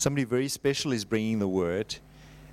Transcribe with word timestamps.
somebody 0.00 0.24
very 0.24 0.48
special 0.48 0.92
is 0.92 1.04
bringing 1.04 1.38
the 1.38 1.48
word. 1.48 1.94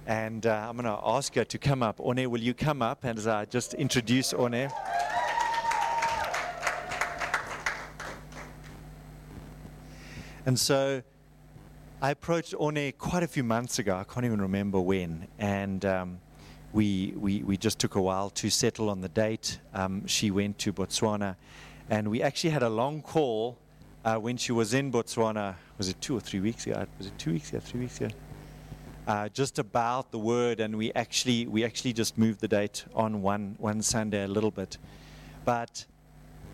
And 0.05 0.46
uh, 0.46 0.67
I'm 0.67 0.76
going 0.76 0.83
to 0.83 0.99
ask 1.01 1.33
her 1.36 1.46
to 1.46 1.58
come 1.58 1.81
up. 1.81 1.97
One, 1.97 2.29
will 2.29 2.42
you 2.42 2.54
come 2.54 2.81
up 2.81 3.05
as 3.05 3.26
I 3.26 3.46
just 3.46 3.73
introduce 3.73 4.33
One? 4.33 4.70
And 10.46 10.60
so 10.60 11.02
I 12.02 12.12
approached 12.12 12.53
One 12.53 12.92
quite 12.97 13.24
a 13.24 13.28
few 13.28 13.46
months 13.46 13.79
ago. 13.79 13.96
I 13.96 14.03
can't 14.03 14.25
even 14.25 14.42
remember 14.42 14.81
when. 14.81 15.28
And 15.39 15.85
um, 15.85 16.20
we, 16.73 17.13
we, 17.16 17.43
we 17.43 17.55
just 17.55 17.79
took 17.79 17.95
a 17.95 18.02
while 18.02 18.29
to 18.31 18.49
settle 18.49 18.89
on 18.89 18.99
the 18.99 19.09
date. 19.09 19.59
Um, 19.73 20.05
she 20.05 20.31
went 20.31 20.57
to 20.59 20.73
Botswana. 20.73 21.38
And 21.89 22.09
we 22.09 22.21
actually 22.21 22.49
had 22.49 22.63
a 22.63 22.70
long 22.70 23.02
call 23.02 23.57
uh, 24.07 24.17
when 24.17 24.38
she 24.38 24.53
was 24.53 24.73
in 24.73 24.89
Botswana. 24.89 25.55
Was 25.77 25.89
it 25.89 25.99
two 25.99 26.16
or 26.16 26.21
three 26.21 26.39
weeks 26.39 26.66
ago? 26.66 26.85
Was 26.97 27.07
it 27.07 27.20
two 27.20 27.34
weeks 27.34 27.49
ago? 27.49 27.59
Three 27.59 27.81
weeks 27.81 27.99
ago? 27.99 28.07
Uh, 29.05 29.27
just 29.30 29.59
about 29.59 30.11
the 30.11 30.20
word, 30.20 30.61
and 30.61 30.77
we 30.77 30.93
actually 30.93 31.45
we 31.45 31.66
actually 31.66 31.91
just 31.91 32.17
moved 32.17 32.39
the 32.39 32.47
date 32.47 32.85
on 32.95 33.21
one 33.21 33.55
one 33.57 33.81
Sunday 33.81 34.23
a 34.23 34.27
little 34.27 34.52
bit. 34.52 34.77
But 35.43 35.85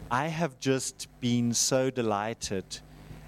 I 0.10 0.28
have 0.28 0.60
just 0.60 1.08
been 1.20 1.54
so 1.54 1.92
delighted 1.92 2.66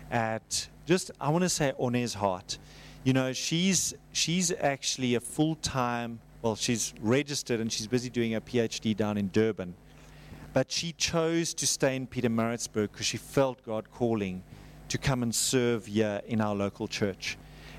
at 0.10 0.70
just 0.88 1.12
I 1.22 1.30
want 1.30 1.44
to 1.44 1.50
say 1.50 1.74
One's 1.78 2.16
heart. 2.16 2.58
You 3.04 3.14
know, 3.14 3.32
she's 3.32 3.94
she's 4.12 4.52
actually 4.52 5.14
a 5.14 5.20
full 5.20 5.56
time. 5.56 6.20
Well, 6.42 6.56
she's 6.56 6.96
registered 7.00 7.60
and 7.60 7.72
she's 7.72 7.88
busy 7.88 8.10
doing 8.10 8.34
a 8.34 8.42
PhD 8.42 8.96
down 8.98 9.18
in 9.18 9.30
Durban. 9.30 9.76
But 10.56 10.72
she 10.72 10.94
chose 10.94 11.54
to 11.56 11.68
stay 11.68 11.98
in 11.98 12.08
Peter 12.08 12.30
Pietermaritzburg 12.30 12.94
because 12.94 13.06
she 13.06 13.18
felt 13.18 13.62
God 13.66 13.92
calling 13.92 14.42
to 14.88 14.98
come 14.98 15.22
and 15.22 15.36
serve 15.36 15.86
here 15.86 16.22
in 16.28 16.40
our 16.40 16.56
local 16.56 16.88
church. 16.88 17.38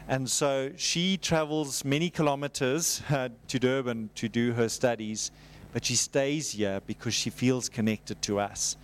And 0.08 0.28
so 0.28 0.70
she 0.76 1.16
travels 1.16 1.86
many 1.86 2.10
kilometers 2.10 3.00
uh, 3.08 3.30
to 3.48 3.58
Durban 3.58 4.10
to 4.16 4.28
do 4.28 4.52
her 4.52 4.68
studies, 4.68 5.30
but 5.72 5.86
she 5.86 5.96
stays 5.96 6.50
here 6.50 6.82
because 6.86 7.14
she 7.14 7.30
feels 7.30 7.70
connected 7.70 8.20
to 8.20 8.40
us. 8.40 8.76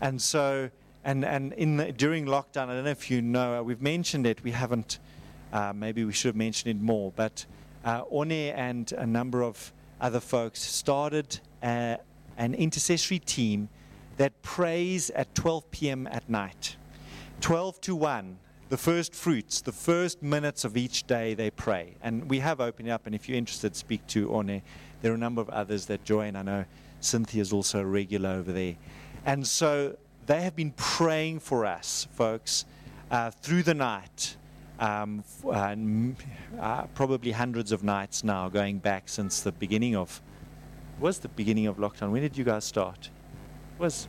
And 0.00 0.20
so 0.20 0.70
and 1.04 1.24
and 1.24 1.52
in 1.52 1.76
the, 1.76 1.92
during 1.92 2.26
lockdown, 2.26 2.70
I 2.70 2.74
don't 2.74 2.84
know 2.86 2.90
if 2.90 3.08
you 3.08 3.22
know, 3.22 3.60
uh, 3.60 3.62
we've 3.62 3.80
mentioned 3.80 4.26
it. 4.26 4.42
We 4.42 4.50
haven't. 4.50 4.98
Uh, 5.52 5.72
maybe 5.72 6.04
we 6.04 6.12
should 6.12 6.30
have 6.30 6.36
mentioned 6.36 6.76
it 6.76 6.82
more. 6.82 7.12
But 7.14 7.46
uh, 7.84 8.00
One 8.00 8.32
and 8.32 8.90
a 8.90 9.06
number 9.06 9.44
of 9.44 9.72
other 10.00 10.18
folks 10.18 10.60
started 10.60 11.38
uh, 11.62 11.98
an 12.38 12.54
intercessory 12.54 13.18
team 13.18 13.68
that 14.16 14.40
prays 14.42 15.10
at 15.10 15.34
12 15.34 15.70
p.m. 15.70 16.06
at 16.06 16.28
night, 16.30 16.76
12 17.40 17.80
to 17.82 17.96
1. 17.96 18.38
The 18.70 18.76
first 18.76 19.14
fruits, 19.14 19.60
the 19.62 19.72
first 19.72 20.22
minutes 20.22 20.64
of 20.64 20.76
each 20.76 21.06
day, 21.06 21.34
they 21.34 21.50
pray. 21.50 21.96
And 22.02 22.28
we 22.28 22.40
have 22.40 22.60
opened 22.60 22.90
up, 22.90 23.06
and 23.06 23.14
if 23.14 23.28
you're 23.28 23.38
interested, 23.38 23.74
speak 23.74 24.06
to 24.08 24.28
One. 24.28 24.62
There 25.00 25.12
are 25.12 25.14
a 25.14 25.18
number 25.18 25.40
of 25.40 25.48
others 25.48 25.86
that 25.86 26.04
join. 26.04 26.36
I 26.36 26.42
know 26.42 26.64
Cynthia 27.00 27.40
is 27.40 27.52
also 27.52 27.80
a 27.80 27.86
regular 27.86 28.30
over 28.30 28.52
there. 28.52 28.76
And 29.24 29.46
so 29.46 29.96
they 30.26 30.42
have 30.42 30.54
been 30.54 30.72
praying 30.72 31.40
for 31.40 31.64
us, 31.64 32.06
folks, 32.12 32.66
uh, 33.10 33.30
through 33.30 33.62
the 33.62 33.74
night. 33.74 34.36
Um, 34.78 35.24
uh, 35.44 35.74
uh, 36.60 36.86
probably 36.94 37.32
hundreds 37.32 37.72
of 37.72 37.82
nights 37.82 38.22
now, 38.22 38.48
going 38.48 38.78
back 38.78 39.08
since 39.08 39.40
the 39.40 39.52
beginning 39.52 39.96
of. 39.96 40.20
Was 41.00 41.20
the 41.20 41.28
beginning 41.28 41.66
of 41.66 41.76
lockdown? 41.76 42.10
When 42.10 42.22
did 42.22 42.36
you 42.36 42.44
guys 42.44 42.64
start? 42.64 43.10
Was 43.78 44.08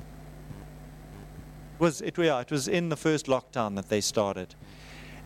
was 1.77 2.01
it? 2.01 2.17
Yeah, 2.17 2.39
it 2.39 2.51
was 2.51 2.67
in 2.67 2.89
the 2.89 2.97
first 2.97 3.27
lockdown 3.27 3.75
that 3.75 3.89
they 3.89 4.01
started, 4.01 4.55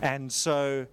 and 0.01 0.31
so 0.31 0.85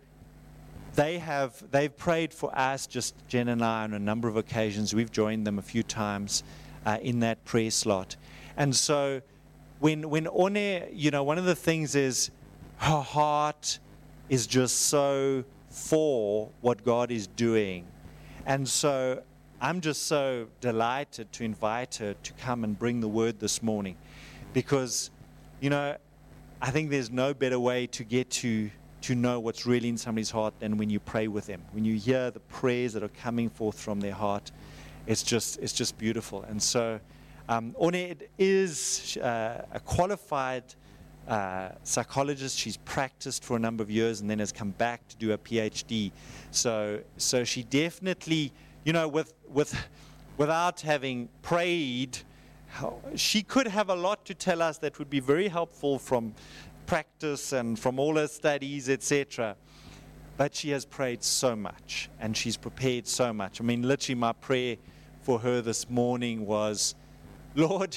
they 0.95 1.19
have 1.19 1.63
they've 1.71 1.95
prayed 1.97 2.33
for 2.33 2.57
us, 2.57 2.87
just 2.87 3.15
Jen 3.27 3.49
and 3.49 3.65
I, 3.65 3.83
on 3.83 3.95
a 3.95 3.99
number 3.99 4.29
of 4.29 4.37
occasions. 4.37 4.95
We've 4.95 5.11
joined 5.11 5.47
them 5.47 5.59
a 5.59 5.63
few 5.63 5.83
times 5.83 6.45
uh, 6.87 6.99
in 7.03 7.21
that 7.21 7.45
prayer 7.45 7.71
slot, 7.71 8.17
and 8.57 8.75
so 8.75 9.23
when 9.81 10.09
when 10.09 10.27
One, 10.27 10.55
you 10.55 11.11
know, 11.11 11.25
one 11.25 11.39
of 11.39 11.47
the 11.47 11.57
things 11.57 11.97
is 11.97 12.31
her 12.79 13.01
heart 13.01 13.81
is 14.29 14.47
just 14.47 14.83
so 14.83 15.45
for 15.69 16.51
what 16.61 16.85
God 16.85 17.11
is 17.11 17.27
doing. 17.27 17.87
And 18.47 18.69
so 18.69 19.23
I'm 19.63 19.83
just 19.83 20.07
so 20.07 20.47
delighted 20.63 21.33
to 21.33 21.45
invite 21.45 21.97
her 21.97 22.15
to 22.15 22.33
come 22.35 22.65
and 22.65 22.79
bring 22.79 23.01
the 23.01 23.09
word 23.09 23.41
this 23.41 23.63
morning 23.63 23.97
because, 24.55 25.11
you 25.61 25.69
know, 25.69 25.99
I 26.63 26.71
think 26.71 26.89
there's 26.89 27.11
no 27.11 27.35
better 27.35 27.61
way 27.61 27.87
to 27.89 28.03
get 28.03 28.31
to, 28.31 28.71
to 29.03 29.15
know 29.15 29.39
what's 29.39 29.67
really 29.67 29.91
in 29.91 29.99
somebody's 29.99 30.31
heart 30.31 30.55
than 30.61 30.79
when 30.79 30.89
you 30.89 30.99
pray 30.99 31.29
with 31.29 31.45
them. 31.45 31.61
When 31.73 31.85
you 31.85 31.97
hear 31.97 32.31
the 32.31 32.41
prayers 32.41 32.95
that 32.95 33.03
are 33.03 33.09
coming 33.09 33.51
forth 33.51 33.79
from 33.79 34.01
their 34.01 34.15
heart, 34.15 34.51
it's 35.07 35.23
just, 35.23 35.59
it's 35.59 35.75
just 35.75 35.99
beautiful. 35.99 36.43
And 36.45 36.63
so 36.63 36.99
um, 37.51 37.75
is 38.39 39.19
uh, 39.19 39.67
a 39.73 39.81
qualified 39.81 40.65
uh, 41.29 41.69
psychologist. 41.83 42.57
She's 42.57 42.79
practiced 42.79 43.45
for 43.45 43.57
a 43.57 43.61
number 43.61 43.83
of 43.83 43.91
years 43.91 44.23
and 44.23 44.31
then 44.31 44.39
has 44.39 44.53
come 44.53 44.71
back 44.71 45.07
to 45.09 45.17
do 45.17 45.33
a 45.33 45.39
PhD. 45.39 46.13
So, 46.51 47.01
so 47.19 47.45
she 47.45 47.63
definitely, 47.65 48.53
you 48.85 48.93
know, 48.93 49.09
with, 49.09 49.35
with, 49.49 49.75
without 50.37 50.81
having 50.81 51.29
prayed, 51.43 52.19
she 53.15 53.43
could 53.43 53.67
have 53.67 53.91
a 53.91 53.95
lot 53.95 54.25
to 54.27 54.35
tell 54.35 54.63
us 54.63 54.79
that 54.79 54.99
would 54.99 55.11
be 55.11 55.21
very 55.21 55.49
helpful 55.49 55.99
from 55.99 56.35
practice 56.87 57.53
and 57.53 57.79
from 57.79 57.99
all 57.99 58.17
her 58.17 58.27
studies, 58.27 58.89
etc. 58.89 59.57
But 60.37 60.55
she 60.55 60.71
has 60.71 60.85
prayed 60.85 61.23
so 61.23 61.55
much 61.55 62.09
and 62.21 62.37
she's 62.37 62.57
prepared 62.57 63.07
so 63.07 63.33
much. 63.33 63.61
I 63.61 63.65
mean, 63.65 63.83
literally, 63.83 64.19
my 64.19 64.33
prayer 64.33 64.77
for 65.23 65.39
her 65.41 65.61
this 65.61 65.91
morning 65.91 66.47
was 66.47 66.95
Lord, 67.55 67.97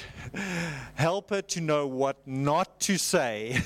help 0.95 1.29
her 1.29 1.41
to 1.41 1.61
know 1.61 1.85
what 1.85 2.17
not 2.25 2.79
to 2.81 2.97
say, 2.97 3.57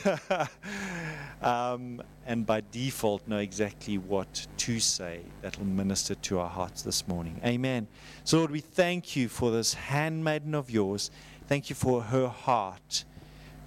um, 1.41 2.01
and 2.25 2.45
by 2.45 2.61
default, 2.71 3.27
know 3.27 3.37
exactly 3.37 3.97
what 3.97 4.47
to 4.57 4.79
say 4.79 5.21
that 5.41 5.57
will 5.57 5.65
minister 5.65 6.15
to 6.15 6.39
our 6.39 6.49
hearts 6.49 6.81
this 6.81 7.07
morning. 7.07 7.39
Amen. 7.45 7.87
So, 8.25 8.39
Lord, 8.39 8.51
we 8.51 8.59
thank 8.59 9.15
you 9.15 9.29
for 9.29 9.51
this 9.51 9.73
handmaiden 9.73 10.55
of 10.55 10.69
yours. 10.69 11.09
Thank 11.47 11.69
you 11.69 11.75
for 11.75 12.01
her 12.01 12.27
heart 12.27 13.05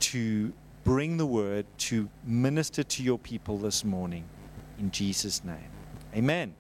to 0.01 0.53
bring 0.85 1.17
the 1.17 1.27
word, 1.27 1.67
to 1.79 2.09
minister 2.25 2.83
to 2.83 3.03
your 3.03 3.19
people 3.19 3.57
this 3.57 3.85
morning. 3.85 4.25
In 4.79 4.91
Jesus' 4.91 5.43
name. 5.45 5.71
Amen. 6.15 6.55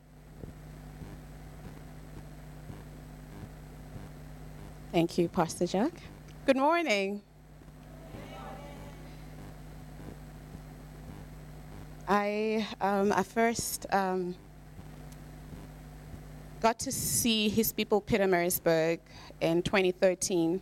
Thank 4.93 5.19
you, 5.19 5.29
Pastor 5.29 5.69
Jack. 5.69 5.93
Good 6.47 6.57
morning. 6.57 7.23
I, 12.09 12.67
um, 12.81 13.13
at 13.13 13.25
first, 13.25 13.87
um, 13.93 14.35
got 16.61 16.81
to 16.81 16.91
see 16.91 17.49
his 17.49 17.73
people, 17.73 18.03
Pietermaritzburg, 18.03 18.99
in 19.41 19.63
2013. 19.63 20.61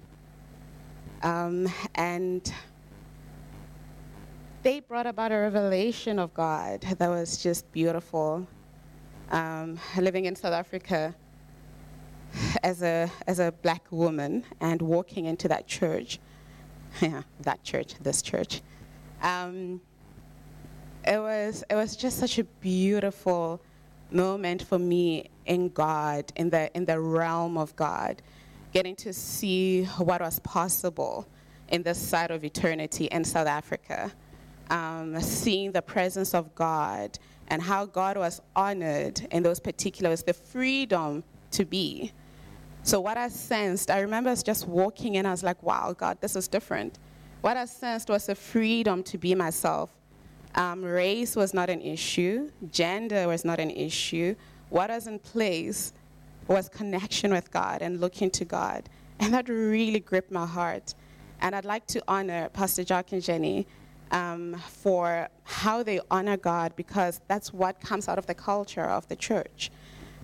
Um, 1.23 1.67
and 1.95 2.53
they 4.63 4.81
brought 4.81 5.07
about 5.07 5.33
a 5.33 5.39
revelation 5.39 6.19
of 6.19 6.35
God 6.35 6.83
that 6.83 7.09
was 7.09 7.43
just 7.43 7.73
beautiful. 7.73 8.47
Um, 9.31 9.79
living 9.97 10.27
in 10.27 10.37
South 10.37 10.53
Africa, 10.53 11.15
as 12.63 12.83
a, 12.83 13.11
as 13.27 13.39
a 13.39 13.53
black 13.63 13.91
woman 13.91 14.45
and 14.61 14.81
walking 14.83 15.27
into 15.27 15.49
that 15.49 15.67
church, 15.67 16.19
yeah, 17.01 17.23
that 17.41 17.63
church, 17.63 17.95
this 18.01 18.23
church, 18.23 18.63
um, 19.23 19.81
it, 21.07 21.19
was, 21.19 21.65
it 21.71 21.75
was 21.75 21.97
just 21.97 22.19
such 22.19 22.39
a 22.39 22.45
beautiful 22.45 23.61
moment 24.11 24.63
for 24.63 24.79
me 24.79 25.31
in 25.47 25.69
God, 25.71 26.33
in 26.37 26.51
the, 26.51 26.71
in 26.77 26.85
the 26.85 27.01
realm 27.01 27.57
of 27.57 27.75
God, 27.77 28.23
getting 28.73 28.97
to 28.97 29.13
see 29.13 29.85
what 29.85 30.21
was 30.21 30.39
possible 30.41 31.27
in 31.69 31.83
this 31.83 31.99
side 31.99 32.31
of 32.31 32.45
eternity 32.45 33.07
in 33.07 33.25
South 33.25 33.47
Africa. 33.47 34.13
Um, 34.71 35.19
seeing 35.21 35.73
the 35.73 35.81
presence 35.81 36.35
of 36.35 36.55
God 36.55 37.19
and 37.49 37.63
how 37.63 37.87
God 37.87 38.19
was 38.19 38.43
honored 38.55 39.27
in 39.31 39.43
those 39.43 39.61
particulars, 39.61 40.23
the 40.23 40.35
freedom 40.35 41.25
to 41.59 41.65
be. 41.65 42.13
So, 42.83 43.01
what 43.01 43.17
I 43.19 43.29
sensed, 43.29 43.91
I 43.91 44.01
remember 44.01 44.35
just 44.37 44.67
walking 44.67 45.17
in, 45.17 45.27
I 45.27 45.33
was 45.33 45.43
like, 45.43 45.63
wow, 45.63 45.93
God, 45.93 46.19
this 46.21 46.37
is 46.37 46.49
different. 46.49 46.99
What 47.43 47.57
I 47.57 47.67
sensed 47.67 48.09
was 48.09 48.29
a 48.29 48.35
freedom 48.35 49.03
to 49.05 49.19
be 49.19 49.35
myself. 49.35 49.91
Um, 50.55 50.85
race 50.85 51.37
was 51.37 51.53
not 51.53 51.69
an 51.69 51.81
issue, 51.83 52.51
gender 52.73 53.29
was 53.29 53.45
not 53.45 53.59
an 53.61 53.71
issue. 53.71 54.35
What 54.71 54.91
was 54.91 55.07
in 55.07 55.19
place 55.19 55.93
was 56.47 56.69
connection 56.69 57.31
with 57.33 57.51
God 57.51 57.83
and 57.83 58.01
looking 58.01 58.31
to 58.31 58.45
God. 58.45 58.89
And 59.21 59.35
that 59.35 59.49
really 59.49 60.01
gripped 60.01 60.31
my 60.31 60.47
heart. 60.47 60.95
And 61.41 61.55
I'd 61.55 61.65
like 61.65 61.87
to 61.89 62.03
honor 62.07 62.49
Pastor 62.51 62.85
Jack 62.85 63.13
and 63.13 63.23
Jenny 63.23 63.67
um, 64.11 64.57
for 64.69 65.29
how 65.43 65.83
they 65.83 66.01
honor 66.11 66.37
God 66.37 66.75
because 66.77 67.21
that's 67.29 67.53
what 67.53 67.81
comes 67.81 68.09
out 68.09 68.19
of 68.19 68.27
the 68.27 68.35
culture 68.35 68.85
of 68.85 69.07
the 69.09 69.17
church. 69.17 69.71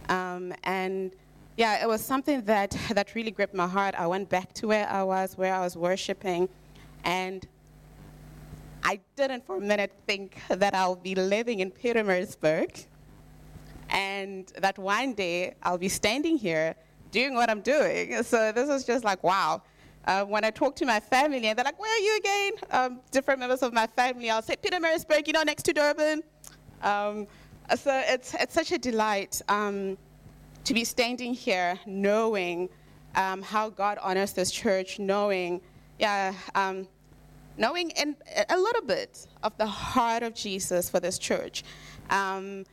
Um, 0.09 0.53
and 0.65 1.13
yeah, 1.57 1.83
it 1.83 1.89
was 1.89 2.05
something 2.05 2.43
that, 2.43 2.77
that 2.91 3.15
really 3.15 3.31
gripped 3.31 3.55
my 3.55 3.69
heart. 3.69 3.95
I 3.97 4.07
went 4.07 4.29
back 4.29 4.53
to 4.55 4.69
where 4.69 4.89
I 4.89 5.03
was, 5.03 5.39
where 5.39 5.55
I 5.55 5.61
was 5.61 5.77
worshiping, 5.77 6.49
and 7.05 7.47
I 8.83 9.01
didn't 9.17 9.47
for 9.47 9.57
a 9.57 9.61
minute 9.61 9.93
think 10.07 10.37
that 10.49 10.75
I'll 10.75 10.97
be 10.97 11.15
living 11.15 11.61
in 11.61 11.71
Pietermaritzburg 11.71 12.87
and 13.89 14.47
that 14.59 14.79
one 14.79 15.15
day 15.15 15.55
I'll 15.63 15.79
be 15.79 15.89
standing 15.89 16.37
here 16.37 16.75
doing 17.11 17.35
what 17.35 17.49
I'm 17.49 17.61
doing. 17.61 18.23
So 18.25 18.53
this 18.53 18.69
was 18.69 18.85
just 18.85 19.05
like, 19.05 19.23
wow. 19.23 19.63
Uh, 20.07 20.23
when 20.25 20.45
I 20.45 20.51
talk 20.51 20.77
to 20.77 20.85
my 20.85 21.01
family 21.01 21.47
and 21.47 21.57
they're 21.59 21.65
like, 21.65 21.81
where 21.81 21.91
are 21.91 21.99
you 21.99 22.17
again? 22.19 22.53
Um, 22.71 23.01
different 23.11 23.41
members 23.41 23.63
of 23.63 23.73
my 23.73 23.87
family, 23.87 24.29
I'll 24.29 24.43
say, 24.43 24.57
Pietermaritzburg, 24.57 25.27
you 25.27 25.33
know, 25.33 25.43
next 25.43 25.63
to 25.63 25.73
Durban. 25.73 26.23
Um, 26.83 27.27
so 27.75 28.03
it's, 28.07 28.35
it's 28.35 28.53
such 28.53 28.73
a 28.73 28.79
delight 28.79 29.41
um, 29.49 29.97
to 30.65 30.75
be 30.75 30.85
standing 30.85 31.35
here 31.35 31.79
knowing 31.87 32.69
um, 33.15 33.43
how 33.43 33.69
God 33.69 33.99
honors 34.01 34.33
this 34.33 34.51
church, 34.51 34.99
knowing, 34.99 35.61
yeah, 35.99 36.35
um, 36.55 36.89
knowing 37.57 37.91
in, 37.91 38.17
a 38.49 38.57
little 38.57 38.83
bit 38.83 39.27
of 39.43 39.57
the 39.59 39.67
heart 39.67 40.23
of 40.23 40.35
Jesus 40.35 40.89
for 40.89 41.01
this 41.01 41.19
church. 41.19 41.63
Um, 42.11 42.65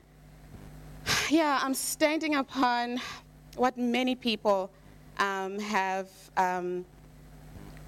yeah, 1.29 1.59
I'm 1.61 1.73
standing 1.73 2.35
upon 2.35 2.99
what 3.55 3.77
many 3.77 4.15
people 4.15 4.71
um, 5.17 5.59
have 5.59 6.07
um, 6.37 6.85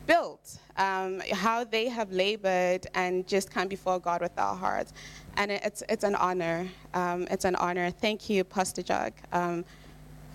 built, 0.05 0.57
um, 0.77 1.21
how 1.31 1.63
they 1.63 1.87
have 1.87 2.11
labored 2.11 2.85
and 2.93 3.25
just 3.25 3.49
come 3.49 3.69
before 3.69 3.99
God 3.99 4.21
with 4.21 4.37
our 4.37 4.55
hearts. 4.55 4.93
And 5.37 5.49
it's, 5.49 5.81
it's 5.89 6.03
an 6.03 6.15
honor. 6.15 6.67
It's 6.93 7.45
an 7.45 7.55
honor. 7.55 7.89
Thank 7.89 8.29
you, 8.29 8.43
Pastor 8.43 8.83
um, 9.31 9.65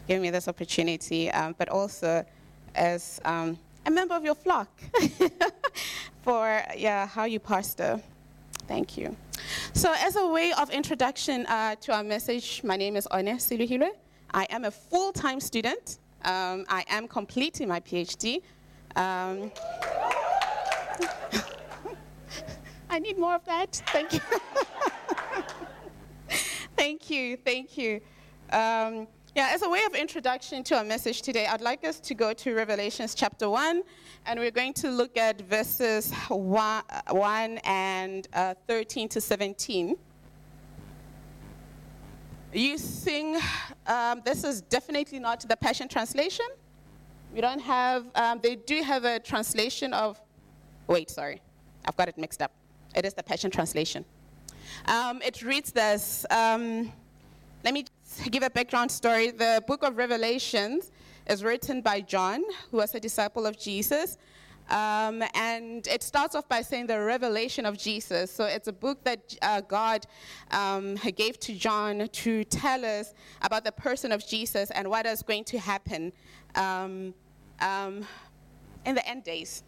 giving 0.08 0.22
me 0.22 0.30
this 0.30 0.48
opportunity, 0.48 1.30
um, 1.30 1.54
but 1.58 1.68
also 1.68 2.24
as 2.74 3.20
um, 3.26 3.58
a 3.86 3.90
member 3.90 4.14
of 4.14 4.24
your 4.24 4.34
flock 4.34 4.68
for 6.22 6.62
yeah, 6.76 7.06
how 7.06 7.24
you 7.24 7.38
pastor. 7.38 8.00
Thank 8.66 8.96
you. 8.96 9.14
So, 9.72 9.94
as 9.98 10.16
a 10.16 10.26
way 10.26 10.52
of 10.52 10.70
introduction 10.70 11.46
uh, 11.46 11.76
to 11.76 11.92
our 11.92 12.02
message, 12.02 12.62
my 12.64 12.76
name 12.76 12.96
is 12.96 13.06
One 13.10 13.26
Siluhile. 13.26 13.90
I 14.32 14.46
am 14.50 14.64
a 14.64 14.70
full 14.70 15.12
time 15.12 15.40
student. 15.40 15.98
Um, 16.24 16.64
I 16.68 16.84
am 16.88 17.06
completing 17.06 17.68
my 17.68 17.80
PhD. 17.80 18.42
Um, 18.96 19.52
I 22.90 22.98
need 22.98 23.18
more 23.18 23.34
of 23.34 23.44
that. 23.44 23.82
Thank 23.92 24.14
you. 24.14 24.20
thank 26.76 27.10
you. 27.10 27.36
Thank 27.36 27.78
you. 27.78 28.00
Um, 28.50 29.06
yeah, 29.38 29.50
as 29.52 29.62
a 29.62 29.68
way 29.68 29.84
of 29.84 29.94
introduction 29.94 30.64
to 30.64 30.76
our 30.76 30.82
message 30.82 31.22
today, 31.22 31.46
I'd 31.46 31.60
like 31.60 31.84
us 31.84 32.00
to 32.00 32.12
go 32.12 32.32
to 32.32 32.54
Revelations 32.56 33.14
chapter 33.14 33.48
1, 33.48 33.84
and 34.26 34.40
we're 34.40 34.50
going 34.50 34.74
to 34.74 34.90
look 34.90 35.16
at 35.16 35.40
verses 35.42 36.12
1, 36.26 36.82
1 37.08 37.58
and 37.58 38.26
uh, 38.32 38.54
13 38.66 39.08
to 39.10 39.20
17. 39.20 39.96
You 42.52 42.78
sing, 42.78 43.38
um, 43.86 44.22
this 44.24 44.42
is 44.42 44.62
definitely 44.62 45.20
not 45.20 45.48
the 45.48 45.56
Passion 45.56 45.86
Translation. 45.86 46.46
We 47.32 47.40
don't 47.40 47.60
have, 47.60 48.06
um, 48.16 48.40
they 48.42 48.56
do 48.56 48.82
have 48.82 49.04
a 49.04 49.20
translation 49.20 49.92
of, 49.92 50.20
wait, 50.88 51.10
sorry, 51.10 51.40
I've 51.84 51.96
got 51.96 52.08
it 52.08 52.18
mixed 52.18 52.42
up. 52.42 52.50
It 52.96 53.04
is 53.04 53.14
the 53.14 53.22
Passion 53.22 53.52
Translation. 53.52 54.04
Um, 54.86 55.22
it 55.22 55.42
reads 55.42 55.70
this, 55.70 56.26
um, 56.28 56.92
let 57.64 57.74
me 57.74 57.84
give 58.30 58.42
a 58.42 58.50
background 58.50 58.90
story. 58.90 59.30
The 59.30 59.62
book 59.66 59.82
of 59.82 59.96
Revelations 59.96 60.92
is 61.28 61.44
written 61.44 61.80
by 61.80 62.00
John, 62.00 62.42
who 62.70 62.78
was 62.78 62.94
a 62.94 63.00
disciple 63.00 63.46
of 63.46 63.58
Jesus. 63.58 64.18
Um, 64.70 65.22
and 65.34 65.86
it 65.86 66.02
starts 66.02 66.34
off 66.34 66.46
by 66.48 66.60
saying 66.60 66.88
the 66.88 67.00
revelation 67.00 67.64
of 67.64 67.78
Jesus. 67.78 68.30
So 68.30 68.44
it's 68.44 68.68
a 68.68 68.72
book 68.72 69.02
that 69.04 69.34
uh, 69.40 69.62
God 69.62 70.06
um, 70.50 70.96
gave 71.16 71.40
to 71.40 71.54
John 71.54 72.06
to 72.06 72.44
tell 72.44 72.84
us 72.84 73.14
about 73.42 73.64
the 73.64 73.72
person 73.72 74.12
of 74.12 74.26
Jesus 74.26 74.70
and 74.72 74.88
what 74.88 75.06
is 75.06 75.22
going 75.22 75.44
to 75.44 75.58
happen 75.58 76.12
um, 76.54 77.14
um 77.60 78.06
in 78.84 78.94
the 78.94 79.06
end 79.08 79.24
days. 79.24 79.64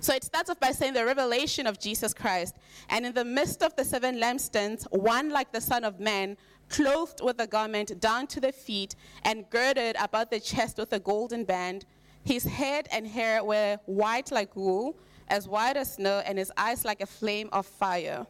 So 0.00 0.14
it 0.14 0.24
starts 0.24 0.48
off 0.48 0.58
by 0.58 0.72
saying 0.72 0.94
the 0.94 1.04
revelation 1.04 1.66
of 1.66 1.78
Jesus 1.78 2.14
Christ. 2.14 2.56
And 2.88 3.04
in 3.04 3.12
the 3.12 3.24
midst 3.24 3.62
of 3.62 3.76
the 3.76 3.84
seven 3.84 4.16
lampstands, 4.16 4.84
one 4.90 5.28
like 5.28 5.52
the 5.52 5.60
Son 5.60 5.84
of 5.84 6.00
Man 6.00 6.38
clothed 6.70 7.20
with 7.22 7.38
a 7.40 7.46
garment 7.46 8.00
down 8.00 8.26
to 8.28 8.40
the 8.40 8.52
feet, 8.52 8.96
and 9.24 9.48
girded 9.50 9.96
about 10.00 10.30
the 10.30 10.40
chest 10.40 10.78
with 10.78 10.92
a 10.92 10.98
golden 10.98 11.44
band. 11.44 11.84
His 12.24 12.44
head 12.44 12.88
and 12.92 13.06
hair 13.06 13.44
were 13.44 13.78
white 13.86 14.30
like 14.30 14.56
wool, 14.56 14.96
as 15.28 15.48
white 15.48 15.76
as 15.76 15.94
snow, 15.94 16.22
and 16.24 16.38
his 16.38 16.50
eyes 16.56 16.84
like 16.84 17.00
a 17.00 17.06
flame 17.06 17.48
of 17.52 17.66
fire. 17.66 18.26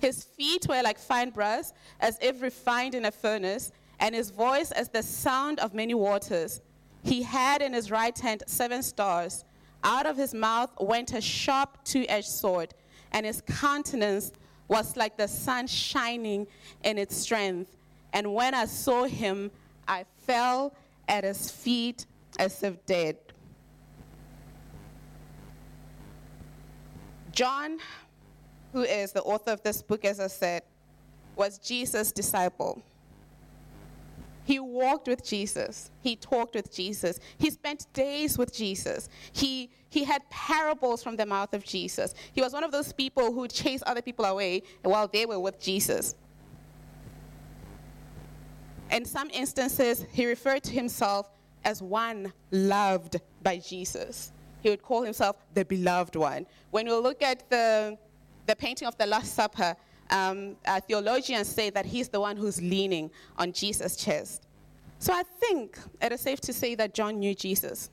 His 0.00 0.24
feet 0.24 0.66
were 0.68 0.82
like 0.82 0.98
fine 0.98 1.30
brass, 1.30 1.72
as 2.00 2.18
if 2.20 2.40
refined 2.40 2.94
in 2.94 3.06
a 3.06 3.10
furnace, 3.10 3.72
and 3.98 4.14
his 4.14 4.30
voice 4.30 4.70
as 4.70 4.88
the 4.88 5.02
sound 5.02 5.58
of 5.58 5.74
many 5.74 5.94
waters. 5.94 6.60
He 7.02 7.22
had 7.22 7.62
in 7.62 7.72
his 7.72 7.90
right 7.90 8.16
hand 8.16 8.42
seven 8.46 8.82
stars. 8.82 9.44
Out 9.82 10.06
of 10.06 10.16
his 10.16 10.34
mouth 10.34 10.70
went 10.80 11.12
a 11.12 11.20
sharp 11.20 11.78
two 11.84 12.04
edged 12.08 12.28
sword, 12.28 12.74
and 13.12 13.24
his 13.26 13.40
countenance 13.40 14.32
was 14.68 14.96
like 14.96 15.16
the 15.16 15.26
sun 15.26 15.66
shining 15.66 16.46
in 16.84 16.98
its 16.98 17.16
strength. 17.16 17.76
And 18.12 18.34
when 18.34 18.54
I 18.54 18.66
saw 18.66 19.04
him, 19.04 19.50
I 19.86 20.04
fell 20.26 20.74
at 21.08 21.24
his 21.24 21.50
feet 21.50 22.06
as 22.38 22.62
if 22.62 22.84
dead. 22.86 23.16
John, 27.32 27.78
who 28.72 28.82
is 28.82 29.12
the 29.12 29.22
author 29.22 29.52
of 29.52 29.62
this 29.62 29.82
book, 29.82 30.04
as 30.04 30.20
I 30.20 30.26
said, 30.26 30.62
was 31.36 31.58
Jesus' 31.58 32.12
disciple. 32.12 32.82
He 34.48 34.58
walked 34.58 35.08
with 35.08 35.22
Jesus. 35.22 35.90
He 36.00 36.16
talked 36.16 36.54
with 36.54 36.74
Jesus. 36.74 37.20
He 37.36 37.50
spent 37.50 37.84
days 37.92 38.38
with 38.38 38.50
Jesus. 38.50 39.10
He, 39.32 39.68
he 39.90 40.04
had 40.04 40.22
parables 40.30 41.02
from 41.02 41.16
the 41.16 41.26
mouth 41.26 41.52
of 41.52 41.62
Jesus. 41.62 42.14
He 42.32 42.40
was 42.40 42.54
one 42.54 42.64
of 42.64 42.72
those 42.72 42.90
people 42.90 43.30
who 43.30 43.46
chased 43.46 43.84
other 43.84 44.00
people 44.00 44.24
away 44.24 44.62
while 44.84 45.06
they 45.06 45.26
were 45.26 45.38
with 45.38 45.60
Jesus. 45.60 46.14
In 48.90 49.04
some 49.04 49.28
instances, 49.34 50.06
he 50.12 50.24
referred 50.24 50.62
to 50.62 50.72
himself 50.72 51.28
as 51.62 51.82
one 51.82 52.32
loved 52.50 53.20
by 53.42 53.58
Jesus. 53.58 54.32
He 54.62 54.70
would 54.70 54.80
call 54.80 55.02
himself 55.02 55.36
the 55.52 55.66
beloved 55.66 56.16
one. 56.16 56.46
When 56.70 56.86
we 56.86 56.92
look 56.92 57.20
at 57.20 57.50
the, 57.50 57.98
the 58.46 58.56
painting 58.56 58.88
of 58.88 58.96
the 58.96 59.04
Last 59.04 59.34
Supper, 59.34 59.76
um, 60.10 60.56
uh, 60.66 60.80
theologians 60.80 61.48
say 61.48 61.70
that 61.70 61.86
he's 61.86 62.08
the 62.08 62.20
one 62.20 62.36
who's 62.36 62.60
leaning 62.60 63.10
on 63.36 63.52
Jesus' 63.52 63.96
chest. 63.96 64.46
So 64.98 65.12
I 65.12 65.22
think 65.22 65.78
it 66.02 66.12
is 66.12 66.20
safe 66.20 66.40
to 66.42 66.52
say 66.52 66.74
that 66.74 66.94
John 66.94 67.20
knew 67.20 67.34
Jesus, 67.34 67.90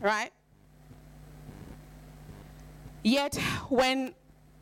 right? 0.00 0.32
Yet 3.02 3.36
when 3.68 4.14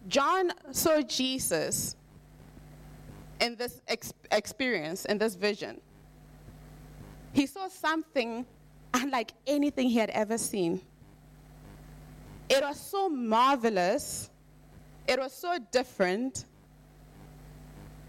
John 0.09 0.53
saw 0.71 1.01
Jesus 1.01 1.97
in 3.41 3.57
this 3.57 3.81
ex- 3.89 4.13
experience, 4.31 5.05
in 5.07 5.19
this 5.19 5.35
vision, 5.35 5.81
he 7.33 7.47
saw 7.47 7.69
something 7.69 8.45
unlike 8.95 9.33
anything 9.47 9.89
he 9.89 9.99
had 9.99 10.11
ever 10.11 10.39
seen. 10.39 10.81
It 12.49 12.63
was 12.63 12.81
so 12.81 13.09
marvelous, 13.09 14.31
it 15.07 15.19
was 15.19 15.33
so 15.33 15.59
different 15.71 16.47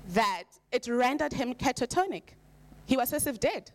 that 0.09 0.45
it 0.71 0.87
rendered 0.87 1.33
him 1.33 1.53
catatonic. 1.53 2.23
He 2.85 2.97
was 2.97 3.13
as 3.13 3.27
if 3.27 3.39
dead. 3.39 3.71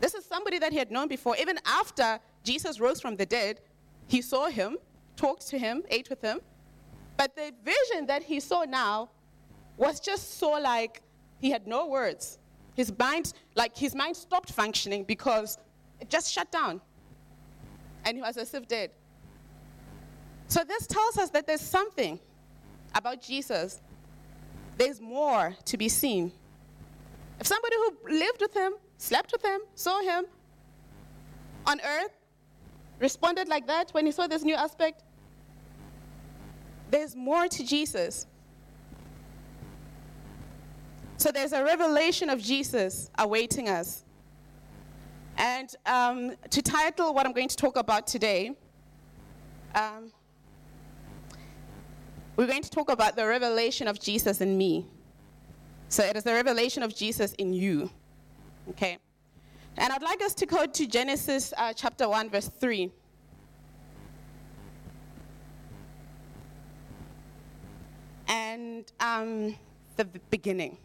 This 0.00 0.14
is 0.14 0.24
somebody 0.24 0.58
that 0.58 0.72
he 0.72 0.78
had 0.78 0.90
known 0.90 1.08
before. 1.08 1.36
Even 1.36 1.58
after 1.66 2.20
Jesus 2.44 2.80
rose 2.80 3.00
from 3.00 3.16
the 3.16 3.26
dead, 3.26 3.60
he 4.06 4.22
saw 4.22 4.46
him, 4.46 4.78
talked 5.16 5.46
to 5.48 5.58
him, 5.58 5.82
ate 5.90 6.08
with 6.08 6.22
him. 6.22 6.40
But 7.16 7.36
the 7.36 7.52
vision 7.64 8.06
that 8.06 8.22
he 8.22 8.40
saw 8.40 8.64
now 8.64 9.10
was 9.76 10.00
just 10.00 10.38
so 10.38 10.52
like 10.52 11.02
he 11.38 11.50
had 11.50 11.66
no 11.66 11.86
words. 11.86 12.38
His 12.74 12.92
mind, 12.98 13.34
like 13.56 13.76
his 13.76 13.94
mind 13.94 14.16
stopped 14.16 14.52
functioning 14.52 15.04
because 15.04 15.58
it 16.00 16.08
just 16.08 16.32
shut 16.32 16.50
down. 16.50 16.80
And 18.04 18.16
he 18.16 18.22
was 18.22 18.36
as 18.36 18.54
if 18.54 18.66
dead. 18.66 18.90
So 20.48 20.64
this 20.64 20.86
tells 20.86 21.18
us 21.18 21.30
that 21.30 21.46
there's 21.46 21.60
something 21.60 22.18
about 22.94 23.20
Jesus 23.20 23.80
there's 24.80 24.98
more 24.98 25.54
to 25.66 25.76
be 25.76 25.90
seen. 25.90 26.32
If 27.38 27.46
somebody 27.46 27.76
who 27.76 28.18
lived 28.18 28.40
with 28.40 28.54
him, 28.54 28.72
slept 28.96 29.30
with 29.30 29.44
him, 29.44 29.60
saw 29.74 30.00
him 30.00 30.24
on 31.66 31.80
earth, 31.82 32.16
responded 32.98 33.46
like 33.46 33.66
that 33.66 33.90
when 33.90 34.06
he 34.06 34.12
saw 34.12 34.26
this 34.26 34.42
new 34.42 34.54
aspect, 34.54 35.04
There's 36.90 37.14
more 37.14 37.46
to 37.46 37.64
Jesus. 37.64 38.26
So 41.18 41.30
there's 41.30 41.52
a 41.52 41.62
revelation 41.62 42.30
of 42.30 42.40
Jesus 42.40 43.10
awaiting 43.18 43.68
us. 43.68 44.04
And 45.36 45.68
um, 45.84 46.32
to 46.48 46.62
title 46.62 47.12
what 47.14 47.26
I'm 47.26 47.32
going 47.32 47.48
to 47.48 47.56
talk 47.56 47.76
about 47.76 48.06
today, 48.06 48.56
um, 49.74 50.10
we're 52.40 52.46
going 52.46 52.62
to 52.62 52.70
talk 52.70 52.90
about 52.90 53.16
the 53.16 53.26
revelation 53.26 53.86
of 53.86 54.00
Jesus 54.00 54.40
in 54.40 54.56
me. 54.56 54.86
So 55.90 56.02
it 56.02 56.16
is 56.16 56.24
the 56.24 56.32
revelation 56.32 56.82
of 56.82 56.96
Jesus 56.96 57.34
in 57.34 57.52
you. 57.52 57.90
Okay? 58.70 58.96
And 59.76 59.92
I'd 59.92 60.00
like 60.00 60.22
us 60.22 60.32
to 60.36 60.46
go 60.46 60.64
to 60.64 60.86
Genesis 60.86 61.52
uh, 61.58 61.74
chapter 61.74 62.08
1, 62.08 62.30
verse 62.30 62.48
3. 62.48 62.90
And 68.26 68.90
um, 69.00 69.54
the 69.96 70.06
beginning. 70.30 70.78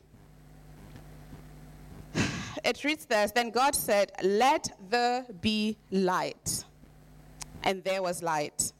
It 2.65 2.83
reads 2.83 3.05
this 3.05 3.31
Then 3.31 3.51
God 3.51 3.75
said, 3.75 4.11
Let 4.21 4.77
there 4.89 5.25
be 5.39 5.77
light. 5.89 6.65
And 7.63 7.81
there 7.85 8.03
was 8.03 8.21
light. 8.21 8.73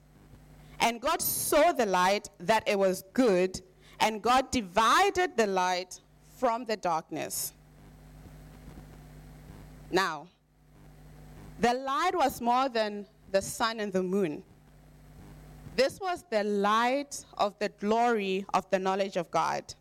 And 0.80 1.02
God 1.02 1.22
saw 1.22 1.72
the 1.72 1.86
light 1.86 2.30
that 2.40 2.64
it 2.68 2.78
was 2.78 3.04
good, 3.14 3.62
and 4.00 4.22
God 4.22 4.52
divided 4.52 5.38
the 5.38 5.48
light 5.48 6.02
from 6.38 6.66
the 6.66 6.76
darkness. 6.76 7.54
Now, 9.92 10.28
the 11.60 11.74
light 11.74 12.12
was 12.14 12.42
more 12.42 12.68
than 12.68 13.06
the 13.32 13.42
sun 13.42 13.80
and 13.80 13.94
the 13.94 14.04
moon. 14.04 14.44
This 15.76 16.00
was 16.00 16.24
the 16.30 16.44
light 16.44 17.24
of 17.38 17.58
the 17.60 17.70
glory 17.70 18.46
of 18.54 18.70
the 18.70 18.80
knowledge 18.80 19.18
of 19.18 19.30
God. 19.32 19.74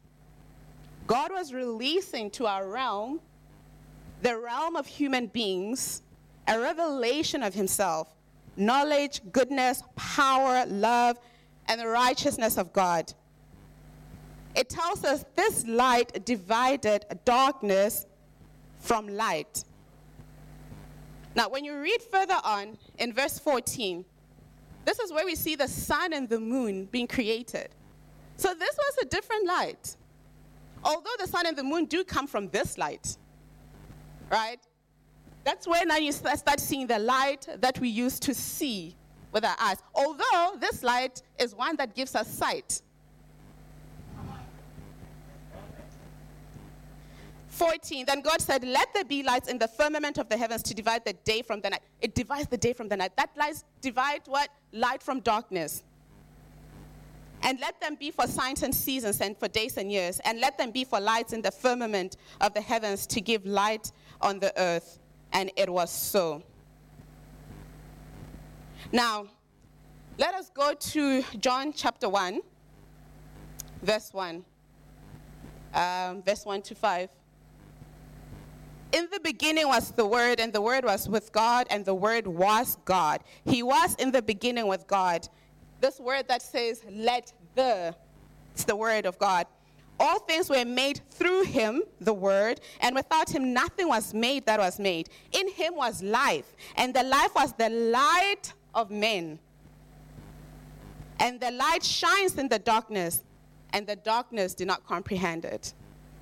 God 1.06 1.30
was 1.32 1.52
releasing 1.52 2.30
to 2.32 2.46
our 2.46 2.68
realm, 2.68 3.20
the 4.22 4.38
realm 4.38 4.76
of 4.76 4.86
human 4.86 5.26
beings, 5.26 6.02
a 6.46 6.58
revelation 6.58 7.42
of 7.42 7.54
Himself 7.54 8.13
knowledge, 8.56 9.20
goodness, 9.32 9.82
power, 9.96 10.66
love, 10.66 11.18
and 11.66 11.80
the 11.80 11.86
righteousness 11.86 12.56
of 12.56 12.72
God. 12.72 13.12
It 14.54 14.68
tells 14.68 15.04
us 15.04 15.24
this 15.34 15.66
light 15.66 16.24
divided 16.24 17.04
darkness 17.24 18.06
from 18.78 19.08
light. 19.08 19.64
Now, 21.34 21.48
when 21.48 21.64
you 21.64 21.80
read 21.80 22.00
further 22.02 22.38
on 22.44 22.78
in 22.98 23.12
verse 23.12 23.38
14, 23.38 24.04
this 24.84 24.98
is 25.00 25.12
where 25.12 25.24
we 25.24 25.34
see 25.34 25.56
the 25.56 25.66
sun 25.66 26.12
and 26.12 26.28
the 26.28 26.38
moon 26.38 26.84
being 26.86 27.08
created. 27.08 27.68
So, 28.36 28.54
this 28.54 28.76
was 28.76 28.98
a 29.02 29.06
different 29.06 29.46
light. 29.46 29.96
Although 30.84 31.16
the 31.18 31.26
sun 31.26 31.46
and 31.46 31.56
the 31.56 31.64
moon 31.64 31.86
do 31.86 32.04
come 32.04 32.26
from 32.26 32.48
this 32.50 32.76
light, 32.76 33.16
right? 34.30 34.60
That's 35.44 35.66
where 35.66 35.84
now 35.84 35.98
you 35.98 36.10
start 36.10 36.58
seeing 36.58 36.86
the 36.86 36.98
light 36.98 37.46
that 37.60 37.78
we 37.78 37.88
use 37.88 38.18
to 38.20 38.34
see 38.34 38.96
with 39.30 39.44
our 39.44 39.56
eyes. 39.60 39.76
Although 39.94 40.56
this 40.58 40.82
light 40.82 41.22
is 41.38 41.54
one 41.54 41.76
that 41.76 41.94
gives 41.94 42.14
us 42.14 42.28
sight. 42.28 42.80
14, 47.48 48.06
then 48.06 48.20
God 48.20 48.40
said, 48.40 48.64
Let 48.64 48.92
there 48.94 49.04
be 49.04 49.22
lights 49.22 49.48
in 49.48 49.58
the 49.58 49.68
firmament 49.68 50.18
of 50.18 50.28
the 50.28 50.36
heavens 50.36 50.62
to 50.64 50.74
divide 50.74 51.04
the 51.04 51.12
day 51.12 51.42
from 51.42 51.60
the 51.60 51.70
night. 51.70 51.82
It 52.00 52.14
divides 52.14 52.48
the 52.48 52.56
day 52.56 52.72
from 52.72 52.88
the 52.88 52.96
night. 52.96 53.16
That 53.16 53.30
light 53.36 53.62
divide 53.80 54.22
what? 54.26 54.48
Light 54.72 55.02
from 55.02 55.20
darkness. 55.20 55.84
And 57.42 57.60
let 57.60 57.80
them 57.80 57.94
be 57.94 58.10
for 58.10 58.26
signs 58.26 58.62
and 58.62 58.74
seasons 58.74 59.20
and 59.20 59.36
for 59.36 59.46
days 59.48 59.76
and 59.76 59.92
years. 59.92 60.20
And 60.24 60.40
let 60.40 60.58
them 60.58 60.70
be 60.70 60.84
for 60.84 60.98
lights 60.98 61.32
in 61.32 61.42
the 61.42 61.50
firmament 61.50 62.16
of 62.40 62.54
the 62.54 62.60
heavens 62.60 63.06
to 63.08 63.20
give 63.20 63.44
light 63.44 63.92
on 64.20 64.40
the 64.40 64.52
earth. 64.58 64.98
And 65.34 65.50
it 65.56 65.68
was 65.68 65.90
so. 65.90 66.42
Now, 68.92 69.26
let 70.16 70.34
us 70.34 70.50
go 70.50 70.74
to 70.74 71.24
John 71.40 71.72
chapter 71.72 72.08
1, 72.08 72.40
verse 73.82 74.12
1. 74.12 74.44
Um, 75.74 76.22
verse 76.22 76.46
1 76.46 76.62
to 76.62 76.74
5. 76.76 77.08
In 78.92 79.08
the 79.10 79.18
beginning 79.18 79.66
was 79.66 79.90
the 79.90 80.06
Word, 80.06 80.38
and 80.38 80.52
the 80.52 80.60
Word 80.60 80.84
was 80.84 81.08
with 81.08 81.32
God, 81.32 81.66
and 81.68 81.84
the 81.84 81.94
Word 81.94 82.28
was 82.28 82.76
God. 82.84 83.22
He 83.44 83.64
was 83.64 83.96
in 83.96 84.12
the 84.12 84.22
beginning 84.22 84.68
with 84.68 84.86
God. 84.86 85.28
This 85.80 85.98
word 85.98 86.28
that 86.28 86.42
says, 86.42 86.84
let 86.88 87.32
the, 87.56 87.94
it's 88.52 88.62
the 88.62 88.76
Word 88.76 89.04
of 89.04 89.18
God. 89.18 89.48
All 90.00 90.18
things 90.20 90.50
were 90.50 90.64
made 90.64 91.00
through 91.10 91.44
him, 91.44 91.82
the 92.00 92.12
Word, 92.12 92.60
and 92.80 92.94
without 92.94 93.30
him 93.30 93.52
nothing 93.52 93.88
was 93.88 94.12
made 94.12 94.44
that 94.46 94.58
was 94.58 94.78
made. 94.78 95.08
In 95.32 95.48
him 95.50 95.76
was 95.76 96.02
life, 96.02 96.56
and 96.76 96.92
the 96.92 97.04
life 97.04 97.34
was 97.34 97.52
the 97.52 97.68
light 97.68 98.52
of 98.74 98.90
men. 98.90 99.38
And 101.20 101.40
the 101.40 101.52
light 101.52 101.84
shines 101.84 102.36
in 102.38 102.48
the 102.48 102.58
darkness, 102.58 103.22
and 103.72 103.86
the 103.86 103.96
darkness 103.96 104.54
did 104.54 104.66
not 104.66 104.84
comprehend 104.84 105.44
it. 105.44 105.72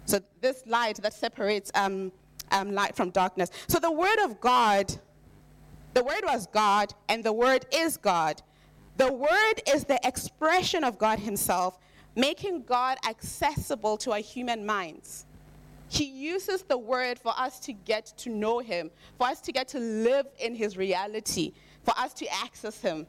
So, 0.04 0.20
this 0.40 0.64
light 0.66 0.96
that 0.96 1.14
separates 1.14 1.70
um, 1.74 2.12
um, 2.52 2.72
light 2.72 2.94
from 2.94 3.10
darkness. 3.10 3.50
So 3.66 3.78
the 3.78 3.90
Word 3.90 4.18
of 4.24 4.40
God, 4.40 4.92
the 5.94 6.04
Word 6.04 6.22
was 6.24 6.46
God, 6.46 6.94
and 7.08 7.24
the 7.24 7.32
Word 7.32 7.66
is 7.72 7.96
God. 7.96 8.42
The 8.98 9.12
Word 9.12 9.62
is 9.66 9.84
the 9.84 9.98
expression 10.06 10.84
of 10.84 10.98
God 10.98 11.18
Himself, 11.18 11.78
making 12.14 12.62
God 12.62 12.98
accessible 13.08 13.96
to 13.98 14.12
our 14.12 14.18
human 14.18 14.64
minds. 14.66 15.26
He 15.88 16.04
uses 16.04 16.62
the 16.62 16.78
Word 16.78 17.18
for 17.18 17.32
us 17.38 17.60
to 17.60 17.72
get 17.72 18.06
to 18.18 18.30
know 18.30 18.60
Him, 18.60 18.90
for 19.18 19.26
us 19.26 19.40
to 19.42 19.52
get 19.52 19.68
to 19.68 19.78
live 19.78 20.26
in 20.38 20.54
His 20.54 20.76
reality, 20.76 21.52
for 21.84 21.96
us 21.98 22.14
to 22.14 22.26
access 22.32 22.80
Him. 22.80 23.06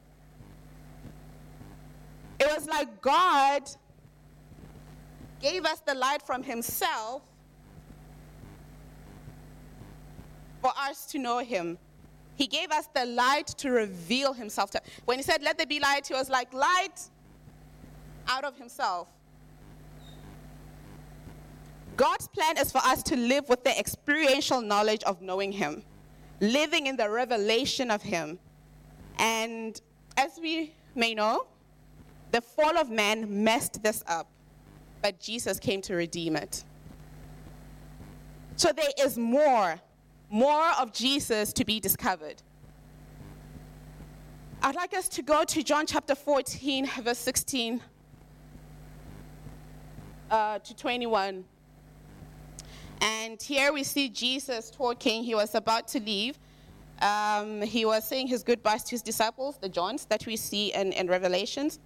It 2.38 2.46
was 2.46 2.66
like 2.66 3.00
God 3.00 3.62
gave 5.40 5.64
us 5.64 5.80
the 5.80 5.94
light 5.94 6.20
from 6.22 6.42
Himself 6.42 7.22
for 10.64 10.72
us 10.78 11.04
to 11.04 11.18
know 11.18 11.40
him. 11.40 11.76
He 12.36 12.46
gave 12.46 12.70
us 12.70 12.88
the 12.94 13.04
light 13.04 13.48
to 13.58 13.70
reveal 13.70 14.32
himself 14.32 14.70
to. 14.70 14.80
When 15.04 15.18
he 15.18 15.22
said, 15.22 15.42
Let 15.42 15.58
there 15.58 15.66
be 15.66 15.78
light, 15.78 16.06
he 16.06 16.14
was 16.14 16.30
like, 16.30 16.54
Light 16.54 17.02
out 18.28 18.44
of 18.44 18.56
himself. 18.56 19.08
God's 21.96 22.26
plan 22.28 22.58
is 22.58 22.72
for 22.72 22.78
us 22.78 23.02
to 23.04 23.16
live 23.16 23.48
with 23.48 23.62
the 23.62 23.78
experiential 23.78 24.60
knowledge 24.60 25.02
of 25.04 25.22
knowing 25.22 25.52
him, 25.52 25.82
living 26.40 26.86
in 26.86 26.96
the 26.96 27.08
revelation 27.08 27.90
of 27.90 28.02
him. 28.02 28.38
And 29.18 29.80
as 30.16 30.38
we 30.40 30.74
may 30.94 31.14
know, 31.14 31.46
the 32.32 32.40
fall 32.40 32.76
of 32.76 32.90
man 32.90 33.44
messed 33.44 33.82
this 33.82 34.02
up, 34.08 34.28
but 35.02 35.20
Jesus 35.20 35.60
came 35.60 35.80
to 35.82 35.94
redeem 35.94 36.34
it. 36.34 36.64
So 38.56 38.72
there 38.72 38.90
is 38.98 39.16
more 39.16 39.80
more 40.30 40.70
of 40.80 40.92
Jesus 40.92 41.52
to 41.52 41.64
be 41.64 41.78
discovered. 41.78 42.42
I'd 44.62 44.74
like 44.74 44.92
us 44.94 45.08
to 45.10 45.22
go 45.22 45.44
to 45.44 45.62
John 45.62 45.86
chapter 45.86 46.16
14, 46.16 46.86
verse 47.02 47.18
16 47.18 47.80
uh, 50.34 50.58
to 50.58 50.74
21. 50.74 51.44
And 53.00 53.40
here 53.40 53.72
we 53.72 53.84
see 53.84 54.08
Jesus 54.08 54.68
talking. 54.68 55.22
He 55.22 55.34
was 55.34 55.54
about 55.54 55.86
to 55.88 56.00
leave. 56.00 56.36
Um, 57.00 57.62
he 57.62 57.84
was 57.84 58.06
saying 58.08 58.26
his 58.26 58.42
goodbyes 58.42 58.82
to 58.84 58.90
his 58.90 59.02
disciples, 59.02 59.58
the 59.60 59.68
Johns 59.68 60.06
that 60.06 60.26
we 60.26 60.36
see 60.36 60.72
in, 60.74 60.92
in 60.92 61.06
Revelations. 61.06 61.78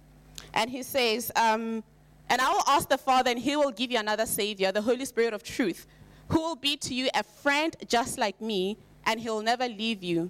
And 0.55 0.67
he 0.67 0.81
says, 0.81 1.31
um, 1.35 1.83
And 2.29 2.41
I 2.41 2.49
will 2.51 2.63
ask 2.67 2.89
the 2.89 2.97
Father, 2.97 3.29
and 3.29 3.39
he 3.39 3.55
will 3.55 3.71
give 3.71 3.91
you 3.91 3.99
another 3.99 4.25
Savior, 4.25 4.71
the 4.71 4.81
Holy 4.81 5.05
Spirit 5.05 5.33
of 5.35 5.43
truth 5.43 5.85
who 6.29 6.41
will 6.41 6.55
be 6.55 6.77
to 6.77 6.93
you 6.93 7.09
a 7.15 7.23
friend 7.23 7.75
just 7.87 8.19
like 8.19 8.39
me, 8.39 8.77
and 9.05 9.19
he'll 9.19 9.41
never 9.41 9.67
leave 9.67 10.03
you. 10.03 10.29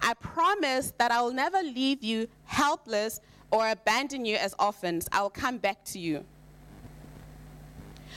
I 0.00 0.14
promise 0.14 0.92
that 0.98 1.10
I 1.10 1.20
will 1.22 1.32
never 1.32 1.60
leave 1.60 2.04
you 2.04 2.28
helpless 2.44 3.20
or 3.50 3.68
abandon 3.68 4.24
you 4.24 4.36
as 4.36 4.54
orphans. 4.58 5.08
I 5.10 5.22
will 5.22 5.30
come 5.30 5.58
back 5.58 5.84
to 5.86 5.98
you. 5.98 6.24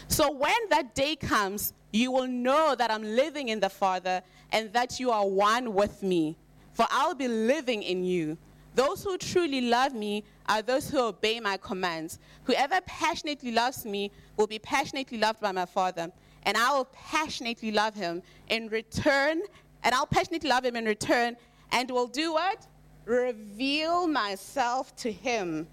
So 0.07 0.31
when 0.31 0.69
that 0.69 0.95
day 0.95 1.15
comes, 1.15 1.73
you 1.91 2.11
will 2.11 2.27
know 2.27 2.75
that 2.77 2.91
I'm 2.91 3.03
living 3.03 3.49
in 3.49 3.59
the 3.59 3.69
Father 3.69 4.21
and 4.51 4.71
that 4.73 4.99
you 4.99 5.11
are 5.11 5.27
one 5.27 5.73
with 5.73 6.01
me, 6.03 6.35
for 6.73 6.85
I'll 6.89 7.15
be 7.15 7.27
living 7.27 7.83
in 7.83 8.03
you. 8.03 8.37
Those 8.75 9.03
who 9.03 9.17
truly 9.17 9.61
love 9.61 9.93
me 9.93 10.23
are 10.47 10.61
those 10.61 10.89
who 10.89 10.99
obey 10.99 11.39
my 11.39 11.57
commands. 11.57 12.19
Whoever 12.43 12.79
passionately 12.81 13.51
loves 13.51 13.85
me 13.85 14.11
will 14.37 14.47
be 14.47 14.59
passionately 14.59 15.17
loved 15.17 15.41
by 15.41 15.51
my 15.51 15.65
Father 15.65 16.11
and 16.47 16.55
I 16.55 16.73
will 16.73 16.85
passionately 16.85 17.71
love 17.71 17.93
him 17.93 18.23
in 18.47 18.69
return, 18.69 19.41
and 19.83 19.93
I'll 19.93 20.07
passionately 20.07 20.49
love 20.49 20.63
him 20.63 20.77
in 20.77 20.85
return, 20.85 21.35
and 21.73 21.91
will 21.91 22.07
do 22.07 22.31
what? 22.33 22.65
Reveal 23.03 24.07
myself 24.07 24.95
to 24.97 25.11
him. 25.11 25.67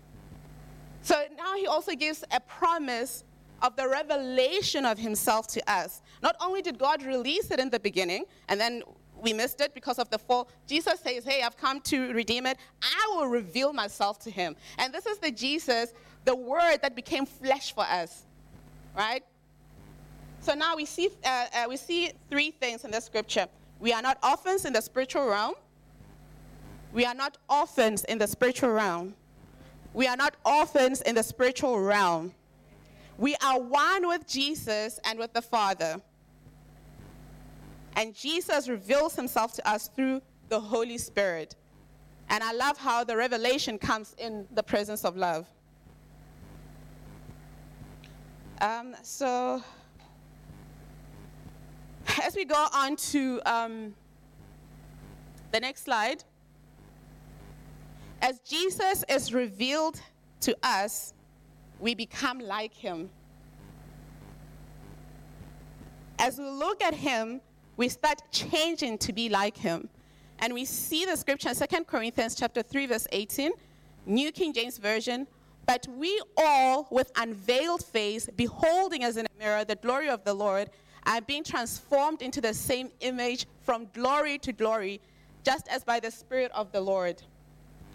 So 1.03 1.23
now 1.37 1.55
he 1.55 1.69
also 1.69 1.95
gives 1.95 2.25
a 2.33 2.41
promise 2.41 3.23
of 3.65 3.75
the 3.77 3.89
revelation 3.89 4.85
of 4.85 4.99
himself 4.99 5.47
to 5.49 5.71
us. 5.71 6.03
Not 6.23 6.37
only 6.39 6.61
did 6.61 6.79
God 6.79 7.03
release 7.03 7.51
it 7.51 7.59
in 7.59 7.71
the 7.71 7.81
beginning, 7.81 8.27
and 8.49 8.61
then 8.61 8.83
we 9.23 9.33
missed 9.33 9.63
it 9.63 9.73
because 9.73 9.99
of 9.99 10.11
the 10.11 10.19
fall. 10.19 10.51
Jesus 10.67 11.01
says, 11.01 11.25
Hey, 11.25 11.43
I've 11.43 11.57
come 11.57 11.81
to 11.81 12.13
redeem 12.13 12.45
it. 12.45 12.59
I 12.83 13.15
will 13.17 13.27
reveal 13.27 13.73
myself 13.73 14.19
to 14.21 14.31
him. 14.31 14.55
And 14.79 14.93
this 14.93 15.07
is 15.07 15.17
the 15.17 15.31
Jesus, 15.31 15.95
the 16.27 16.37
word 16.37 16.79
that 16.83 16.95
became 16.95 17.25
flesh 17.25 17.75
for 17.75 17.85
us. 17.85 18.25
Right? 18.95 19.25
So 20.41 20.53
now 20.53 20.77
we 20.77 20.85
see, 20.85 21.09
uh, 21.25 21.47
uh, 21.55 21.65
we 21.67 21.79
see 21.79 22.11
three 22.29 22.51
things 22.51 22.85
in 22.85 22.91
the 22.91 23.01
scripture. 23.01 23.49
We 23.81 23.95
are 23.95 24.03
not 24.03 24.19
orphans 24.23 24.67
in 24.67 24.75
the 24.75 24.83
spiritual 24.83 25.27
realm. 25.27 25.55
We 26.93 27.07
are 27.07 27.15
not 27.15 27.39
orphans 27.49 28.05
in 28.05 28.19
the 28.19 28.27
spiritual 28.27 28.71
realm. 28.71 29.15
We 29.95 30.07
are 30.07 30.17
not 30.17 30.37
orphans 30.45 31.01
in 31.01 31.15
the 31.15 31.23
spiritual 31.23 31.81
realm. 31.81 32.35
We 33.19 33.37
are 33.37 33.61
one 33.61 34.09
with 34.09 34.27
Jesus 34.27 34.99
and 35.05 35.19
with 35.19 35.33
the 35.33 35.43
Father. 35.43 36.01
And 37.97 38.15
Jesus 38.15 38.69
reveals 38.69 39.15
himself 39.15 39.53
to 39.55 39.69
us 39.69 39.89
through 39.95 40.21
the 40.49 40.59
Holy 40.59 40.99
Spirit. 40.99 41.55
And 42.29 42.43
I 42.43 42.53
love 42.53 42.77
how 42.77 43.05
the 43.05 43.17
revelation 43.17 43.79
comes 43.79 44.15
in 44.19 44.47
the 44.53 44.63
presence 44.63 45.05
of 45.05 45.17
love. 45.17 45.47
Um, 48.61 48.97
so, 49.03 49.63
as 52.23 52.35
we 52.35 52.45
go 52.45 52.67
on 52.73 52.97
to 52.97 53.41
um, 53.45 53.95
the 55.53 55.61
next 55.61 55.85
slide, 55.85 56.25
as 58.23 58.41
Jesus 58.41 59.05
is 59.09 59.35
revealed 59.35 60.01
to 60.41 60.57
us, 60.63 61.13
we 61.81 61.95
become 61.95 62.39
like 62.39 62.75
him. 62.75 63.11
As 66.19 66.39
we 66.39 66.45
look 66.45 66.83
at 66.83 66.95
him, 66.95 67.41
we 67.77 67.89
start 67.89 68.21
changing 68.31 68.99
to 68.99 69.13
be 69.13 69.29
like 69.29 69.57
him. 69.57 69.89
And 70.39 70.53
we 70.53 70.65
see 70.65 71.05
the 71.05 71.17
scripture 71.17 71.51
in 71.51 71.55
2 71.57 71.85
Corinthians 71.85 72.35
chapter 72.35 72.63
3, 72.63 72.87
verse 72.87 73.07
18, 73.13 73.53
New 74.07 74.33
King 74.33 74.53
James 74.53 74.79
Version. 74.79 75.27
But 75.67 75.87
we 75.97 76.21
all, 76.37 76.87
with 76.91 77.11
unveiled 77.17 77.85
face, 77.85 78.29
beholding 78.37 79.03
as 79.03 79.17
in 79.17 79.27
a 79.27 79.39
mirror 79.39 79.65
the 79.65 79.77
glory 79.77 80.09
of 80.09 80.23
the 80.25 80.35
Lord, 80.35 80.71
are 81.07 81.21
being 81.21 81.45
transformed 81.45 82.23
into 82.23 82.41
the 82.41 82.55
same 82.55 82.91
image 83.01 83.47
from 83.63 83.87
glory 83.93 84.39
to 84.39 84.53
glory, 84.53 85.01
just 85.45 85.69
as 85.69 85.85
by 85.85 86.01
the 86.01 86.11
Spirit 86.11 86.51
of 86.55 86.71
the 86.73 86.81
Lord. 86.81 87.23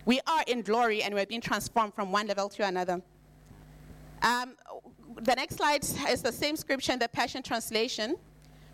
We 0.06 0.20
are 0.28 0.44
in 0.48 0.62
glory 0.62 1.04
and 1.04 1.14
we're 1.14 1.26
being 1.26 1.42
transformed 1.42 1.94
from 1.94 2.12
one 2.12 2.28
level 2.28 2.50
to 2.50 2.66
another. 2.66 3.02
Um, 4.22 4.56
the 5.22 5.36
next 5.36 5.56
slide 5.58 5.84
is 5.84 6.22
the 6.22 6.32
same 6.32 6.56
scripture 6.56 6.94
in 6.94 7.00
the 7.00 7.08
Passion 7.08 7.44
Translation. 7.44 8.16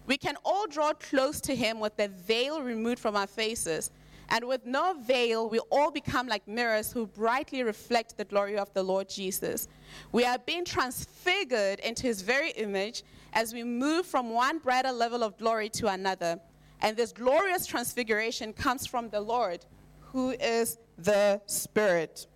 We 0.08 0.18
can 0.18 0.36
all 0.44 0.68
draw 0.68 0.94
close 0.94 1.42
to 1.42 1.56
him 1.56 1.80
with 1.80 1.98
the 1.98 2.08
veil 2.08 2.62
removed 2.62 3.00
from 3.00 3.16
our 3.16 3.28
faces. 3.28 3.92
And 4.30 4.46
with 4.46 4.66
no 4.66 4.96
veil, 5.02 5.50
we 5.50 5.60
all 5.72 5.92
become 5.92 6.28
like 6.28 6.48
mirrors 6.48 6.92
who 6.92 7.06
brightly 7.06 7.64
reflect 7.64 8.18
the 8.18 8.26
glory 8.26 8.58
of 8.58 8.74
the 8.74 8.82
Lord 8.82 9.08
Jesus. 9.08 9.68
We 10.12 10.26
are 10.26 10.40
being 10.40 10.66
transfigured 10.66 11.80
into 11.80 12.04
his 12.04 12.22
very 12.22 12.52
image 12.52 13.04
as 13.34 13.54
we 13.54 13.64
move 13.64 14.06
from 14.06 14.32
one 14.32 14.60
brighter 14.60 14.92
level 14.92 15.24
of 15.24 15.38
glory 15.38 15.70
to 15.70 15.88
another. 15.88 16.40
And 16.82 16.98
this 16.98 17.12
glorious 17.12 17.66
transfiguration 17.66 18.54
comes 18.54 18.86
from 18.88 19.10
the 19.10 19.22
Lord, 19.22 19.66
who 20.02 20.32
is 20.32 20.80
the 20.98 21.42
Spirit. 21.46 22.28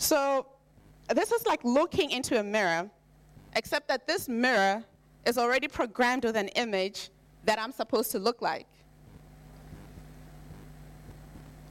So, 0.00 0.46
this 1.14 1.30
is 1.30 1.44
like 1.46 1.62
looking 1.62 2.10
into 2.10 2.40
a 2.40 2.42
mirror 2.42 2.88
except 3.54 3.86
that 3.88 4.06
this 4.06 4.30
mirror 4.30 4.82
is 5.26 5.36
already 5.36 5.68
programmed 5.68 6.24
with 6.24 6.36
an 6.36 6.48
image 6.48 7.10
that 7.44 7.58
I'm 7.60 7.70
supposed 7.70 8.10
to 8.12 8.18
look 8.18 8.40
like. 8.40 8.66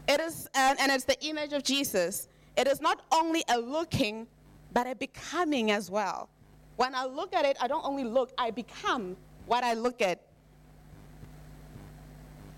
It 0.08 0.20
is, 0.22 0.48
and, 0.54 0.92
it's 0.92 1.06
the 1.06 1.20
image 1.26 1.54
of 1.54 1.64
Jesus. 1.64 2.28
It 2.56 2.68
is 2.68 2.82
not 2.82 3.02
only 3.12 3.44
a 3.50 3.58
looking, 3.58 4.28
but 4.74 4.86
a 4.86 4.94
becoming 4.94 5.72
as 5.72 5.90
well. 5.90 6.30
When 6.76 6.94
I 6.94 7.06
look 7.06 7.34
at 7.34 7.46
it, 7.46 7.58
I 7.60 7.68
don't 7.68 7.84
only 7.84 8.04
look, 8.04 8.32
I 8.38 8.52
become 8.52 9.18
what 9.48 9.64
I 9.64 9.74
look 9.74 10.04
at. 10.04 10.22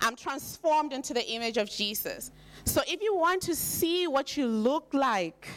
I'm 0.02 0.16
transformed 0.16 0.92
into 0.92 1.14
the 1.14 1.26
image 1.30 1.56
of 1.56 1.70
Jesus. 1.70 2.30
So 2.64 2.82
if 2.86 3.02
you 3.02 3.16
want 3.16 3.42
to 3.42 3.54
see 3.54 4.06
what 4.06 4.36
you 4.36 4.46
look 4.46 4.92
like 4.92 5.48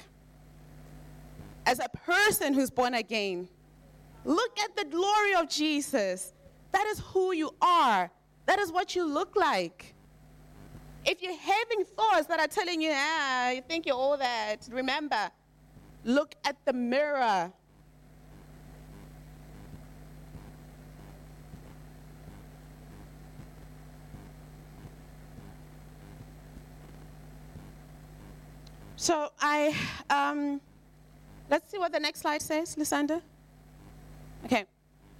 as 1.65 1.79
a 1.79 1.89
person 1.89 2.53
who's 2.53 2.69
born 2.69 2.93
again, 2.95 3.47
Look 4.25 4.57
at 4.59 4.75
the 4.75 4.85
glory 4.85 5.35
of 5.35 5.47
Jesus. 5.47 6.33
That 6.71 6.87
is 6.87 6.99
who 6.99 7.31
you 7.31 7.51
are. 7.61 8.09
That 8.47 8.59
is 8.59 8.71
what 8.71 8.95
you 8.95 9.05
look 9.05 9.35
like. 9.35 9.93
If 11.05 11.21
you're 11.21 11.37
having 11.37 11.85
thoughts 11.85 12.25
that 12.27 12.39
are 12.39 12.47
telling 12.47 12.81
you, 12.81 12.91
ah, 12.91 13.51
you 13.51 13.61
think 13.61 13.85
you're 13.85 13.95
all 13.95 14.17
that, 14.17 14.67
remember, 14.71 15.29
look 16.03 16.33
at 16.43 16.57
the 16.65 16.73
mirror. 16.73 17.53
So 28.97 29.29
I, 29.39 29.75
um, 30.09 30.61
let's 31.49 31.69
see 31.71 31.77
what 31.77 31.91
the 31.91 31.99
next 31.99 32.21
slide 32.21 32.41
says, 32.41 32.77
Lysander. 32.77 33.21
Okay. 34.45 34.65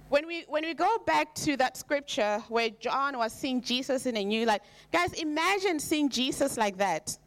When 0.08 0.26
we, 0.26 0.44
when 0.48 0.64
we 0.64 0.72
go 0.72 0.98
back 1.04 1.34
to 1.36 1.56
that 1.56 1.76
scripture 1.76 2.42
where 2.48 2.70
John 2.70 3.18
was 3.18 3.32
seeing 3.32 3.60
Jesus 3.60 4.06
in 4.06 4.16
a 4.16 4.24
new 4.24 4.46
light, 4.46 4.62
guys, 4.92 5.12
imagine 5.14 5.80
seeing 5.80 6.08
Jesus 6.08 6.56
like 6.56 6.78
that. 6.78 7.18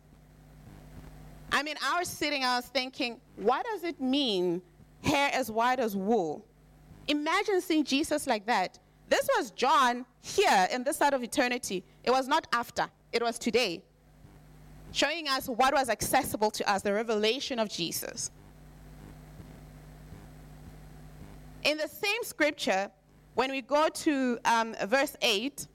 I 1.51 1.62
mean, 1.62 1.75
I 1.83 1.99
was 1.99 2.07
sitting, 2.07 2.43
I 2.43 2.55
was 2.55 2.65
thinking, 2.67 3.19
what 3.35 3.65
does 3.65 3.83
it 3.83 3.99
mean, 3.99 4.62
hair 5.01 5.29
as 5.33 5.51
white 5.51 5.79
as 5.79 5.95
wool? 5.95 6.45
Imagine 7.07 7.59
seeing 7.59 7.83
Jesus 7.83 8.27
like 8.27 8.45
that. 8.45 8.79
This 9.09 9.27
was 9.38 9.51
John 9.51 10.05
here 10.21 10.67
in 10.71 10.83
this 10.83 10.97
side 10.97 11.13
of 11.13 11.23
eternity. 11.23 11.83
It 12.03 12.12
was 12.12 12.27
not 12.27 12.47
after, 12.53 12.88
it 13.12 13.21
was 13.21 13.38
today. 13.38 13.83
Showing 14.91 15.28
us 15.28 15.47
what 15.47 15.73
was 15.73 15.89
accessible 15.89 16.52
to 16.52 16.69
us, 16.69 16.82
the 16.82 16.93
revelation 16.93 17.60
of 17.60 17.69
Jesus. 17.69 18.32
In 21.63 21.78
the 21.78 21.88
same 21.88 22.23
scripture, 22.23 22.89
when 23.36 23.52
we 23.52 23.62
go 23.62 23.89
to 23.89 24.39
um, 24.45 24.75
verse 24.86 25.15
8, 25.21 25.67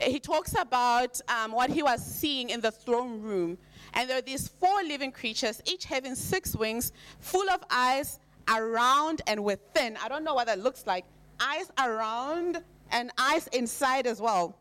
he 0.00 0.18
talks 0.18 0.54
about 0.58 1.20
um, 1.28 1.52
what 1.52 1.70
he 1.70 1.82
was 1.82 2.04
seeing 2.04 2.50
in 2.50 2.60
the 2.60 2.70
throne 2.70 3.20
room. 3.20 3.58
And 3.94 4.08
there 4.08 4.18
are 4.18 4.22
these 4.22 4.48
four 4.48 4.82
living 4.84 5.12
creatures, 5.12 5.60
each 5.64 5.84
having 5.84 6.14
six 6.14 6.56
wings, 6.56 6.92
full 7.20 7.48
of 7.50 7.62
eyes 7.70 8.18
around 8.48 9.22
and 9.26 9.42
within. 9.44 9.96
I 10.02 10.08
don't 10.08 10.24
know 10.24 10.34
what 10.34 10.46
that 10.46 10.58
looks 10.58 10.86
like. 10.86 11.04
Eyes 11.40 11.70
around 11.78 12.62
and 12.90 13.10
eyes 13.18 13.48
inside 13.48 14.06
as 14.06 14.20
well. 14.20 14.56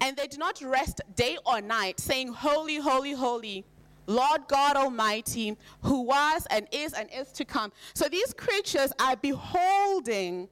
And 0.00 0.16
they 0.16 0.26
do 0.26 0.36
not 0.38 0.60
rest 0.62 1.00
day 1.14 1.38
or 1.46 1.60
night, 1.60 2.00
saying, 2.00 2.28
Holy, 2.28 2.76
holy, 2.76 3.12
holy 3.12 3.64
Lord 4.06 4.42
God 4.48 4.76
Almighty, 4.76 5.56
who 5.82 6.02
was 6.02 6.46
and 6.50 6.66
is 6.70 6.92
and 6.92 7.08
is 7.12 7.32
to 7.32 7.44
come. 7.44 7.72
So 7.94 8.08
these 8.08 8.32
creatures 8.32 8.92
are 9.00 9.16
beholding 9.16 10.48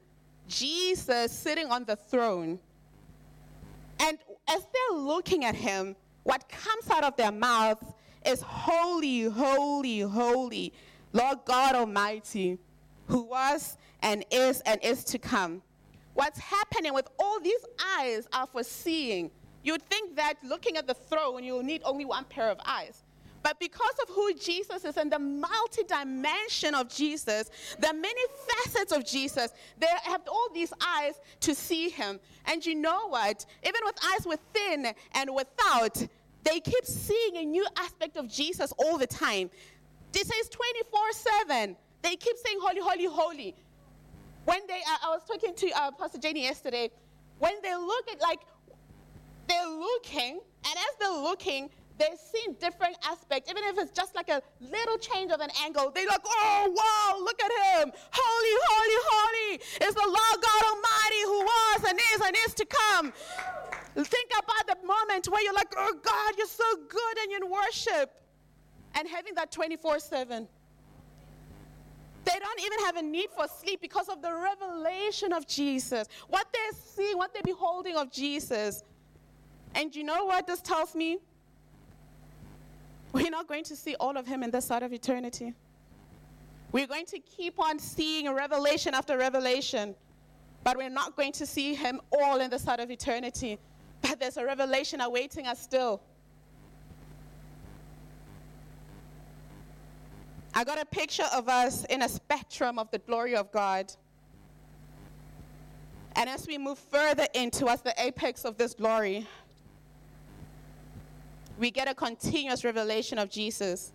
Jesus 0.47 1.31
sitting 1.31 1.67
on 1.67 1.85
the 1.85 1.95
throne. 1.95 2.59
And 3.99 4.17
as 4.49 4.61
they're 4.61 4.99
looking 4.99 5.45
at 5.45 5.55
him, 5.55 5.95
what 6.23 6.47
comes 6.49 6.89
out 6.89 7.03
of 7.03 7.15
their 7.15 7.31
mouth 7.31 7.93
is 8.25 8.41
holy, 8.41 9.23
holy, 9.23 9.99
holy, 10.01 10.73
Lord 11.13 11.39
God 11.45 11.75
Almighty, 11.75 12.57
who 13.07 13.21
was 13.23 13.77
and 14.01 14.25
is 14.31 14.61
and 14.61 14.83
is 14.83 15.03
to 15.05 15.19
come. 15.19 15.61
What's 16.15 16.39
happening 16.39 16.93
with 16.93 17.09
all 17.19 17.41
these 17.41 17.65
eyes 17.97 18.25
are 18.33 18.47
for 18.47 18.63
seeing. 18.63 19.29
You'd 19.63 19.83
think 19.83 20.15
that 20.15 20.35
looking 20.43 20.77
at 20.77 20.87
the 20.87 20.93
throne, 20.93 21.43
you'll 21.43 21.61
need 21.61 21.81
only 21.83 22.05
one 22.05 22.23
pair 22.23 22.49
of 22.49 22.57
eyes. 22.65 23.03
But 23.43 23.59
because 23.59 23.93
of 24.01 24.09
who 24.09 24.33
Jesus 24.33 24.85
is 24.85 24.97
and 24.97 25.11
the 25.11 25.19
multi 25.19 25.83
dimension 25.83 26.73
of 26.73 26.89
Jesus, 26.89 27.51
the 27.79 27.93
many 27.93 28.21
facets 28.47 28.93
of 28.93 29.05
Jesus, 29.05 29.51
they 29.77 29.87
have 30.03 30.21
all 30.27 30.47
these 30.53 30.71
eyes 30.81 31.19
to 31.41 31.53
see 31.53 31.89
him. 31.89 32.19
And 32.45 32.65
you 32.65 32.75
know 32.75 33.09
what? 33.09 33.45
Even 33.61 33.81
with 33.83 33.95
eyes 34.13 34.25
within 34.25 34.93
and 35.11 35.35
without, 35.35 36.07
they 36.43 36.61
keep 36.61 36.85
seeing 36.85 37.37
a 37.37 37.45
new 37.45 37.67
aspect 37.77 38.15
of 38.15 38.29
Jesus 38.29 38.71
all 38.79 38.97
the 38.97 39.05
time. 39.05 39.51
This 40.13 40.29
says 40.29 40.49
24 40.49 41.11
7. 41.49 41.75
They 42.01 42.15
keep 42.15 42.37
saying, 42.37 42.57
Holy, 42.61 42.79
holy, 42.81 43.05
holy. 43.05 43.55
When 44.45 44.59
they, 44.67 44.79
I 45.03 45.09
was 45.09 45.23
talking 45.27 45.55
to 45.55 45.71
uh, 45.71 45.91
Pastor 45.91 46.19
Jenny 46.19 46.43
yesterday, 46.43 46.91
when 47.39 47.53
they 47.63 47.75
look 47.75 48.05
at, 48.11 48.21
like, 48.21 48.39
they're 49.47 49.67
looking, 49.67 50.39
and 50.65 50.75
as 50.77 50.97
they're 50.99 51.21
looking, 51.21 51.69
they're 51.97 52.17
seeing 52.31 52.55
different 52.59 52.97
aspects, 53.07 53.49
even 53.49 53.63
if 53.63 53.77
it's 53.77 53.91
just 53.91 54.15
like 54.15 54.29
a 54.29 54.41
little 54.59 54.97
change 54.97 55.31
of 55.31 55.39
an 55.39 55.49
angle. 55.63 55.91
They're 55.93 56.07
like, 56.07 56.25
oh, 56.25 56.73
wow, 56.75 57.23
look 57.23 57.39
at 57.41 57.51
him. 57.51 57.91
Holy, 58.11 58.55
holy, 58.67 58.99
holy 59.09 59.61
It's 59.81 59.95
the 59.95 60.05
Lord 60.05 60.37
God 60.41 60.63
Almighty 60.69 61.21
who 61.25 61.39
was 61.39 61.83
and 61.89 61.99
is 62.13 62.21
and 62.21 62.35
is 62.45 62.53
to 62.55 62.65
come. 62.65 63.13
Think 63.95 64.31
about 64.37 64.79
the 64.79 64.85
moment 64.85 65.27
where 65.29 65.41
you're 65.41 65.53
like, 65.53 65.73
oh, 65.77 65.93
God, 66.03 66.33
you're 66.37 66.47
so 66.47 66.75
good 66.89 67.17
and 67.23 67.43
in 67.43 67.49
worship. 67.49 68.11
And 68.95 69.07
having 69.07 69.35
that 69.35 69.51
24 69.51 69.99
7. 69.99 70.47
They 72.25 72.39
don't 72.39 72.59
even 72.59 72.79
have 72.85 72.95
a 72.97 73.01
need 73.03 73.29
for 73.35 73.45
sleep 73.47 73.81
because 73.81 74.09
of 74.09 74.21
the 74.21 74.33
revelation 74.33 75.31
of 75.31 75.45
Jesus, 75.47 76.07
what 76.27 76.47
they're 76.51 76.79
seeing, 76.95 77.17
what 77.17 77.33
they're 77.33 77.43
beholding 77.43 77.95
of 77.95 78.11
Jesus. 78.11 78.83
And 79.75 79.95
you 79.95 80.03
know 80.03 80.25
what 80.25 80.47
this 80.47 80.61
tells 80.61 80.95
me? 80.95 81.19
We're 83.13 83.29
not 83.29 83.47
going 83.47 83.63
to 83.65 83.75
see 83.75 83.95
all 83.99 84.17
of 84.17 84.25
him 84.25 84.43
in 84.43 84.51
this 84.51 84.65
side 84.65 84.83
of 84.83 84.91
eternity. 84.91 85.53
We're 86.71 86.87
going 86.87 87.05
to 87.07 87.19
keep 87.19 87.59
on 87.59 87.79
seeing 87.79 88.29
revelation 88.33 88.93
after 88.93 89.17
revelation, 89.17 89.95
but 90.63 90.75
we're 90.75 90.89
not 90.89 91.15
going 91.15 91.31
to 91.33 91.45
see 91.45 91.75
him 91.75 92.01
all 92.11 92.41
in 92.41 92.49
the 92.49 92.59
side 92.59 92.79
of 92.79 92.89
eternity. 92.89 93.59
But 94.01 94.19
there's 94.19 94.37
a 94.37 94.43
revelation 94.43 94.99
awaiting 94.99 95.47
us 95.47 95.61
still. 95.61 96.01
I 100.57 100.63
got 100.63 100.81
a 100.81 100.85
picture 100.85 101.27
of 101.33 101.49
us 101.49 101.83
in 101.85 102.01
a 102.01 102.07
spectrum 102.07 102.79
of 102.79 102.89
the 102.89 102.99
glory 102.99 103.35
of 103.35 103.51
God. 103.51 103.91
And 106.15 106.29
as 106.29 106.47
we 106.47 106.57
move 106.57 106.79
further 106.79 107.27
into 107.33 107.59
towards 107.59 107.81
the 107.81 107.93
apex 108.01 108.45
of 108.45 108.57
this 108.57 108.73
glory, 108.73 109.27
we 111.59 111.71
get 111.71 111.89
a 111.89 111.93
continuous 111.93 112.63
revelation 112.63 113.19
of 113.19 113.29
Jesus. 113.29 113.91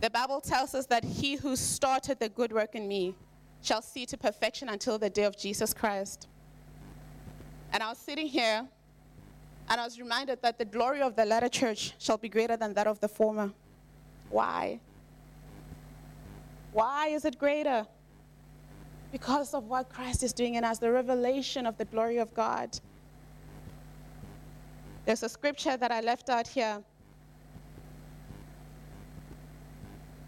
The 0.00 0.10
Bible 0.10 0.40
tells 0.40 0.76
us 0.76 0.86
that 0.86 1.02
he 1.02 1.34
who 1.34 1.56
started 1.56 2.20
the 2.20 2.28
good 2.28 2.52
work 2.52 2.76
in 2.76 2.86
me 2.86 3.16
shall 3.62 3.82
see 3.82 4.06
to 4.06 4.16
perfection 4.16 4.68
until 4.68 4.96
the 4.96 5.10
day 5.10 5.24
of 5.24 5.36
Jesus 5.36 5.74
Christ. 5.74 6.28
And 7.72 7.82
I 7.82 7.88
was 7.88 7.98
sitting 7.98 8.28
here 8.28 8.64
and 9.68 9.80
I 9.80 9.84
was 9.84 9.98
reminded 9.98 10.40
that 10.42 10.56
the 10.56 10.64
glory 10.64 11.02
of 11.02 11.16
the 11.16 11.24
latter 11.24 11.48
church 11.48 11.94
shall 11.98 12.16
be 12.16 12.28
greater 12.28 12.56
than 12.56 12.74
that 12.74 12.86
of 12.86 13.00
the 13.00 13.08
former. 13.08 13.50
Why? 14.30 14.78
Why 16.72 17.08
is 17.08 17.24
it 17.24 17.38
greater? 17.38 17.86
Because 19.12 19.54
of 19.54 19.64
what 19.64 19.88
Christ 19.88 20.22
is 20.22 20.32
doing 20.32 20.54
in 20.54 20.64
us, 20.64 20.78
the 20.78 20.92
revelation 20.92 21.66
of 21.66 21.76
the 21.76 21.84
glory 21.84 22.18
of 22.18 22.32
God. 22.34 22.78
There's 25.04 25.22
a 25.22 25.28
scripture 25.28 25.76
that 25.76 25.90
I 25.90 26.00
left 26.00 26.30
out 26.30 26.46
here. 26.46 26.82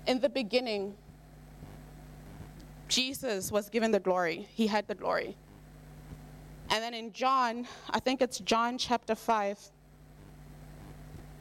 In 0.06 0.18
the 0.18 0.28
beginning, 0.28 0.94
Jesus 2.88 3.52
was 3.52 3.68
given 3.70 3.92
the 3.92 4.00
glory, 4.00 4.48
he 4.52 4.66
had 4.66 4.88
the 4.88 4.94
glory. 4.94 5.36
And 6.70 6.82
then 6.82 6.94
in 6.94 7.12
John, 7.12 7.68
I 7.90 8.00
think 8.00 8.20
it's 8.20 8.38
John 8.40 8.78
chapter 8.78 9.14
5 9.14 9.58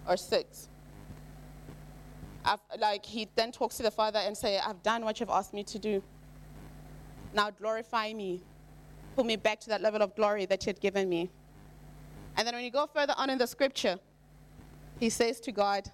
or 0.07 0.17
6. 0.17 0.69
Like 2.79 3.05
he 3.05 3.27
then 3.35 3.51
talks 3.51 3.77
to 3.77 3.83
the 3.83 3.91
Father 3.91 4.19
and 4.19 4.35
say, 4.35 4.59
I've 4.59 4.81
done 4.83 5.05
what 5.05 5.19
you've 5.19 5.29
asked 5.29 5.53
me 5.53 5.63
to 5.65 5.79
do. 5.79 6.03
Now 7.33 7.49
glorify 7.51 8.13
me. 8.13 8.41
Pull 9.15 9.25
me 9.25 9.35
back 9.35 9.59
to 9.61 9.69
that 9.69 9.81
level 9.81 10.01
of 10.01 10.15
glory 10.15 10.45
that 10.45 10.65
you 10.65 10.69
had 10.69 10.79
given 10.79 11.07
me. 11.09 11.29
And 12.37 12.47
then 12.47 12.55
when 12.55 12.63
you 12.63 12.71
go 12.71 12.87
further 12.87 13.13
on 13.17 13.29
in 13.29 13.37
the 13.37 13.47
scripture, 13.47 13.99
he 14.99 15.09
says 15.09 15.39
to 15.41 15.51
God, 15.51 15.89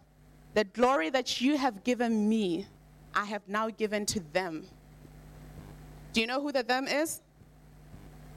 The 0.53 0.63
glory 0.63 1.09
that 1.09 1.41
you 1.41 1.57
have 1.57 1.83
given 1.83 2.29
me, 2.29 2.67
I 3.13 3.25
have 3.25 3.41
now 3.47 3.69
given 3.69 4.05
to 4.07 4.19
them. 4.31 4.65
Do 6.13 6.21
you 6.21 6.27
know 6.27 6.41
who 6.41 6.51
the 6.51 6.63
them 6.63 6.87
is? 6.87 7.21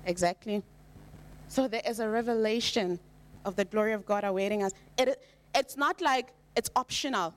Exactly. 0.07 0.63
So 1.49 1.69
there 1.69 1.83
is 1.87 2.01
a 2.01 2.09
revelation 2.09 2.99
of 3.45 3.57
the 3.57 3.65
glory 3.65 3.93
of 3.93 4.07
God 4.07 4.25
awaiting 4.25 4.63
us. 4.63 4.73
It, 4.99 5.23
it's 5.55 5.77
not 5.77 6.01
like 6.01 6.33
it's 6.57 6.71
optional, 6.77 7.35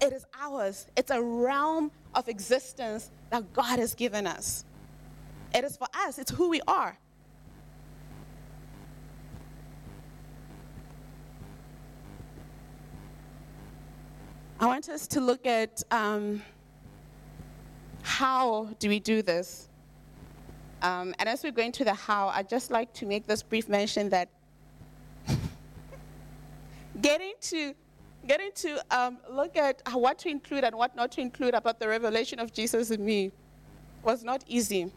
it 0.00 0.12
is 0.12 0.24
ours. 0.40 0.86
It's 0.96 1.10
a 1.10 1.22
realm 1.22 1.90
of 2.14 2.28
existence 2.28 3.10
that 3.30 3.52
God 3.52 3.78
has 3.78 3.94
given 3.94 4.26
us. 4.26 4.64
It 5.54 5.64
is 5.64 5.76
for 5.76 5.88
us, 5.94 6.18
it's 6.18 6.30
who 6.30 6.48
we 6.48 6.60
are. 6.66 6.96
I 14.58 14.66
want 14.66 14.88
us 14.90 15.06
to 15.08 15.20
look 15.20 15.46
at 15.46 15.82
um, 15.90 16.42
how 18.02 18.68
do 18.78 18.88
we 18.88 19.00
do 19.00 19.22
this. 19.22 19.68
Um, 20.82 21.14
and 21.18 21.28
as 21.28 21.42
we're 21.42 21.52
going 21.52 21.72
to 21.72 21.84
the 21.84 21.94
how, 21.94 22.28
I'd 22.28 22.48
just 22.48 22.70
like 22.70 22.92
to 22.94 23.06
make 23.06 23.26
this 23.26 23.42
brief 23.42 23.68
mention 23.68 24.10
that 24.10 24.28
getting 27.00 27.32
to 27.40 27.74
getting 28.26 28.50
to 28.54 28.82
um, 28.90 29.18
look 29.30 29.56
at 29.56 29.82
what 29.92 30.18
to 30.20 30.28
include 30.28 30.64
and 30.64 30.76
what 30.76 30.94
not 30.94 31.12
to 31.12 31.20
include 31.20 31.54
about 31.54 31.80
the 31.80 31.88
revelation 31.88 32.38
of 32.38 32.52
Jesus 32.52 32.90
in 32.90 33.04
me 33.04 33.32
was 34.02 34.22
not 34.22 34.44
easy. 34.46 34.90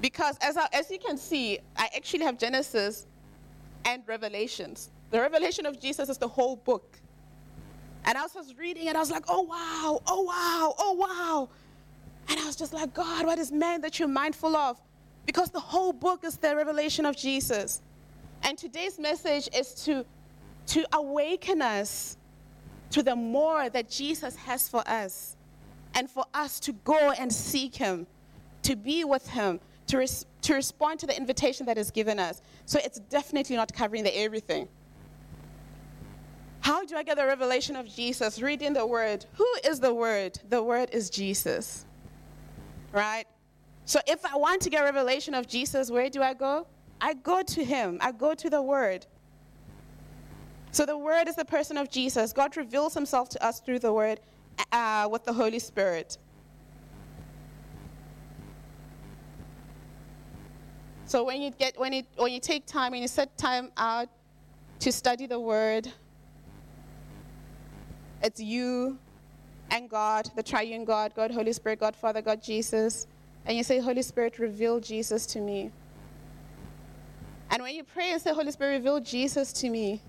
Because 0.00 0.36
as, 0.40 0.56
I, 0.56 0.66
as 0.72 0.90
you 0.90 0.98
can 0.98 1.16
see, 1.16 1.58
I 1.76 1.88
actually 1.96 2.24
have 2.24 2.38
Genesis 2.38 3.06
and 3.84 4.02
Revelations. 4.06 4.90
The 5.10 5.20
revelation 5.20 5.66
of 5.66 5.80
Jesus 5.80 6.08
is 6.08 6.18
the 6.18 6.28
whole 6.28 6.56
book. 6.56 6.98
And 8.04 8.18
I 8.18 8.22
was 8.22 8.34
just 8.34 8.58
reading 8.58 8.88
and 8.88 8.96
I 8.96 9.00
was 9.00 9.10
like, 9.10 9.24
oh 9.28 9.42
wow, 9.42 10.02
oh 10.06 10.22
wow, 10.22 10.74
oh 10.78 10.92
wow. 10.92 11.48
And 12.28 12.40
I 12.40 12.46
was 12.46 12.56
just 12.56 12.72
like, 12.72 12.92
God, 12.94 13.26
what 13.26 13.38
is 13.38 13.50
man 13.50 13.80
that 13.82 13.98
you're 13.98 14.08
mindful 14.08 14.56
of? 14.56 14.80
Because 15.26 15.50
the 15.50 15.60
whole 15.60 15.92
book 15.92 16.24
is 16.24 16.36
the 16.36 16.54
revelation 16.54 17.06
of 17.06 17.16
Jesus. 17.16 17.82
And 18.42 18.58
today's 18.58 18.98
message 18.98 19.48
is 19.56 19.74
to, 19.84 20.04
to 20.68 20.84
awaken 20.92 21.62
us 21.62 22.16
to 22.90 23.02
the 23.02 23.16
more 23.16 23.68
that 23.68 23.90
Jesus 23.90 24.36
has 24.36 24.68
for 24.68 24.82
us. 24.86 25.36
And 25.96 26.10
for 26.10 26.24
us 26.34 26.58
to 26.60 26.72
go 26.72 27.12
and 27.12 27.32
seek 27.32 27.76
him, 27.76 28.08
to 28.62 28.74
be 28.74 29.04
with 29.04 29.28
him, 29.28 29.60
to, 29.86 29.98
res- 29.98 30.26
to 30.42 30.54
respond 30.54 30.98
to 31.00 31.06
the 31.06 31.16
invitation 31.16 31.66
that 31.66 31.78
is 31.78 31.92
given 31.92 32.18
us. 32.18 32.42
So 32.66 32.80
it's 32.82 32.98
definitely 32.98 33.54
not 33.54 33.72
covering 33.72 34.02
the 34.02 34.18
everything. 34.18 34.68
How 36.60 36.84
do 36.84 36.96
I 36.96 37.04
get 37.04 37.16
the 37.16 37.26
revelation 37.26 37.76
of 37.76 37.86
Jesus? 37.86 38.40
Reading 38.40 38.72
the 38.72 38.84
Word. 38.86 39.26
Who 39.34 39.46
is 39.64 39.78
the 39.78 39.94
Word? 39.94 40.40
The 40.48 40.62
Word 40.62 40.90
is 40.92 41.10
Jesus. 41.10 41.84
Right? 42.90 43.26
So 43.84 44.00
if 44.08 44.24
I 44.24 44.36
want 44.36 44.62
to 44.62 44.70
get 44.70 44.82
revelation 44.82 45.34
of 45.34 45.46
Jesus, 45.46 45.90
where 45.90 46.10
do 46.10 46.22
I 46.22 46.34
go? 46.34 46.66
I 47.00 47.14
go 47.14 47.42
to 47.42 47.64
Him, 47.64 47.98
I 48.00 48.12
go 48.12 48.34
to 48.34 48.50
the 48.50 48.62
Word. 48.62 49.06
So 50.74 50.84
the 50.84 50.98
Word 50.98 51.28
is 51.28 51.36
the 51.36 51.44
person 51.44 51.76
of 51.76 51.88
Jesus. 51.88 52.32
God 52.32 52.56
reveals 52.56 52.94
Himself 52.94 53.28
to 53.28 53.46
us 53.46 53.60
through 53.60 53.78
the 53.78 53.92
Word 53.92 54.18
uh, 54.72 55.08
with 55.08 55.22
the 55.22 55.32
Holy 55.32 55.60
Spirit. 55.60 56.18
So 61.06 61.22
when 61.22 61.40
you 61.42 61.52
get 61.52 61.78
when 61.78 61.92
you 61.92 62.02
when 62.16 62.32
you 62.32 62.40
take 62.40 62.66
time, 62.66 62.92
and 62.92 63.02
you 63.02 63.06
set 63.06 63.38
time 63.38 63.70
out 63.76 64.08
to 64.80 64.90
study 64.90 65.28
the 65.28 65.38
Word, 65.38 65.92
it's 68.20 68.40
you 68.40 68.98
and 69.70 69.88
God, 69.88 70.28
the 70.34 70.42
triune 70.42 70.84
God, 70.84 71.14
God, 71.14 71.30
Holy 71.30 71.52
Spirit, 71.52 71.78
God, 71.78 71.94
Father, 71.94 72.20
God, 72.20 72.42
Jesus. 72.42 73.06
And 73.46 73.56
you 73.56 73.62
say, 73.62 73.78
Holy 73.78 74.02
Spirit, 74.02 74.40
reveal 74.40 74.80
Jesus 74.80 75.24
to 75.26 75.40
me. 75.40 75.70
And 77.50 77.62
when 77.62 77.76
you 77.76 77.84
pray 77.84 78.10
and 78.10 78.20
say, 78.20 78.34
Holy 78.34 78.50
Spirit, 78.50 78.72
reveal 78.78 78.98
Jesus 78.98 79.52
to 79.52 79.70
me, 79.70 80.00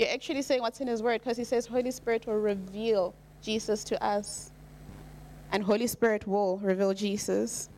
you're 0.00 0.08
actually 0.08 0.40
saying 0.40 0.62
what's 0.62 0.80
in 0.80 0.88
His 0.88 1.02
Word 1.02 1.20
because 1.20 1.36
He 1.36 1.44
says, 1.44 1.66
Holy 1.66 1.90
Spirit 1.90 2.26
will 2.26 2.38
reveal 2.38 3.14
Jesus 3.42 3.84
to 3.84 4.02
us. 4.02 4.50
And 5.52 5.62
Holy 5.62 5.86
Spirit 5.86 6.26
will 6.26 6.56
reveal 6.58 6.94
Jesus. 6.94 7.68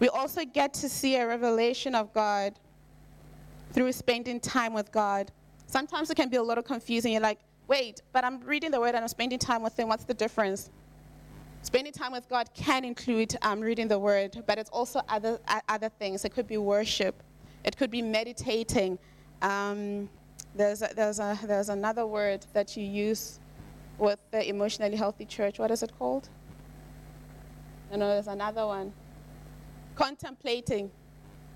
We 0.00 0.08
also 0.08 0.44
get 0.44 0.74
to 0.74 0.88
see 0.88 1.14
a 1.14 1.26
revelation 1.26 1.94
of 1.94 2.12
God 2.12 2.54
through 3.72 3.92
spending 3.92 4.40
time 4.40 4.72
with 4.74 4.90
God. 4.90 5.30
Sometimes 5.66 6.10
it 6.10 6.16
can 6.16 6.28
be 6.28 6.36
a 6.36 6.42
little 6.42 6.64
confusing. 6.64 7.12
You're 7.12 7.22
like, 7.22 7.38
wait, 7.68 8.02
but 8.12 8.24
I'm 8.24 8.40
reading 8.40 8.72
the 8.72 8.80
word 8.80 8.96
and 8.96 8.98
I'm 8.98 9.08
spending 9.08 9.38
time 9.38 9.62
with 9.62 9.78
Him. 9.78 9.88
What's 9.88 10.04
the 10.04 10.14
difference? 10.14 10.70
Spending 11.62 11.92
time 11.92 12.10
with 12.10 12.28
God 12.28 12.50
can 12.54 12.84
include 12.84 13.36
um, 13.42 13.60
reading 13.60 13.86
the 13.86 13.98
word, 13.98 14.42
but 14.48 14.58
it's 14.58 14.70
also 14.70 15.00
other, 15.08 15.38
other 15.68 15.88
things. 15.88 16.24
It 16.24 16.30
could 16.30 16.48
be 16.48 16.58
worship, 16.58 17.22
it 17.62 17.76
could 17.76 17.92
be 17.92 18.02
meditating. 18.02 18.98
Um, 19.42 20.08
there's, 20.54 20.82
a, 20.82 20.90
there's, 20.94 21.18
a, 21.18 21.38
there's 21.44 21.68
another 21.68 22.06
word 22.06 22.46
that 22.52 22.76
you 22.76 22.84
use 22.84 23.40
with 23.98 24.18
the 24.30 24.48
emotionally 24.48 24.96
healthy 24.96 25.24
church. 25.24 25.58
What 25.58 25.70
is 25.70 25.82
it 25.82 25.92
called? 25.98 26.28
No, 27.90 27.98
no, 27.98 28.08
there's 28.08 28.28
another 28.28 28.66
one. 28.66 28.92
Contemplating. 29.94 30.90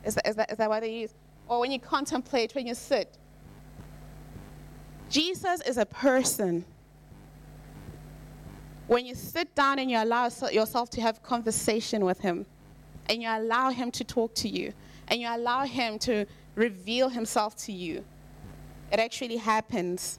Is 0.04 0.14
that, 0.14 0.28
is 0.28 0.36
that, 0.36 0.52
is 0.52 0.58
that 0.58 0.68
what 0.68 0.80
they 0.80 0.92
use? 0.92 1.14
or 1.48 1.60
when 1.60 1.72
you 1.72 1.78
contemplate, 1.78 2.54
when 2.54 2.66
you 2.66 2.74
sit. 2.74 3.16
Jesus 5.08 5.62
is 5.62 5.78
a 5.78 5.86
person. 5.86 6.64
When 8.86 9.06
you 9.06 9.14
sit 9.14 9.54
down 9.54 9.78
and 9.78 9.90
you 9.90 9.98
allow 9.98 10.28
yourself 10.50 10.90
to 10.90 11.00
have 11.00 11.22
conversation 11.22 12.04
with 12.04 12.20
him, 12.20 12.46
and 13.08 13.22
you 13.22 13.28
allow 13.28 13.70
him 13.70 13.90
to 13.92 14.04
talk 14.04 14.34
to 14.36 14.48
you, 14.48 14.72
and 15.08 15.20
you 15.20 15.28
allow 15.28 15.64
him 15.64 15.98
to 16.00 16.26
reveal 16.54 17.08
himself 17.08 17.56
to 17.56 17.72
you, 17.72 18.04
it 18.90 18.98
actually 18.98 19.36
happens. 19.36 20.18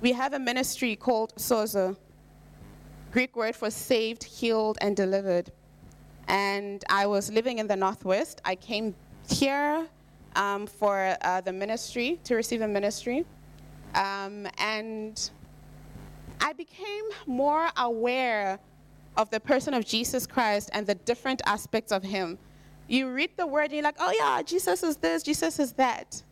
We 0.00 0.12
have 0.12 0.34
a 0.34 0.38
ministry 0.38 0.96
called 0.96 1.34
Sozo, 1.36 1.96
Greek 3.10 3.36
word 3.36 3.56
for 3.56 3.70
saved, 3.70 4.22
healed, 4.22 4.78
and 4.80 4.96
delivered. 4.96 5.50
And 6.28 6.84
I 6.88 7.06
was 7.06 7.30
living 7.30 7.58
in 7.58 7.66
the 7.66 7.76
Northwest. 7.76 8.40
I 8.44 8.54
came 8.54 8.94
here 9.28 9.86
um, 10.36 10.66
for 10.66 11.16
uh, 11.22 11.40
the 11.40 11.52
ministry, 11.52 12.20
to 12.24 12.34
receive 12.34 12.60
a 12.60 12.68
ministry. 12.68 13.24
Um, 13.94 14.46
and 14.58 15.30
I 16.40 16.52
became 16.52 17.04
more 17.26 17.68
aware 17.76 18.58
of 19.16 19.30
the 19.30 19.40
person 19.40 19.74
of 19.74 19.84
Jesus 19.84 20.26
Christ 20.26 20.70
and 20.72 20.86
the 20.86 20.96
different 20.96 21.40
aspects 21.46 21.92
of 21.92 22.02
him. 22.02 22.38
You 22.86 23.10
read 23.12 23.30
the 23.36 23.46
word 23.46 23.64
and 23.64 23.72
you're 23.72 23.82
like, 23.82 23.96
oh 23.98 24.12
yeah, 24.18 24.42
Jesus 24.42 24.82
is 24.82 24.96
this, 24.96 25.22
Jesus 25.22 25.58
is 25.58 25.72
that. 25.72 26.22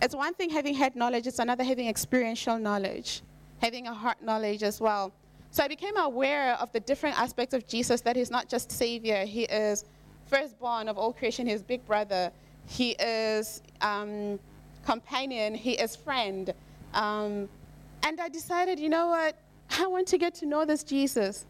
It's 0.00 0.14
one 0.14 0.34
thing 0.34 0.50
having 0.50 0.74
head 0.74 0.96
knowledge, 0.96 1.26
it's 1.26 1.38
another 1.38 1.64
having 1.64 1.88
experiential 1.88 2.58
knowledge, 2.58 3.22
having 3.60 3.86
a 3.86 3.94
heart 3.94 4.22
knowledge 4.22 4.62
as 4.62 4.80
well. 4.80 5.12
So 5.50 5.64
I 5.64 5.68
became 5.68 5.96
aware 5.96 6.54
of 6.54 6.70
the 6.72 6.80
different 6.80 7.18
aspects 7.18 7.54
of 7.54 7.66
Jesus 7.66 8.00
that 8.02 8.16
he's 8.16 8.30
not 8.30 8.48
just 8.48 8.70
Savior, 8.70 9.24
he 9.24 9.42
is 9.44 9.84
firstborn 10.26 10.88
of 10.88 10.98
all 10.98 11.12
creation, 11.12 11.46
he 11.46 11.52
is 11.52 11.62
big 11.62 11.84
brother, 11.86 12.30
he 12.66 12.90
is 12.92 13.62
um, 13.80 14.38
companion, 14.84 15.54
he 15.54 15.72
is 15.72 15.96
friend. 15.96 16.52
Um, 16.94 17.48
and 18.02 18.20
I 18.20 18.28
decided, 18.28 18.78
you 18.78 18.88
know 18.88 19.08
what? 19.08 19.36
I 19.78 19.86
want 19.86 20.06
to 20.08 20.18
get 20.18 20.34
to 20.36 20.46
know 20.46 20.64
this 20.64 20.82
Jesus. 20.82 21.46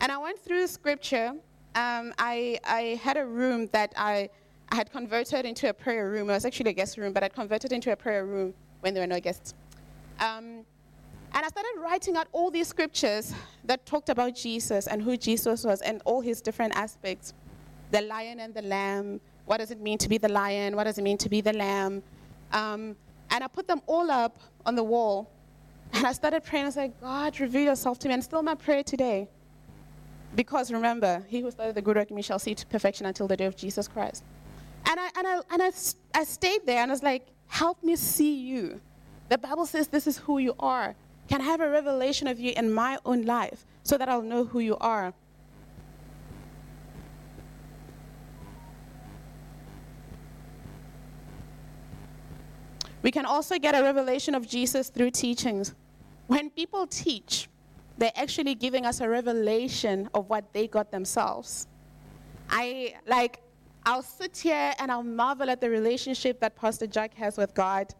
And 0.00 0.10
I 0.10 0.18
went 0.18 0.38
through 0.38 0.66
scripture. 0.66 1.34
Um, 1.74 2.14
I, 2.18 2.58
I 2.64 3.00
had 3.02 3.16
a 3.16 3.24
room 3.24 3.68
that 3.72 3.92
I, 3.96 4.30
I 4.70 4.76
had 4.76 4.92
converted 4.92 5.44
into 5.44 5.68
a 5.68 5.72
prayer 5.72 6.10
room. 6.10 6.30
It 6.30 6.34
was 6.34 6.44
actually 6.44 6.70
a 6.70 6.74
guest 6.74 6.96
room, 6.98 7.12
but 7.12 7.22
I'd 7.24 7.34
converted 7.34 7.72
into 7.72 7.90
a 7.90 7.96
prayer 7.96 8.24
room 8.24 8.54
when 8.80 8.94
there 8.94 9.02
were 9.02 9.08
no 9.08 9.20
guests. 9.20 9.54
Um, 10.20 10.64
and 11.36 11.44
I 11.44 11.48
started 11.48 11.72
writing 11.80 12.16
out 12.16 12.28
all 12.30 12.50
these 12.50 12.68
scriptures 12.68 13.34
that 13.64 13.84
talked 13.86 14.08
about 14.08 14.36
Jesus 14.36 14.86
and 14.86 15.02
who 15.02 15.16
Jesus 15.16 15.64
was 15.64 15.80
and 15.80 16.00
all 16.04 16.20
his 16.20 16.40
different 16.40 16.76
aspects 16.76 17.34
the 17.90 18.02
lion 18.02 18.40
and 18.40 18.54
the 18.54 18.62
lamb. 18.62 19.20
What 19.46 19.58
does 19.58 19.70
it 19.70 19.80
mean 19.80 19.98
to 19.98 20.08
be 20.08 20.18
the 20.18 20.28
lion? 20.28 20.74
What 20.74 20.84
does 20.84 20.98
it 20.98 21.02
mean 21.02 21.18
to 21.18 21.28
be 21.28 21.40
the 21.40 21.52
lamb? 21.52 22.02
Um, 22.52 22.96
and 23.30 23.44
I 23.44 23.46
put 23.46 23.68
them 23.68 23.82
all 23.86 24.10
up 24.10 24.38
on 24.64 24.74
the 24.74 24.82
wall. 24.82 25.30
And 25.92 26.06
I 26.06 26.12
started 26.12 26.42
praying. 26.44 26.66
I 26.66 26.70
like, 26.70 27.00
God, 27.00 27.38
reveal 27.38 27.64
yourself 27.64 27.98
to 28.00 28.08
me. 28.08 28.14
And 28.14 28.24
still 28.24 28.42
my 28.42 28.54
prayer 28.54 28.82
today. 28.82 29.28
Because 30.34 30.72
remember, 30.72 31.24
he 31.28 31.40
who 31.40 31.50
started 31.50 31.74
the 31.74 31.82
good 31.82 31.96
work 31.96 32.10
in 32.10 32.16
me 32.16 32.22
shall 32.22 32.38
see 32.38 32.54
to 32.54 32.66
perfection 32.66 33.06
until 33.06 33.28
the 33.28 33.36
day 33.36 33.44
of 33.44 33.56
Jesus 33.56 33.86
Christ. 33.86 34.24
And 34.86 34.98
I, 34.98 35.08
and 35.16 35.26
I, 35.26 35.40
and 35.50 35.62
I, 35.62 35.70
I 36.14 36.24
stayed 36.24 36.66
there 36.66 36.82
and 36.82 36.90
I 36.90 36.94
was 36.94 37.02
like, 37.02 37.26
help 37.46 37.82
me 37.82 37.96
see 37.96 38.34
you. 38.34 38.80
The 39.28 39.38
Bible 39.38 39.66
says 39.66 39.88
this 39.88 40.06
is 40.06 40.18
who 40.18 40.38
you 40.38 40.54
are. 40.58 40.94
Can 41.28 41.40
I 41.40 41.44
have 41.44 41.60
a 41.60 41.70
revelation 41.70 42.28
of 42.28 42.38
you 42.38 42.52
in 42.56 42.72
my 42.72 42.98
own 43.04 43.22
life 43.22 43.64
so 43.82 43.96
that 43.96 44.08
I'll 44.08 44.22
know 44.22 44.44
who 44.44 44.58
you 44.58 44.76
are? 44.78 45.14
We 53.02 53.10
can 53.10 53.26
also 53.26 53.58
get 53.58 53.74
a 53.74 53.82
revelation 53.82 54.34
of 54.34 54.48
Jesus 54.48 54.88
through 54.88 55.10
teachings. 55.10 55.74
When 56.26 56.48
people 56.50 56.86
teach, 56.86 57.48
they're 57.98 58.12
actually 58.16 58.54
giving 58.54 58.84
us 58.86 59.00
a 59.00 59.08
revelation 59.08 60.08
of 60.14 60.28
what 60.28 60.52
they 60.52 60.66
got 60.66 60.90
themselves. 60.90 61.68
I 62.50 62.94
like 63.06 63.40
I'll 63.86 64.02
sit 64.02 64.36
here 64.36 64.72
and 64.78 64.90
I'll 64.90 65.02
marvel 65.02 65.50
at 65.50 65.60
the 65.60 65.68
relationship 65.68 66.40
that 66.40 66.56
Pastor 66.56 66.86
Jack 66.86 67.14
has 67.14 67.36
with 67.36 67.54
God 67.54 67.94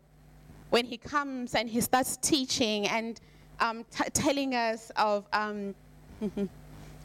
when 0.71 0.87
he 0.87 0.97
comes 0.97 1.55
and 1.55 1.69
he 1.69 1.81
starts 1.81 2.17
teaching 2.17 2.89
and 2.89 3.21
um, 3.61 3.85
t- 3.91 4.09
telling 4.13 4.55
us 4.55 4.91
of 4.97 5.27
um, 5.33 5.75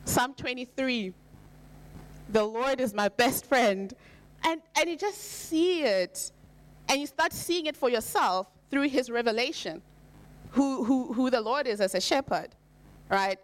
Psalm 0.06 0.34
23 0.34 1.14
the 2.32 2.44
Lord 2.44 2.80
is 2.80 2.94
my 2.94 3.10
best 3.10 3.46
friend. 3.46 3.94
And, 4.44 4.62
and 4.78 4.90
you 4.90 4.96
just 4.96 5.18
see 5.18 5.84
it 5.84 6.32
and 6.88 7.02
you 7.02 7.08
start 7.08 7.34
seeing 7.34 7.66
it 7.66 7.76
for 7.76 7.90
yourself 7.90 8.48
through 8.70 8.88
his 8.90 9.10
revelation, 9.10 9.82
who, 10.52 10.84
who, 10.84 11.14
who 11.14 11.30
the 11.30 11.42
Lord 11.42 11.68
is 11.68 11.82
as 11.82 11.96
a 11.96 12.02
shepherd, 12.02 12.50
right? 13.10 13.40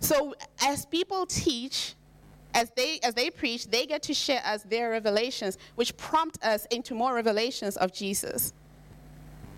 So 0.00 0.34
as 0.62 0.86
people 0.86 1.26
teach, 1.26 1.94
as 2.54 2.70
they, 2.76 3.00
as 3.02 3.14
they 3.14 3.30
preach, 3.30 3.68
they 3.68 3.86
get 3.86 4.02
to 4.04 4.14
share 4.14 4.42
us 4.44 4.62
their 4.62 4.90
revelations, 4.90 5.58
which 5.74 5.96
prompt 5.96 6.42
us 6.44 6.66
into 6.70 6.94
more 6.94 7.14
revelations 7.14 7.76
of 7.76 7.92
Jesus. 7.92 8.52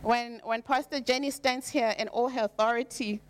When, 0.02 0.40
when 0.44 0.62
Pastor 0.62 1.00
Jenny 1.00 1.30
stands 1.30 1.68
here 1.68 1.94
in 1.98 2.08
all 2.08 2.28
her 2.28 2.44
authority 2.44 3.20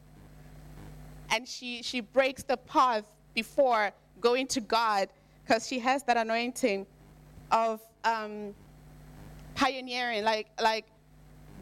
and 1.30 1.46
she, 1.46 1.82
she 1.82 2.00
breaks 2.00 2.42
the 2.42 2.56
path 2.56 3.04
before 3.34 3.92
going 4.20 4.46
to 4.48 4.60
God, 4.60 5.08
because 5.42 5.66
she 5.66 5.78
has 5.80 6.02
that 6.04 6.16
anointing 6.16 6.86
of 7.50 7.80
um, 8.04 8.54
pioneering, 9.54 10.22
like, 10.22 10.48
like 10.60 10.86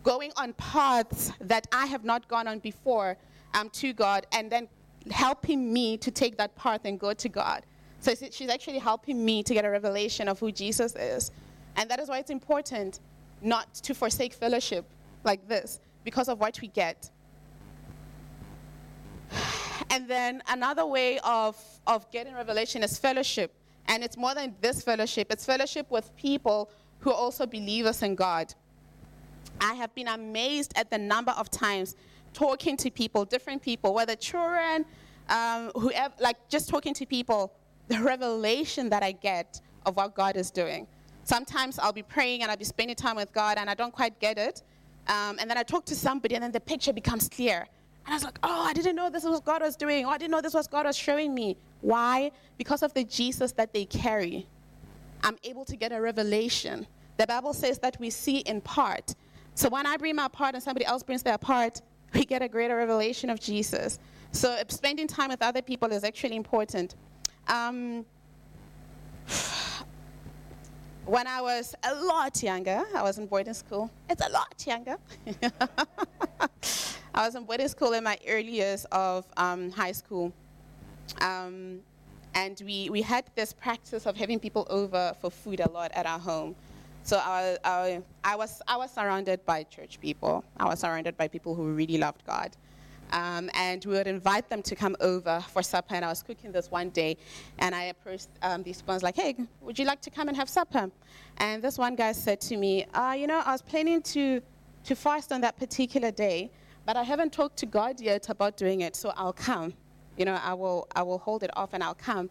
going 0.02 0.30
on 0.36 0.52
paths 0.54 1.32
that 1.40 1.66
I 1.72 1.86
have 1.86 2.04
not 2.04 2.28
gone 2.28 2.46
on 2.46 2.58
before 2.58 3.16
um, 3.54 3.70
to 3.70 3.92
God, 3.92 4.26
and 4.32 4.50
then 4.50 4.68
helping 5.10 5.72
me 5.72 5.96
to 5.98 6.10
take 6.10 6.36
that 6.36 6.54
path 6.56 6.82
and 6.84 6.98
go 6.98 7.12
to 7.14 7.28
God. 7.28 7.64
So 8.00 8.14
she's 8.30 8.48
actually 8.48 8.78
helping 8.78 9.24
me 9.24 9.42
to 9.42 9.54
get 9.54 9.64
a 9.64 9.70
revelation 9.70 10.28
of 10.28 10.38
who 10.38 10.52
Jesus 10.52 10.94
is. 10.94 11.30
And 11.76 11.90
that 11.90 11.98
is 12.00 12.08
why 12.08 12.18
it's 12.18 12.30
important 12.30 13.00
not 13.42 13.74
to 13.74 13.94
forsake 13.94 14.32
fellowship 14.32 14.84
like 15.24 15.46
this 15.48 15.80
because 16.04 16.28
of 16.28 16.38
what 16.40 16.60
we 16.60 16.68
get. 16.68 17.10
And 19.90 20.06
then 20.06 20.42
another 20.48 20.84
way 20.84 21.18
of, 21.20 21.56
of 21.86 22.10
getting 22.10 22.34
revelation 22.34 22.82
is 22.82 22.98
fellowship. 22.98 23.54
And 23.86 24.04
it's 24.04 24.18
more 24.18 24.34
than 24.34 24.54
this 24.60 24.82
fellowship, 24.82 25.32
it's 25.32 25.46
fellowship 25.46 25.90
with 25.90 26.14
people 26.16 26.70
who 27.00 27.10
also 27.10 27.46
believers 27.46 28.02
in 28.02 28.14
God. 28.14 28.52
I 29.60 29.74
have 29.74 29.94
been 29.94 30.08
amazed 30.08 30.72
at 30.76 30.90
the 30.90 30.98
number 30.98 31.32
of 31.32 31.50
times 31.50 31.96
talking 32.38 32.76
to 32.76 32.88
people, 32.88 33.24
different 33.24 33.60
people, 33.60 33.92
whether 33.92 34.14
children, 34.14 34.84
um, 35.28 35.72
whoever, 35.74 36.14
like 36.20 36.36
just 36.48 36.68
talking 36.68 36.94
to 36.94 37.04
people, 37.04 37.52
the 37.88 38.00
revelation 38.00 38.88
that 38.88 39.02
I 39.02 39.10
get 39.10 39.60
of 39.86 39.96
what 39.96 40.14
God 40.14 40.36
is 40.36 40.50
doing. 40.52 40.86
Sometimes 41.24 41.80
I'll 41.80 41.92
be 41.92 42.04
praying 42.04 42.42
and 42.42 42.50
I'll 42.50 42.56
be 42.56 42.64
spending 42.64 42.94
time 42.94 43.16
with 43.16 43.32
God 43.32 43.58
and 43.58 43.68
I 43.68 43.74
don't 43.74 43.92
quite 43.92 44.20
get 44.20 44.38
it. 44.38 44.62
Um, 45.08 45.36
and 45.40 45.50
then 45.50 45.58
I 45.58 45.64
talk 45.64 45.84
to 45.86 45.96
somebody 45.96 46.36
and 46.36 46.44
then 46.44 46.52
the 46.52 46.60
picture 46.60 46.92
becomes 46.92 47.28
clear. 47.28 47.66
And 48.06 48.12
I 48.12 48.14
was 48.14 48.22
like, 48.22 48.38
oh, 48.44 48.62
I 48.62 48.72
didn't 48.72 48.94
know 48.94 49.10
this 49.10 49.24
was 49.24 49.40
God 49.40 49.60
was 49.60 49.74
doing. 49.74 50.06
Oh, 50.06 50.10
I 50.10 50.18
didn't 50.18 50.30
know 50.30 50.40
this 50.40 50.54
was 50.54 50.68
God 50.68 50.86
was 50.86 50.96
showing 50.96 51.34
me. 51.34 51.56
Why? 51.80 52.30
Because 52.56 52.84
of 52.84 52.94
the 52.94 53.02
Jesus 53.02 53.50
that 53.52 53.72
they 53.72 53.84
carry. 53.84 54.46
I'm 55.24 55.36
able 55.42 55.64
to 55.64 55.76
get 55.76 55.90
a 55.90 56.00
revelation. 56.00 56.86
The 57.16 57.26
Bible 57.26 57.52
says 57.52 57.80
that 57.80 57.98
we 57.98 58.10
see 58.10 58.38
in 58.52 58.60
part. 58.60 59.16
So 59.54 59.68
when 59.68 59.86
I 59.86 59.96
bring 59.96 60.14
my 60.14 60.28
part 60.28 60.54
and 60.54 60.62
somebody 60.62 60.86
else 60.86 61.02
brings 61.02 61.24
their 61.24 61.36
part, 61.36 61.82
we 62.14 62.24
get 62.24 62.42
a 62.42 62.48
greater 62.48 62.76
revelation 62.76 63.30
of 63.30 63.40
Jesus. 63.40 63.98
So 64.32 64.56
spending 64.68 65.06
time 65.06 65.30
with 65.30 65.42
other 65.42 65.62
people 65.62 65.90
is 65.92 66.04
actually 66.04 66.36
important. 66.36 66.94
Um, 67.48 68.04
when 71.06 71.26
I 71.26 71.40
was 71.40 71.74
a 71.82 71.94
lot 71.94 72.42
younger, 72.42 72.84
I 72.94 73.02
was 73.02 73.18
in 73.18 73.26
boarding 73.26 73.54
school. 73.54 73.90
It's 74.10 74.24
a 74.24 74.30
lot 74.30 74.62
younger. 74.66 74.98
I 77.14 77.26
was 77.26 77.34
in 77.34 77.44
boarding 77.44 77.68
school 77.68 77.94
in 77.94 78.04
my 78.04 78.18
early 78.28 78.50
years 78.50 78.84
of 78.92 79.24
um, 79.36 79.70
high 79.70 79.92
school. 79.92 80.32
Um, 81.20 81.80
and 82.34 82.60
we, 82.64 82.90
we 82.90 83.02
had 83.02 83.24
this 83.34 83.52
practice 83.52 84.06
of 84.06 84.16
having 84.16 84.38
people 84.38 84.66
over 84.68 85.14
for 85.20 85.30
food 85.30 85.60
a 85.60 85.70
lot 85.70 85.90
at 85.94 86.04
our 86.04 86.18
home. 86.18 86.54
So 87.02 87.16
I, 87.18 87.56
I, 87.64 88.02
I, 88.24 88.36
was, 88.36 88.60
I 88.68 88.76
was 88.76 88.90
surrounded 88.90 89.44
by 89.46 89.62
church 89.64 89.98
people. 90.00 90.44
I 90.58 90.66
was 90.66 90.80
surrounded 90.80 91.16
by 91.16 91.28
people 91.28 91.54
who 91.54 91.72
really 91.72 91.98
loved 91.98 92.24
God. 92.26 92.56
Um, 93.10 93.50
and 93.54 93.82
we 93.86 93.92
would 93.94 94.06
invite 94.06 94.50
them 94.50 94.60
to 94.62 94.76
come 94.76 94.94
over 95.00 95.42
for 95.48 95.62
supper. 95.62 95.94
And 95.94 96.04
I 96.04 96.08
was 96.08 96.22
cooking 96.22 96.52
this 96.52 96.70
one 96.70 96.90
day, 96.90 97.16
and 97.58 97.74
I 97.74 97.84
approached 97.84 98.28
um, 98.42 98.62
these 98.62 98.82
ones 98.86 99.02
like, 99.02 99.16
"Hey, 99.16 99.34
would 99.62 99.78
you 99.78 99.86
like 99.86 100.02
to 100.02 100.10
come 100.10 100.28
and 100.28 100.36
have 100.36 100.48
supper?" 100.48 100.90
And 101.38 101.62
this 101.62 101.78
one 101.78 101.96
guy 101.96 102.12
said 102.12 102.38
to 102.42 102.56
me, 102.58 102.84
uh, 102.92 103.14
"You 103.16 103.26
know, 103.26 103.42
I 103.46 103.52
was 103.52 103.62
planning 103.62 104.02
to 104.02 104.42
to 104.84 104.94
fast 104.94 105.32
on 105.32 105.40
that 105.40 105.56
particular 105.56 106.10
day, 106.10 106.50
but 106.84 106.98
I 106.98 107.02
haven't 107.02 107.32
talked 107.32 107.56
to 107.58 107.66
God 107.66 107.98
yet 107.98 108.28
about 108.28 108.58
doing 108.58 108.82
it, 108.82 108.94
so 108.94 109.14
I'll 109.16 109.32
come." 109.32 109.72
you 110.18 110.24
know, 110.24 110.38
I 110.42 110.52
will, 110.52 110.88
I 110.94 111.02
will 111.02 111.18
hold 111.18 111.44
it 111.44 111.50
off 111.56 111.72
and 111.72 111.82
I'll 111.82 111.94
come. 111.94 112.28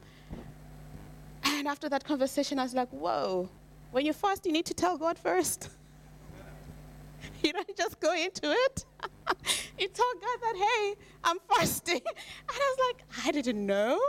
And 1.44 1.58
And 1.68 1.74
after 1.74 1.90
that 1.90 2.06
conversation, 2.06 2.60
I 2.60 2.64
was 2.64 2.74
like, 2.74 2.90
whoa, 2.92 3.50
when 3.92 4.06
you 4.06 4.14
fast, 4.14 4.46
you 4.46 4.52
need 4.52 4.66
to 4.66 4.74
tell 4.74 4.98
God 4.98 5.18
first. 5.18 5.70
you 7.44 7.54
don't 7.54 7.78
just 7.78 8.00
go 8.00 8.14
into 8.14 8.52
it. 8.52 8.86
you 9.80 9.88
tell 9.88 10.14
God 10.22 10.38
that, 10.42 10.56
hey, 10.56 10.96
I'm 11.24 11.38
fasting. 11.50 12.02
And 12.06 12.58
I 12.58 12.76
was 12.76 12.80
like, 12.88 13.28
I 13.28 13.32
didn't 13.32 13.66
know. 13.66 14.00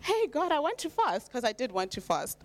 Hey, 0.00 0.26
God, 0.26 0.52
I 0.52 0.58
want 0.58 0.78
to 0.78 0.90
fast 0.90 1.28
because 1.28 1.44
I 1.44 1.52
did 1.52 1.70
want 1.70 1.90
to 1.92 2.00
fast. 2.00 2.38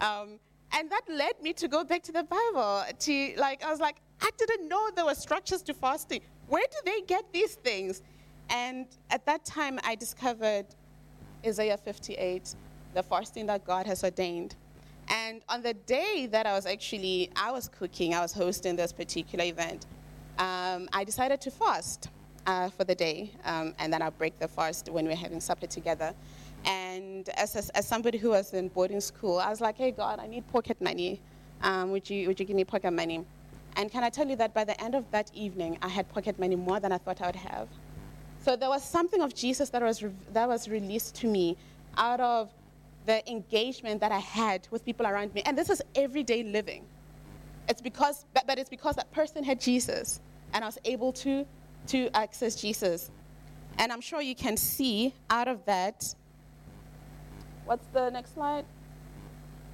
Um, 0.00 0.40
and 0.72 0.90
that 0.90 1.02
led 1.08 1.40
me 1.42 1.52
to 1.54 1.68
go 1.68 1.84
back 1.84 2.02
to 2.04 2.12
the 2.12 2.22
Bible. 2.22 2.84
To 2.98 3.34
like, 3.36 3.64
I 3.64 3.70
was 3.70 3.80
like, 3.80 3.96
I 4.20 4.30
didn't 4.36 4.68
know 4.68 4.90
there 4.94 5.04
were 5.04 5.14
structures 5.14 5.62
to 5.62 5.74
fasting. 5.74 6.20
Where 6.48 6.64
do 6.70 6.78
they 6.84 7.02
get 7.02 7.32
these 7.32 7.54
things? 7.54 8.02
And 8.48 8.86
at 9.10 9.24
that 9.26 9.44
time, 9.44 9.78
I 9.84 9.94
discovered 9.94 10.66
Isaiah 11.46 11.76
58, 11.76 12.54
the 12.94 13.02
fasting 13.02 13.46
that 13.46 13.64
God 13.64 13.86
has 13.86 14.02
ordained. 14.02 14.56
And 15.10 15.42
on 15.48 15.60
the 15.62 15.74
day 15.74 16.26
that 16.30 16.46
I 16.46 16.52
was 16.52 16.66
actually, 16.66 17.30
I 17.34 17.50
was 17.50 17.68
cooking, 17.68 18.14
I 18.14 18.20
was 18.20 18.32
hosting 18.32 18.76
this 18.76 18.92
particular 18.92 19.44
event, 19.44 19.86
um, 20.38 20.88
I 20.92 21.02
decided 21.04 21.40
to 21.42 21.50
fast 21.50 22.08
uh, 22.46 22.70
for 22.70 22.84
the 22.84 22.94
day, 22.94 23.32
um, 23.44 23.74
and 23.80 23.92
then 23.92 24.02
I'll 24.02 24.12
break 24.12 24.38
the 24.38 24.46
fast 24.46 24.88
when 24.88 25.06
we're 25.06 25.16
having 25.16 25.40
supper 25.40 25.66
together. 25.66 26.14
And 26.64 27.28
as, 27.30 27.56
as, 27.56 27.70
as, 27.70 27.86
somebody 27.86 28.18
who 28.18 28.30
was 28.30 28.54
in 28.54 28.68
boarding 28.68 29.00
school, 29.00 29.38
I 29.38 29.50
was 29.50 29.60
like, 29.60 29.76
hey, 29.76 29.90
God, 29.90 30.20
I 30.20 30.26
need 30.26 30.46
pocket 30.48 30.80
money. 30.80 31.20
Um, 31.62 31.90
would, 31.90 32.08
you, 32.08 32.28
would 32.28 32.38
you 32.38 32.46
give 32.46 32.56
me 32.56 32.64
pocket 32.64 32.92
money? 32.92 33.24
And 33.76 33.90
can 33.90 34.04
I 34.04 34.10
tell 34.10 34.28
you 34.28 34.36
that 34.36 34.54
by 34.54 34.64
the 34.64 34.80
end 34.82 34.94
of 34.94 35.10
that 35.10 35.30
evening, 35.34 35.78
I 35.82 35.88
had 35.88 36.08
pocket 36.08 36.38
money 36.38 36.56
more 36.56 36.78
than 36.78 36.92
I 36.92 36.98
thought 36.98 37.20
I 37.20 37.26
would 37.26 37.36
have. 37.36 37.68
So 38.42 38.56
there 38.56 38.68
was 38.68 38.84
something 38.84 39.20
of 39.22 39.34
Jesus 39.34 39.70
that 39.70 39.82
was, 39.82 40.02
re- 40.02 40.12
that 40.32 40.48
was 40.48 40.68
released 40.68 41.14
to 41.16 41.26
me 41.26 41.56
out 41.96 42.20
of 42.20 42.50
the 43.06 43.28
engagement 43.30 44.00
that 44.00 44.12
I 44.12 44.18
had 44.18 44.68
with 44.70 44.84
people 44.84 45.06
around 45.06 45.34
me. 45.34 45.42
And 45.46 45.56
this 45.56 45.70
is 45.70 45.82
everyday 45.94 46.42
living. 46.42 46.84
It's 47.68 47.80
because, 47.80 48.26
but, 48.46 48.58
it's 48.58 48.70
because 48.70 48.96
that 48.96 49.10
person 49.12 49.44
had 49.44 49.60
Jesus, 49.60 50.20
and 50.52 50.64
I 50.64 50.66
was 50.66 50.78
able 50.84 51.12
to, 51.14 51.46
to 51.88 52.08
access 52.14 52.56
Jesus. 52.56 53.10
And 53.78 53.92
I'm 53.92 54.00
sure 54.00 54.20
you 54.20 54.34
can 54.34 54.56
see 54.56 55.14
out 55.30 55.48
of 55.48 55.64
that. 55.66 56.14
What's 57.64 57.86
the 57.92 58.10
next 58.10 58.34
slide? 58.34 58.64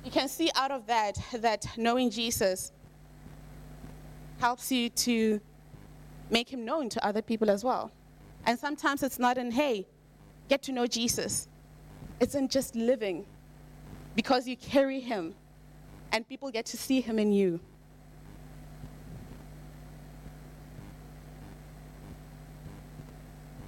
You 0.04 0.10
can 0.10 0.28
see 0.28 0.50
out 0.54 0.70
of 0.70 0.86
that 0.86 1.18
that 1.32 1.66
knowing 1.76 2.10
Jesus 2.10 2.70
helps 4.38 4.70
you 4.70 4.90
to 4.90 5.40
make 6.30 6.48
him 6.52 6.64
known 6.64 6.88
to 6.90 7.04
other 7.04 7.22
people 7.22 7.50
as 7.50 7.64
well. 7.64 7.90
And 8.44 8.58
sometimes 8.58 9.02
it's 9.02 9.18
not 9.18 9.38
in, 9.38 9.50
hey, 9.50 9.86
get 10.48 10.62
to 10.64 10.72
know 10.72 10.86
Jesus. 10.86 11.48
It's 12.20 12.34
in 12.34 12.48
just 12.48 12.74
living 12.74 13.26
because 14.14 14.48
you 14.48 14.56
carry 14.56 15.00
him 15.00 15.34
and 16.12 16.26
people 16.26 16.50
get 16.50 16.66
to 16.66 16.76
see 16.76 17.00
him 17.00 17.18
in 17.18 17.32
you. 17.32 17.60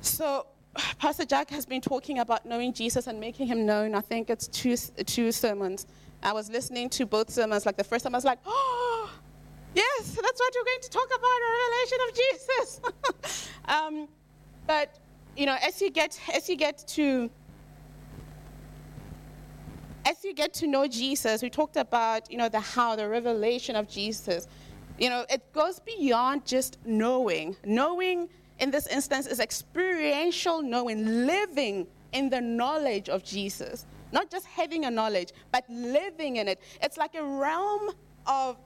So, 0.01 0.47
Pastor 0.99 1.25
Jack 1.25 1.51
has 1.51 1.67
been 1.67 1.81
talking 1.81 2.21
about 2.21 2.47
knowing 2.47 2.73
Jesus 2.73 3.07
and 3.07 3.21
making 3.21 3.47
him 3.47 3.67
known. 3.67 3.95
I 3.95 4.01
think 4.01 4.31
it's 4.31 4.49
two, 4.49 4.77
two 5.05 5.31
sermons. 5.33 5.87
I 6.23 6.33
was 6.33 6.51
listening 6.51 6.89
to 6.91 7.07
both 7.07 7.31
sermons. 7.31 7.67
Like 7.67 7.77
the 7.77 7.85
first 7.85 8.05
time, 8.05 8.15
I 8.15 8.19
was 8.19 8.25
like, 8.25 8.39
oh, 8.47 9.11
yes, 9.75 10.01
that's 10.01 10.41
what 10.41 10.55
we're 10.57 10.65
going 10.65 10.81
to 10.83 10.91
talk 10.91 11.07
about 11.07 11.39
a 11.47 11.51
revelation 11.61 11.99
of 12.09 12.15
Jesus. 12.17 13.49
um, 13.67 14.09
but 14.67 14.99
you 15.37 15.47
know, 15.47 15.57
as 15.63 15.81
you 15.81 15.91
get 15.91 16.19
as 16.35 16.49
you 16.49 16.57
get 16.57 16.85
to 16.89 17.31
as 20.05 20.25
you 20.25 20.35
get 20.35 20.53
to 20.55 20.67
know 20.67 20.87
Jesus, 20.87 21.43
we 21.43 21.51
talked 21.51 21.77
about 21.77 22.31
you 22.31 22.39
know 22.39 22.49
the 22.49 22.61
how, 22.61 22.97
the 22.97 23.09
revelation 23.09 23.77
of 23.77 23.89
Jesus. 23.89 24.49
You 24.99 25.11
know, 25.11 25.25
it 25.31 25.53
goes 25.53 25.79
beyond 25.81 26.45
just 26.45 26.79
knowing. 26.85 27.57
Knowing 27.65 28.29
in 28.59 28.71
this 28.71 28.87
instance 28.89 29.27
is 29.27 29.39
experiential 29.39 30.61
knowing, 30.61 31.27
living 31.27 31.87
in 32.13 32.29
the 32.29 32.41
knowledge 32.41 33.09
of 33.09 33.23
Jesus. 33.23 33.87
Not 34.11 34.31
just 34.31 34.47
having 34.47 34.87
a 34.87 34.91
knowledge, 34.91 35.33
but 35.53 35.65
living 35.69 36.37
in 36.37 36.49
it. 36.49 36.61
It's 36.83 36.97
like 36.97 37.15
a 37.15 37.23
realm 37.23 37.91
of, 38.27 38.57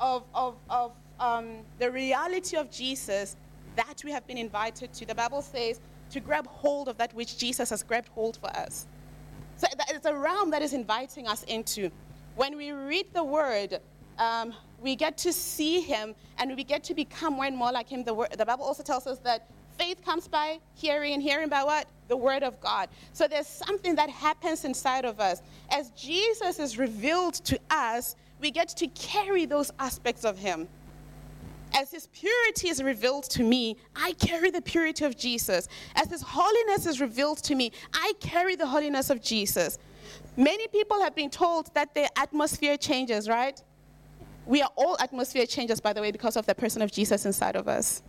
of, 0.00 0.24
of, 0.34 0.56
of 0.70 0.92
um, 1.20 1.58
the 1.78 1.90
reality 1.90 2.56
of 2.56 2.70
Jesus 2.70 3.36
that 3.76 4.02
we 4.04 4.10
have 4.10 4.26
been 4.26 4.38
invited 4.38 4.92
to. 4.94 5.06
The 5.06 5.14
Bible 5.14 5.42
says 5.42 5.80
to 6.10 6.20
grab 6.20 6.46
hold 6.46 6.88
of 6.88 6.96
that 6.98 7.12
which 7.14 7.38
Jesus 7.38 7.70
has 7.70 7.82
grabbed 7.82 8.08
hold 8.08 8.38
for 8.38 8.48
us. 8.50 8.86
So 9.56 9.66
it's 9.88 10.06
a 10.06 10.14
realm 10.14 10.50
that 10.50 10.62
is 10.62 10.72
inviting 10.72 11.26
us 11.26 11.42
into. 11.44 11.90
When 12.34 12.56
we 12.56 12.72
read 12.72 13.06
the 13.14 13.24
word, 13.24 13.80
um, 14.18 14.54
we 14.80 14.94
get 14.96 15.16
to 15.18 15.32
see 15.32 15.80
him 15.80 16.14
and 16.38 16.54
we 16.54 16.64
get 16.64 16.84
to 16.84 16.94
become 16.94 17.34
more 17.34 17.46
and 17.46 17.56
more 17.56 17.72
like 17.72 17.88
him. 17.88 18.04
The, 18.04 18.14
word, 18.14 18.32
the 18.36 18.44
Bible 18.44 18.64
also 18.64 18.82
tells 18.82 19.06
us 19.06 19.18
that 19.20 19.48
faith 19.78 20.04
comes 20.04 20.28
by 20.28 20.58
hearing, 20.74 21.14
and 21.14 21.22
hearing 21.22 21.48
by 21.48 21.64
what? 21.64 21.86
The 22.08 22.16
word 22.16 22.42
of 22.42 22.60
God. 22.60 22.88
So 23.12 23.26
there's 23.26 23.46
something 23.46 23.94
that 23.96 24.10
happens 24.10 24.64
inside 24.64 25.04
of 25.04 25.20
us. 25.20 25.42
As 25.70 25.90
Jesus 25.90 26.58
is 26.58 26.78
revealed 26.78 27.34
to 27.46 27.58
us, 27.70 28.16
we 28.40 28.50
get 28.50 28.68
to 28.68 28.86
carry 28.88 29.46
those 29.46 29.70
aspects 29.78 30.24
of 30.24 30.38
him 30.38 30.68
as 31.76 31.90
his 31.90 32.06
purity 32.06 32.68
is 32.68 32.82
revealed 32.82 33.24
to 33.24 33.42
me, 33.42 33.76
I 33.94 34.14
carry 34.14 34.50
the 34.50 34.62
purity 34.62 35.04
of 35.04 35.16
Jesus. 35.16 35.68
As 35.94 36.08
his 36.08 36.22
holiness 36.22 36.86
is 36.86 37.00
revealed 37.02 37.38
to 37.44 37.54
me, 37.54 37.70
I 37.92 38.14
carry 38.18 38.56
the 38.56 38.66
holiness 38.66 39.10
of 39.10 39.22
Jesus. 39.22 39.78
Many 40.38 40.68
people 40.68 41.00
have 41.02 41.14
been 41.14 41.28
told 41.28 41.72
that 41.74 41.94
their 41.94 42.08
atmosphere 42.16 42.78
changes, 42.78 43.28
right? 43.28 43.62
We 44.46 44.62
are 44.62 44.70
all 44.76 44.96
atmosphere 45.00 45.44
changes, 45.44 45.78
by 45.80 45.92
the 45.92 46.00
way, 46.00 46.10
because 46.12 46.36
of 46.36 46.46
the 46.46 46.54
person 46.54 46.80
of 46.80 46.90
Jesus 46.90 47.26
inside 47.26 47.56
of 47.56 47.68
us. 47.68 48.02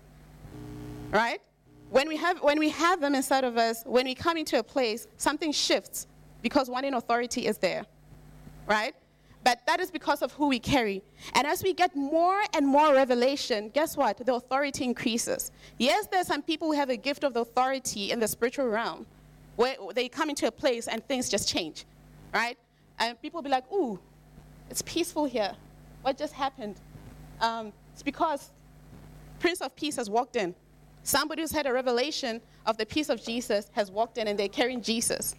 Right? 1.11 1.41
When 1.89 2.07
we 2.07 2.15
have 2.17 2.41
when 2.41 2.59
we 2.59 2.69
have 2.69 3.01
them 3.01 3.15
inside 3.15 3.43
of 3.43 3.57
us, 3.57 3.83
when 3.85 4.05
we 4.05 4.15
come 4.15 4.37
into 4.37 4.59
a 4.59 4.63
place, 4.63 5.07
something 5.17 5.51
shifts 5.51 6.07
because 6.41 6.69
one 6.69 6.85
in 6.85 6.93
authority 6.93 7.47
is 7.47 7.57
there. 7.57 7.85
Right? 8.65 8.93
But 9.47 9.65
that 9.65 9.79
is 9.79 9.89
because 9.91 10.21
of 10.21 10.33
who 10.33 10.49
we 10.49 10.59
carry. 10.59 11.01
And 11.33 11.47
as 11.47 11.63
we 11.63 11.73
get 11.73 11.95
more 11.95 12.41
and 12.53 12.67
more 12.67 12.93
revelation, 12.93 13.69
guess 13.69 13.95
what? 13.95 14.17
The 14.17 14.33
authority 14.33 14.83
increases. 14.83 15.53
Yes, 15.77 16.05
there's 16.11 16.27
some 16.27 16.41
people 16.41 16.67
who 16.67 16.73
have 16.73 16.89
a 16.89 16.97
gift 16.97 17.23
of 17.23 17.33
authority 17.37 18.11
in 18.11 18.19
the 18.19 18.27
spiritual 18.27 18.67
realm 18.67 19.05
where 19.55 19.77
they 19.95 20.09
come 20.09 20.29
into 20.29 20.47
a 20.47 20.51
place 20.51 20.89
and 20.89 21.01
things 21.07 21.29
just 21.29 21.47
change, 21.47 21.85
right? 22.33 22.57
And 22.99 23.21
people 23.21 23.41
be 23.41 23.49
like, 23.49 23.63
ooh, 23.71 23.97
it's 24.69 24.81
peaceful 24.81 25.23
here. 25.23 25.53
What 26.01 26.17
just 26.17 26.33
happened? 26.33 26.75
Um, 27.39 27.71
it's 27.93 28.03
because 28.03 28.51
Prince 29.39 29.61
of 29.61 29.73
Peace 29.77 29.95
has 29.95 30.09
walked 30.09 30.35
in. 30.35 30.55
Somebody 31.03 31.41
who's 31.41 31.53
had 31.53 31.67
a 31.67 31.71
revelation 31.71 32.41
of 32.65 32.75
the 32.75 32.85
peace 32.85 33.07
of 33.07 33.23
Jesus 33.23 33.71
has 33.71 33.91
walked 33.91 34.17
in 34.17 34.27
and 34.27 34.37
they're 34.37 34.49
carrying 34.49 34.81
Jesus. 34.81 35.35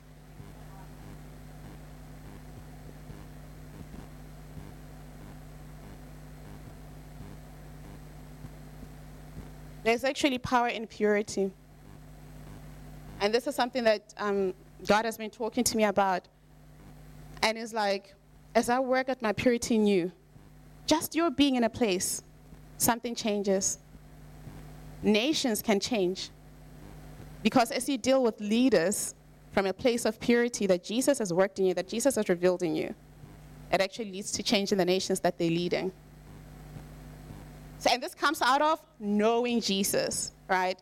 There's 9.88 10.04
actually 10.04 10.36
power 10.36 10.68
in 10.68 10.86
purity. 10.86 11.50
And 13.22 13.32
this 13.32 13.46
is 13.46 13.54
something 13.54 13.84
that 13.84 14.12
um, 14.18 14.52
God 14.86 15.06
has 15.06 15.16
been 15.16 15.30
talking 15.30 15.64
to 15.64 15.78
me 15.78 15.84
about. 15.84 16.28
And 17.42 17.56
it's 17.56 17.72
like, 17.72 18.14
as 18.54 18.68
I 18.68 18.80
work 18.80 19.08
at 19.08 19.22
my 19.22 19.32
purity 19.32 19.76
in 19.76 19.86
you, 19.86 20.12
just 20.84 21.14
your 21.14 21.30
being 21.30 21.56
in 21.56 21.64
a 21.64 21.70
place, 21.70 22.22
something 22.76 23.14
changes. 23.14 23.78
Nations 25.02 25.62
can 25.62 25.80
change. 25.80 26.28
Because 27.42 27.70
as 27.70 27.88
you 27.88 27.96
deal 27.96 28.22
with 28.22 28.38
leaders 28.42 29.14
from 29.52 29.64
a 29.64 29.72
place 29.72 30.04
of 30.04 30.20
purity 30.20 30.66
that 30.66 30.84
Jesus 30.84 31.18
has 31.18 31.32
worked 31.32 31.60
in 31.60 31.64
you, 31.64 31.72
that 31.72 31.88
Jesus 31.88 32.16
has 32.16 32.28
revealed 32.28 32.62
in 32.62 32.76
you, 32.76 32.94
it 33.72 33.80
actually 33.80 34.12
leads 34.12 34.32
to 34.32 34.42
change 34.42 34.70
in 34.70 34.76
the 34.76 34.84
nations 34.84 35.20
that 35.20 35.38
they're 35.38 35.48
leading. 35.48 35.92
So, 37.78 37.90
and 37.92 38.02
this 38.02 38.14
comes 38.14 38.42
out 38.42 38.60
of 38.60 38.82
knowing 38.98 39.60
Jesus, 39.60 40.32
right? 40.48 40.80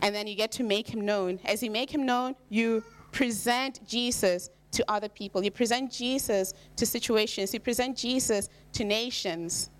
And 0.00 0.14
then 0.14 0.26
you 0.26 0.34
get 0.34 0.52
to 0.52 0.62
make 0.62 0.86
him 0.86 1.00
known. 1.00 1.40
As 1.44 1.62
you 1.62 1.70
make 1.70 1.90
him 1.90 2.04
known, 2.04 2.36
you 2.50 2.84
present 3.10 3.80
Jesus 3.86 4.50
to 4.72 4.84
other 4.88 5.08
people. 5.08 5.42
You 5.42 5.50
present 5.50 5.90
Jesus 5.90 6.52
to 6.76 6.84
situations. 6.84 7.54
You 7.54 7.60
present 7.60 7.96
Jesus 7.96 8.48
to 8.72 8.84
nations. 8.84 9.70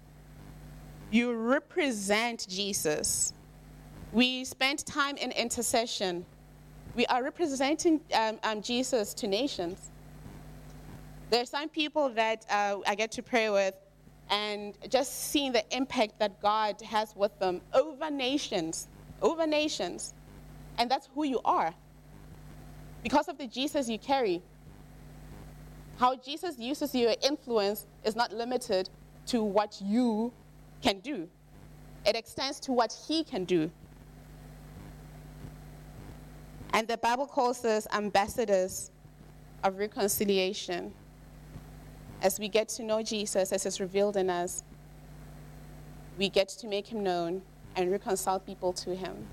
You 1.11 1.35
represent 1.35 2.47
Jesus. 2.49 3.33
We 4.13 4.45
spend 4.45 4.85
time 4.87 5.17
in 5.19 5.31
intercession. 5.33 6.25
We 6.95 7.07
are 7.07 7.23
representing 7.23 8.01
um, 8.15 8.39
um, 8.43 8.63
Jesus 8.63 9.13
to 9.15 9.27
nations. 9.27 9.91
There 11.31 11.43
are 11.43 11.47
some 11.47 11.69
people 11.69 12.09
that 12.11 12.47
uh, 12.51 12.79
I 12.87 12.95
get 12.95 13.13
to 13.13 13.23
pray 13.23 13.51
with 13.51 13.75
and 14.31 14.75
just 14.89 15.31
seeing 15.31 15.53
the 15.53 15.65
impact 15.75 16.19
that 16.19 16.41
God 16.41 16.81
has 16.83 17.15
with 17.17 17.37
them 17.39 17.61
over 17.73 18.11
nations, 18.11 18.89
over 19.23 19.47
nations. 19.47 20.15
And 20.79 20.91
that's 20.91 21.09
who 21.15 21.25
you 21.25 21.41
are 21.45 21.75
because 23.03 23.29
of 23.29 23.39
the 23.39 23.47
Jesus 23.47 23.89
you 23.89 23.99
carry. 23.99 24.43
How 25.99 26.15
Jesus 26.17 26.59
uses 26.59 26.95
your 26.95 27.15
influence 27.23 27.87
is 28.05 28.15
not 28.15 28.33
limited 28.33 28.89
to 29.27 29.43
what 29.43 29.81
you 29.83 30.33
can 30.83 31.01
do, 31.01 31.29
it 32.07 32.15
extends 32.15 32.61
to 32.61 32.73
what 32.73 32.97
He 33.07 33.25
can 33.25 33.45
do. 33.45 33.71
And 36.73 36.87
the 36.87 36.99
Bible 36.99 37.27
calls 37.27 37.65
us 37.65 37.87
ambassadors 37.93 38.91
of 39.65 39.79
reconciliation. 39.79 40.93
As 42.21 42.39
we 42.41 42.49
get 42.49 42.69
to 42.71 42.83
know 42.83 43.03
Jesus, 43.03 43.53
as 43.53 43.63
He's 43.63 43.81
revealed 43.81 44.17
in 44.17 44.29
us, 44.29 44.65
we 46.19 46.29
get 46.29 46.49
to 46.49 46.67
make 46.67 46.87
Him 46.87 47.03
known 47.03 47.43
and 47.77 47.91
reconcile 47.91 48.41
people 48.41 48.73
to 48.73 48.95
Him. 48.95 49.27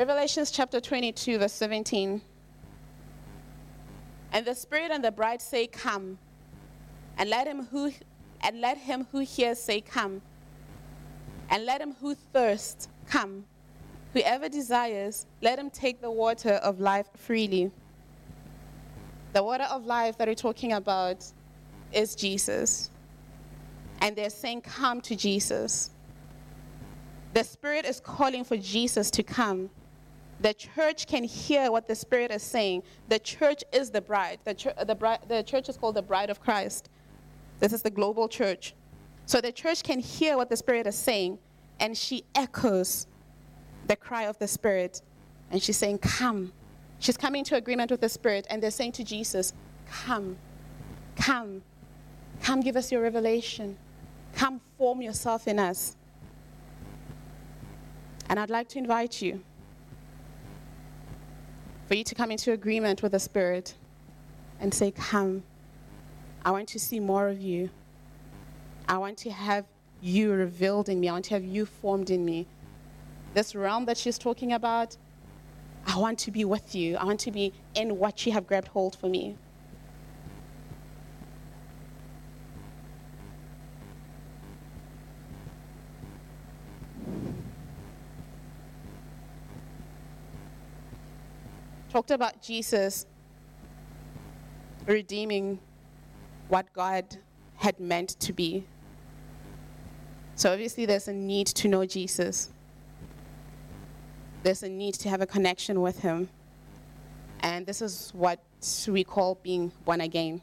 Revelations 0.00 0.50
chapter 0.50 0.80
22, 0.80 1.38
verse 1.38 1.52
17. 1.52 2.22
And 4.32 4.46
the 4.46 4.54
Spirit 4.54 4.90
and 4.90 5.04
the 5.04 5.12
bride 5.12 5.42
say, 5.42 5.66
Come. 5.66 6.18
And 7.18 7.28
let 7.28 7.46
him 7.46 7.66
who 7.66 7.92
and 8.40 8.62
let 8.62 8.78
him 8.78 9.06
who 9.12 9.20
hears 9.20 9.60
say, 9.60 9.82
Come. 9.82 10.22
And 11.50 11.66
let 11.66 11.82
him 11.82 11.96
who 12.00 12.14
thirsts 12.14 12.88
come. 13.06 13.44
Whoever 14.12 14.48
desires, 14.48 15.26
let 15.40 15.58
him 15.58 15.70
take 15.70 16.00
the 16.00 16.10
water 16.10 16.54
of 16.54 16.80
life 16.80 17.06
freely. 17.16 17.70
The 19.32 19.42
water 19.42 19.66
of 19.70 19.86
life 19.86 20.18
that 20.18 20.26
we're 20.26 20.34
talking 20.34 20.72
about 20.72 21.24
is 21.92 22.16
Jesus. 22.16 22.90
And 24.00 24.16
they're 24.16 24.30
saying, 24.30 24.62
Come 24.62 25.00
to 25.02 25.14
Jesus. 25.14 25.90
The 27.32 27.44
Spirit 27.44 27.84
is 27.84 28.00
calling 28.00 28.42
for 28.42 28.56
Jesus 28.56 29.10
to 29.12 29.22
come. 29.22 29.70
The 30.40 30.54
church 30.54 31.06
can 31.06 31.22
hear 31.22 31.70
what 31.70 31.86
the 31.86 31.94
Spirit 31.94 32.32
is 32.32 32.42
saying. 32.42 32.82
The 33.08 33.18
church 33.20 33.62
is 33.72 33.90
the 33.90 34.00
bride. 34.00 34.38
The, 34.44 34.54
ch- 34.54 34.86
the, 34.86 34.94
bride. 34.94 35.20
the 35.28 35.42
church 35.42 35.68
is 35.68 35.76
called 35.76 35.94
the 35.94 36.02
bride 36.02 36.30
of 36.30 36.40
Christ. 36.40 36.88
This 37.60 37.72
is 37.72 37.82
the 37.82 37.90
global 37.90 38.26
church. 38.26 38.74
So 39.26 39.40
the 39.40 39.52
church 39.52 39.84
can 39.84 40.00
hear 40.00 40.36
what 40.36 40.48
the 40.48 40.56
Spirit 40.56 40.86
is 40.88 40.96
saying, 40.96 41.38
and 41.78 41.96
she 41.96 42.24
echoes 42.34 43.06
the 43.90 43.96
cry 43.96 44.22
of 44.22 44.38
the 44.38 44.46
Spirit. 44.46 45.02
And 45.50 45.60
she's 45.60 45.76
saying, 45.76 45.98
Come. 45.98 46.52
She's 47.00 47.16
coming 47.16 47.42
to 47.44 47.56
agreement 47.56 47.90
with 47.90 48.00
the 48.00 48.08
Spirit, 48.08 48.46
and 48.48 48.62
they're 48.62 48.70
saying 48.70 48.92
to 48.92 49.04
Jesus, 49.04 49.52
Come, 49.90 50.36
come, 51.16 51.62
come 52.40 52.60
give 52.60 52.76
us 52.76 52.92
your 52.92 53.02
revelation. 53.02 53.76
Come 54.36 54.60
form 54.78 55.02
yourself 55.02 55.48
in 55.48 55.58
us. 55.58 55.96
And 58.28 58.38
I'd 58.38 58.48
like 58.48 58.68
to 58.68 58.78
invite 58.78 59.20
you 59.20 59.40
for 61.88 61.94
you 61.94 62.04
to 62.04 62.14
come 62.14 62.30
into 62.30 62.52
agreement 62.52 63.02
with 63.02 63.10
the 63.10 63.18
Spirit 63.18 63.74
and 64.60 64.72
say, 64.72 64.92
Come. 64.92 65.42
I 66.44 66.52
want 66.52 66.68
to 66.68 66.78
see 66.78 67.00
more 67.00 67.28
of 67.28 67.40
you. 67.40 67.70
I 68.88 68.98
want 68.98 69.18
to 69.18 69.30
have 69.30 69.64
you 70.00 70.32
revealed 70.32 70.88
in 70.88 71.00
me. 71.00 71.08
I 71.08 71.12
want 71.12 71.24
to 71.26 71.34
have 71.34 71.44
you 71.44 71.66
formed 71.66 72.10
in 72.10 72.24
me. 72.24 72.46
This 73.32 73.54
realm 73.54 73.84
that 73.86 73.96
she's 73.96 74.18
talking 74.18 74.52
about, 74.52 74.96
I 75.86 75.96
want 75.98 76.18
to 76.20 76.30
be 76.30 76.44
with 76.44 76.74
you. 76.74 76.96
I 76.96 77.04
want 77.04 77.20
to 77.20 77.30
be 77.30 77.52
in 77.74 77.98
what 77.98 78.26
you 78.26 78.32
have 78.32 78.46
grabbed 78.46 78.68
hold 78.68 78.96
for 78.96 79.08
me. 79.08 79.36
Talked 91.90 92.12
about 92.12 92.40
Jesus 92.40 93.06
redeeming 94.86 95.58
what 96.48 96.72
God 96.72 97.04
had 97.56 97.78
meant 97.80 98.10
to 98.20 98.32
be. 98.32 98.64
So 100.36 100.52
obviously, 100.52 100.86
there's 100.86 101.08
a 101.08 101.12
need 101.12 101.46
to 101.48 101.68
know 101.68 101.84
Jesus. 101.84 102.52
There's 104.42 104.62
a 104.62 104.68
need 104.68 104.94
to 104.94 105.08
have 105.08 105.20
a 105.20 105.26
connection 105.26 105.80
with 105.80 106.00
Him. 106.00 106.28
And 107.40 107.66
this 107.66 107.82
is 107.82 108.10
what 108.14 108.40
we 108.88 109.04
call 109.04 109.38
being 109.42 109.72
born 109.84 110.00
again. 110.00 110.40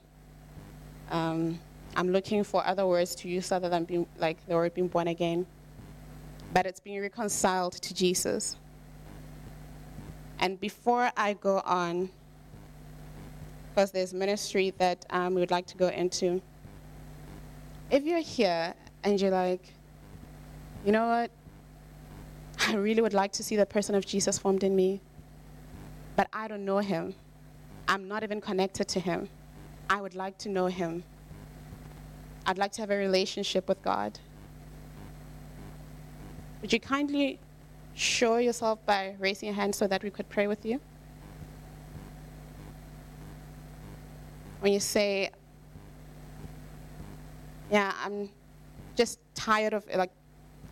Um, 1.10 1.60
I'm 1.96 2.10
looking 2.12 2.44
for 2.44 2.66
other 2.66 2.86
words 2.86 3.16
to 3.16 3.30
use 3.30 3.52
other 3.52 3.70
than 3.70 3.86
being 3.86 4.06
like 4.20 4.46
the 4.48 4.56
word 4.56 4.74
being 4.74 4.88
born 4.88 5.08
again. 5.08 5.46
But 6.54 6.66
it's 6.66 6.80
being 6.80 7.02
reconciled 7.02 7.74
to 7.74 7.94
Jesus. 7.94 8.56
And 10.40 10.60
before 10.60 11.12
I 11.18 11.34
go 11.34 11.62
on, 11.66 12.10
because 13.70 13.92
there's 13.92 14.14
ministry 14.14 14.74
that 14.78 15.06
um, 15.12 15.36
we 15.36 15.42
would 15.42 15.52
like 15.52 15.68
to 15.68 15.78
go 15.78 15.88
into. 15.90 16.42
If 17.92 18.04
you're 18.04 18.22
here 18.22 18.74
and 19.04 19.22
you're 19.22 19.32
like, 19.32 19.74
you 20.86 20.92
know 20.92 21.08
what? 21.08 21.32
I 22.60 22.76
really 22.76 23.02
would 23.02 23.14
like 23.14 23.32
to 23.34 23.44
see 23.44 23.56
the 23.56 23.66
person 23.66 23.96
of 23.96 24.06
Jesus 24.06 24.38
formed 24.38 24.64
in 24.64 24.76
me, 24.76 25.02
but 26.16 26.28
I 26.34 26.48
don't 26.48 26.66
know 26.66 26.80
him. 26.80 27.14
I'm 27.88 28.08
not 28.08 28.24
even 28.24 28.42
connected 28.42 28.88
to 28.90 29.00
him. 29.00 29.30
I 29.90 30.02
would 30.02 30.16
like 30.16 30.38
to 30.40 30.50
know 30.50 30.66
him. 30.68 31.04
I'd 32.46 32.58
like 32.58 32.72
to 32.74 32.82
have 32.82 32.92
a 32.92 32.98
relationship 32.98 33.68
with 33.68 33.82
God. 33.82 34.20
Would 36.62 36.74
you 36.74 36.80
kindly 36.80 37.40
show 37.94 38.38
yourself 38.38 38.86
by 38.86 39.16
raising 39.20 39.48
your 39.48 39.56
hand 39.56 39.76
so 39.76 39.88
that 39.88 40.04
we 40.04 40.10
could 40.10 40.28
pray 40.30 40.48
with 40.48 40.66
you? 40.66 40.80
when 44.60 44.74
you 44.74 44.80
say, 44.80 45.30
yeah, 47.72 47.94
I'm 48.04 48.30
just 48.96 49.20
tired 49.36 49.74
of 49.74 49.86
like 49.96 50.12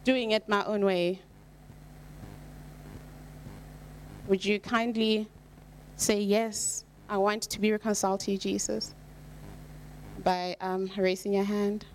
doing 0.03 0.31
it 0.31 0.47
my 0.49 0.63
own 0.65 0.83
way, 0.83 1.21
would 4.27 4.43
you 4.43 4.59
kindly 4.59 5.27
say, 5.95 6.19
yes, 6.19 6.83
I 7.07 7.17
want 7.17 7.43
to 7.43 7.59
be 7.59 7.71
reconciled 7.71 8.21
to 8.21 8.31
you, 8.31 8.37
Jesus, 8.37 8.95
by 10.23 10.55
um, 10.61 10.89
raising 10.97 11.33
your 11.33 11.43
hand? 11.43 11.85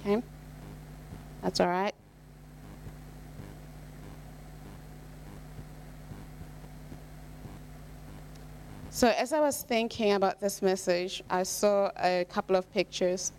Okay, 0.00 0.22
that's 1.42 1.58
all 1.58 1.66
right. 1.66 1.94
So, 8.90 9.08
as 9.08 9.32
I 9.34 9.40
was 9.40 9.62
thinking 9.62 10.12
about 10.12 10.40
this 10.40 10.62
message, 10.62 11.22
I 11.28 11.42
saw 11.42 11.90
a 11.98 12.24
couple 12.30 12.56
of 12.56 12.72
pictures. 12.72 13.32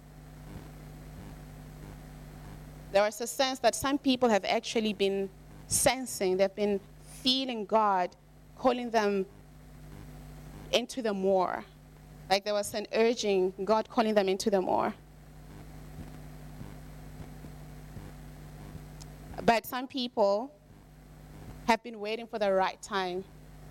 There 2.91 3.03
was 3.03 3.19
a 3.21 3.27
sense 3.27 3.59
that 3.59 3.75
some 3.75 3.97
people 3.97 4.29
have 4.29 4.45
actually 4.45 4.93
been 4.93 5.29
sensing, 5.67 6.37
they've 6.37 6.53
been 6.55 6.79
feeling 7.21 7.65
God 7.65 8.15
calling 8.57 8.89
them 8.89 9.25
into 10.71 11.01
the 11.01 11.13
more. 11.13 11.63
Like 12.29 12.43
there 12.43 12.53
was 12.53 12.73
an 12.73 12.87
urging, 12.93 13.53
God 13.63 13.89
calling 13.89 14.13
them 14.13 14.29
into 14.29 14.49
the 14.49 14.61
more. 14.61 14.93
But 19.43 19.65
some 19.65 19.87
people 19.87 20.51
have 21.67 21.83
been 21.83 21.99
waiting 21.99 22.27
for 22.27 22.39
the 22.39 22.51
right 22.51 22.81
time 22.81 23.23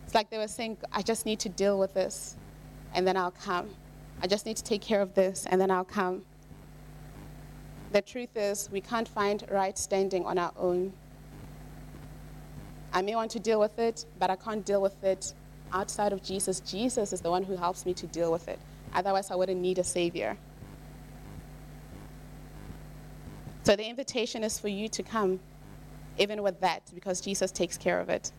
it's 0.07 0.15
like 0.15 0.31
they 0.31 0.39
were 0.39 0.47
saying, 0.47 0.79
I 0.93 1.03
just 1.03 1.27
need 1.27 1.41
to 1.41 1.49
deal 1.49 1.81
with 1.81 1.93
this, 1.93 2.37
and 2.95 3.07
then 3.07 3.17
I'll 3.17 3.33
come. 3.33 3.69
I 4.23 4.29
just 4.29 4.47
need 4.47 4.57
to 4.57 4.63
take 4.63 4.81
care 4.81 5.03
of 5.03 5.15
this, 5.15 5.47
and 5.51 5.61
then 5.61 5.69
I'll 5.69 5.85
come. 5.85 6.23
The 7.93 8.03
truth 8.03 8.37
is, 8.37 8.69
we 8.71 8.81
can't 8.81 9.09
find 9.09 9.45
right 9.51 9.77
standing 9.79 10.25
on 10.25 10.39
our 10.39 10.53
own. 10.59 10.93
I 12.93 13.03
may 13.03 13.15
want 13.15 13.31
to 13.33 13.39
deal 13.39 13.61
with 13.61 13.79
it, 13.79 14.07
but 14.19 14.31
I 14.31 14.37
can't 14.37 14.65
deal 14.65 14.83
with 14.83 15.03
it 15.05 15.35
outside 15.73 16.13
of 16.13 16.23
Jesus. 16.23 16.61
Jesus 16.61 17.13
is 17.13 17.21
the 17.21 17.31
one 17.31 17.43
who 17.43 17.57
helps 17.57 17.87
me 17.87 17.95
to 17.95 18.07
deal 18.07 18.33
with 18.33 18.49
it. 18.49 18.59
Otherwise, 18.95 19.31
I 19.31 19.35
wouldn't 19.35 19.61
need 19.61 19.79
a 19.79 19.85
Savior. 19.85 20.37
So 23.65 23.77
the 23.77 23.85
invitation 23.85 24.45
is 24.45 24.59
for 24.59 24.69
you 24.69 24.89
to 24.89 25.03
come, 25.03 25.41
even 26.19 26.43
with 26.43 26.61
that, 26.61 26.83
because 26.95 27.21
Jesus 27.21 27.51
takes 27.51 27.77
care 27.77 28.01
of 28.01 28.09
it. 28.09 28.33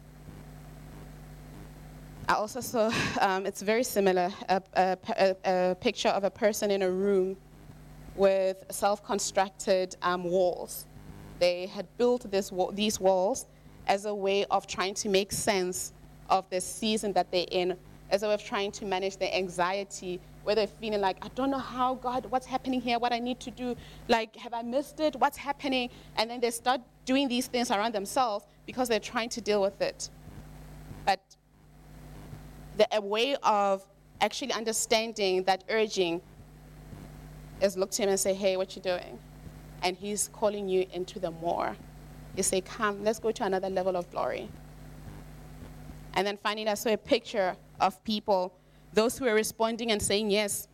I 2.29 2.33
also 2.33 2.59
saw, 2.61 2.91
um, 3.21 3.45
it's 3.45 3.61
very 3.61 3.83
similar, 3.83 4.31
a, 4.49 4.61
a, 4.73 4.97
a, 5.07 5.35
a, 5.45 5.75
picture 5.75 6.09
of 6.09 6.23
a 6.23 6.31
person 6.31 6.71
in 6.71 6.81
a 6.81 6.89
room 6.89 7.37
with 8.17 8.65
self-constructed 8.69 9.95
um, 10.01 10.23
walls. 10.23 10.85
They 11.39 11.67
had 11.67 11.85
built 11.97 12.29
this, 12.31 12.51
these 12.73 12.99
walls 12.99 13.45
as 13.87 14.05
a 14.05 14.13
way 14.13 14.45
of 14.45 14.67
trying 14.67 14.95
to 14.95 15.09
make 15.09 15.31
sense 15.31 15.93
of 16.29 16.49
the 16.49 16.59
season 16.59 17.13
that 17.13 17.31
they're 17.31 17.45
in, 17.51 17.77
as 18.09 18.23
a 18.23 18.27
way 18.27 18.33
of 18.33 18.43
trying 18.43 18.71
to 18.71 18.85
manage 18.85 19.17
the 19.17 19.33
anxiety 19.35 20.19
where 20.43 20.55
they're 20.55 20.67
feeling 20.67 21.01
like, 21.01 21.17
I 21.21 21.27
don't 21.35 21.51
know 21.51 21.57
how, 21.57 21.95
God, 21.95 22.25
what's 22.29 22.45
happening 22.45 22.79
here, 22.79 22.99
what 22.99 23.11
I 23.11 23.19
need 23.19 23.39
to 23.41 23.51
do. 23.51 23.75
Like, 24.07 24.35
have 24.37 24.53
I 24.53 24.61
missed 24.61 24.99
it? 25.01 25.15
What's 25.17 25.37
happening? 25.37 25.89
And 26.15 26.29
then 26.29 26.39
they 26.39 26.51
start 26.51 26.81
doing 27.05 27.27
these 27.27 27.47
things 27.47 27.69
around 27.69 27.93
themselves 27.93 28.45
because 28.65 28.87
they're 28.87 28.99
trying 28.99 29.29
to 29.29 29.41
deal 29.41 29.61
with 29.61 29.81
it. 29.81 30.09
But 31.05 31.19
the 32.77 32.87
a 32.95 33.01
way 33.01 33.35
of 33.43 33.85
actually 34.21 34.53
understanding 34.53 35.43
that 35.43 35.63
urging 35.69 36.21
is 37.61 37.77
look 37.77 37.91
to 37.91 38.03
him 38.03 38.09
and 38.09 38.19
say, 38.19 38.33
hey, 38.33 38.57
what 38.57 38.75
you 38.75 38.81
doing? 38.81 39.19
And 39.83 39.95
he's 39.95 40.29
calling 40.33 40.67
you 40.67 40.85
into 40.93 41.19
the 41.19 41.31
more. 41.31 41.75
You 42.35 42.43
say, 42.43 42.61
come, 42.61 43.03
let's 43.03 43.19
go 43.19 43.31
to 43.31 43.43
another 43.43 43.69
level 43.69 43.95
of 43.95 44.09
glory. 44.11 44.49
And 46.13 46.25
then 46.25 46.37
finally, 46.37 46.67
I 46.67 46.73
saw 46.73 46.89
a 46.89 46.97
picture 46.97 47.55
of 47.79 48.03
people 48.03 48.53
those 48.93 49.17
who 49.17 49.27
are 49.27 49.35
responding 49.35 49.91
and 49.91 50.01
saying 50.01 50.31
yes. 50.31 50.67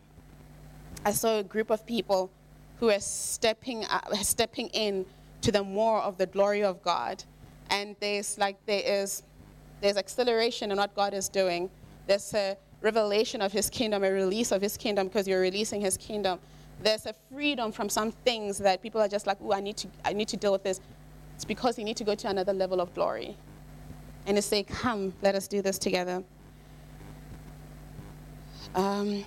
I 1.06 1.12
saw 1.12 1.40
a 1.40 1.44
group 1.44 1.70
of 1.72 1.86
people 1.86 2.32
who 2.80 2.90
are 2.90 3.00
stepping, 3.00 3.84
uh, 3.86 4.16
stepping 4.22 4.68
in 4.70 5.06
to 5.42 5.52
the 5.52 5.64
more 5.64 6.00
of 6.00 6.18
the 6.18 6.26
glory 6.26 6.64
of 6.64 6.82
God. 6.82 7.24
And 7.70 7.98
there's 8.00 8.38
like, 8.38 8.58
there 8.66 8.82
is, 8.86 9.24
there's 9.82 9.98
acceleration 9.98 10.72
in 10.72 10.78
what 10.78 10.96
God 10.96 11.14
is 11.14 11.28
doing. 11.28 11.70
There's 12.08 12.34
a 12.34 12.56
revelation 12.82 13.42
of 13.42 13.52
his 13.52 13.70
kingdom, 13.70 14.04
a 14.04 14.12
release 14.12 14.52
of 14.52 14.62
his 14.62 14.78
kingdom 14.78 15.08
because 15.08 15.28
you're 15.28 15.42
releasing 15.42 15.82
his 15.82 15.98
kingdom. 15.98 16.40
There's 16.82 17.06
a 17.06 17.14
freedom 17.32 17.72
from 17.72 17.90
some 17.90 18.12
things 18.12 18.58
that 18.58 18.82
people 18.82 19.02
are 19.02 19.08
just 19.08 19.26
like, 19.28 19.38
oh, 19.42 19.54
I 19.54 19.62
need 19.62 19.78
to, 19.78 19.88
I 20.04 20.14
need 20.14 20.28
to 20.30 20.38
deal 20.38 20.52
with 20.52 20.64
this. 20.64 20.82
It's 21.36 21.46
because 21.46 21.78
you 21.78 21.86
need 21.86 21.98
to 21.98 22.04
go 22.04 22.16
to 22.16 22.28
another 22.28 22.54
level 22.54 22.82
of 22.82 22.94
glory. 22.94 23.38
And 24.26 24.38
to 24.38 24.42
say, 24.42 24.64
come, 24.64 25.14
let 25.22 25.36
us 25.36 25.48
do 25.48 25.62
this 25.62 25.78
together. 25.78 26.24
Um, 28.76 29.24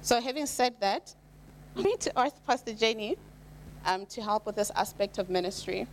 so, 0.00 0.20
having 0.20 0.46
said 0.46 0.74
that, 0.80 1.14
I 1.76 1.82
need 1.82 2.00
to 2.00 2.18
ask 2.18 2.34
Pastor 2.46 2.74
Jenny 2.74 3.16
um, 3.86 4.06
to 4.06 4.22
help 4.22 4.46
with 4.46 4.56
this 4.56 4.70
aspect 4.74 5.18
of 5.18 5.30
ministry. 5.30 5.86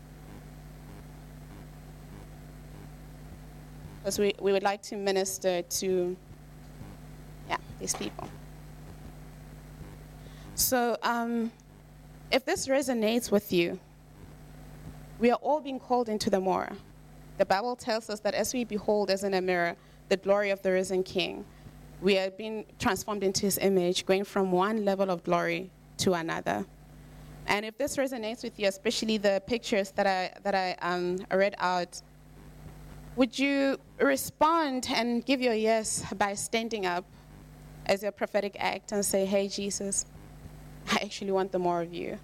Because 4.01 4.17
we, 4.17 4.33
we 4.39 4.51
would 4.51 4.63
like 4.63 4.81
to 4.83 4.95
minister 4.95 5.61
to 5.61 6.17
yeah, 7.49 7.57
these 7.79 7.93
people. 7.95 8.27
So, 10.59 10.97
um, 11.03 11.53
if 12.31 12.43
this 12.43 12.67
resonates 12.67 13.31
with 13.31 13.53
you, 13.53 13.79
we 15.17 15.31
are 15.31 15.39
all 15.41 15.61
being 15.61 15.79
called 15.79 16.09
into 16.09 16.29
the 16.29 16.41
more. 16.41 16.69
The 17.37 17.45
Bible 17.45 17.77
tells 17.77 18.09
us 18.09 18.19
that 18.19 18.33
as 18.33 18.53
we 18.53 18.65
behold 18.65 19.09
as 19.09 19.23
in 19.23 19.33
a 19.35 19.41
mirror 19.41 19.77
the 20.09 20.17
glory 20.17 20.49
of 20.49 20.61
the 20.61 20.73
risen 20.73 21.01
King, 21.01 21.45
we 22.01 22.17
are 22.17 22.29
being 22.29 22.65
transformed 22.77 23.23
into 23.23 23.45
his 23.45 23.57
image, 23.57 24.05
going 24.05 24.25
from 24.25 24.51
one 24.51 24.83
level 24.83 25.09
of 25.09 25.23
glory 25.23 25.71
to 25.99 26.13
another. 26.13 26.65
And 27.47 27.65
if 27.65 27.77
this 27.77 27.95
resonates 27.95 28.43
with 28.43 28.59
you, 28.59 28.67
especially 28.67 29.17
the 29.17 29.41
pictures 29.47 29.91
that 29.91 30.07
I, 30.07 30.37
that 30.43 30.55
I 30.55 30.75
um, 30.81 31.19
read 31.31 31.55
out, 31.59 32.01
would 33.15 33.39
you 33.39 33.77
respond 33.97 34.87
and 34.93 35.25
give 35.25 35.39
your 35.39 35.53
yes 35.53 36.03
by 36.17 36.33
standing 36.33 36.85
up 36.85 37.05
as 37.85 38.03
your 38.03 38.11
prophetic 38.11 38.57
act 38.59 38.91
and 38.91 39.05
say, 39.05 39.25
Hey, 39.25 39.47
Jesus, 39.47 40.05
I 40.87 40.95
actually 41.03 41.31
want 41.31 41.51
the 41.51 41.59
more 41.59 41.81
of 41.81 41.93
you? 41.93 42.17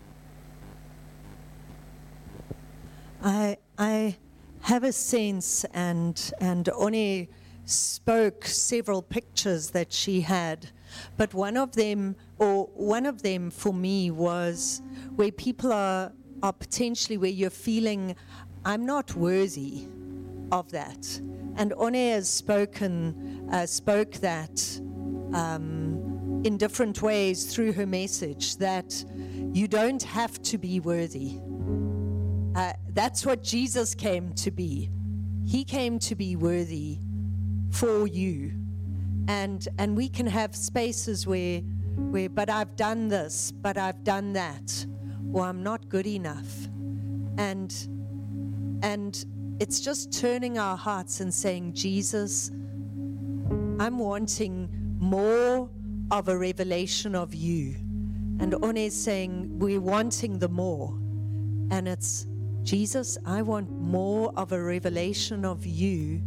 I, 3.24 3.58
I 3.78 4.18
have 4.62 4.84
a 4.84 4.92
sense, 4.92 5.64
and, 5.74 6.32
and 6.40 6.70
Oni 6.70 7.30
spoke 7.66 8.46
several 8.46 9.02
pictures 9.02 9.72
that 9.72 9.92
she 9.92 10.22
had, 10.22 10.70
but 11.18 11.34
one 11.34 11.58
of 11.58 11.74
them, 11.74 12.16
or 12.40 12.66
one 12.74 13.06
of 13.06 13.22
them 13.22 13.50
for 13.50 13.74
me, 13.74 14.12
was 14.12 14.82
where 15.16 15.32
people 15.32 15.74
are, 15.74 16.12
are 16.44 16.54
potentially 16.54 17.18
where 17.18 17.32
you're 17.32 17.50
feeling, 17.50 18.16
I'm 18.64 18.86
not 18.86 19.16
worthy 19.16 19.88
of 20.52 20.72
that. 20.72 21.20
And 21.58 21.74
Oni 21.74 22.10
has 22.10 22.30
spoken, 22.30 23.48
uh, 23.52 23.66
spoke 23.66 24.14
that 24.16 24.80
um, 25.34 25.95
in 26.46 26.58
different 26.58 27.02
ways 27.02 27.52
through 27.52 27.74
her 27.74 27.88
message 27.88 28.58
that 28.58 29.04
you 29.52 29.68
don't 29.68 30.04
have 30.04 30.40
to 30.44 30.60
be 30.60 30.80
worthy. 30.80 31.40
Uh, 32.56 32.72
that's 32.94 33.26
what 33.26 33.42
Jesus 33.42 33.96
came 33.96 34.32
to 34.34 34.52
be. 34.52 34.92
He 35.44 35.64
came 35.64 35.98
to 36.00 36.14
be 36.14 36.36
worthy 36.36 37.00
for 37.72 38.08
you. 38.08 38.54
And, 39.28 39.68
and 39.80 39.98
we 39.98 40.08
can 40.08 40.28
have 40.28 40.56
spaces 40.56 41.26
where, 41.26 41.62
where, 42.12 42.30
but 42.30 42.48
I've 42.48 42.76
done 42.76 43.08
this, 43.08 43.52
but 43.52 43.76
I've 43.80 44.04
done 44.04 44.34
that, 44.34 44.86
or 45.34 45.46
I'm 45.46 45.64
not 45.64 45.90
good 45.90 46.06
enough. 46.06 46.68
And, 47.40 47.74
and 48.84 49.26
it's 49.60 49.80
just 49.80 50.14
turning 50.14 50.60
our 50.60 50.78
hearts 50.78 51.22
and 51.22 51.34
saying, 51.34 51.74
Jesus, 51.74 52.52
I'm 53.80 53.98
wanting 53.98 54.70
more 55.00 55.72
of 56.12 56.30
a 56.30 56.38
revelation 56.38 57.16
of 57.16 57.34
you. 57.34 57.76
And 58.40 58.56
Oni 58.62 58.86
is 58.86 58.96
saying, 58.96 59.60
We're 59.60 59.82
wanting 59.82 60.40
the 60.40 60.50
more. 60.50 60.94
And 61.72 61.88
it's, 61.88 62.28
Jesus, 62.64 63.18
I 63.26 63.42
want 63.42 63.72
more 63.72 64.32
of 64.36 64.52
a 64.52 64.62
revelation 64.62 65.46
of 65.46 65.66
you 65.66 66.22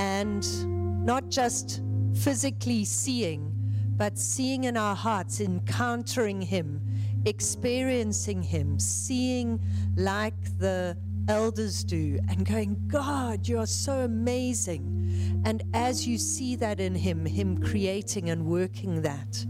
and 0.00 1.04
not 1.04 1.28
just 1.28 1.82
physically 2.14 2.84
seeing, 2.84 3.52
but 3.96 4.18
seeing 4.18 4.64
in 4.64 4.76
our 4.76 4.96
hearts, 4.96 5.40
encountering 5.40 6.40
Him, 6.40 6.80
experiencing 7.26 8.42
Him, 8.42 8.78
seeing 8.78 9.60
like 9.96 10.58
the 10.58 10.96
elders 11.28 11.84
do, 11.84 12.18
and 12.28 12.46
going, 12.46 12.76
God, 12.86 13.46
you 13.46 13.58
are 13.58 13.66
so 13.66 14.00
amazing. 14.00 14.99
And 15.44 15.62
as 15.72 16.06
you 16.06 16.18
see 16.18 16.56
that 16.56 16.80
in 16.80 16.94
Him, 16.94 17.24
Him 17.24 17.62
creating 17.62 18.30
and 18.30 18.46
working 18.46 19.02
that 19.02 19.46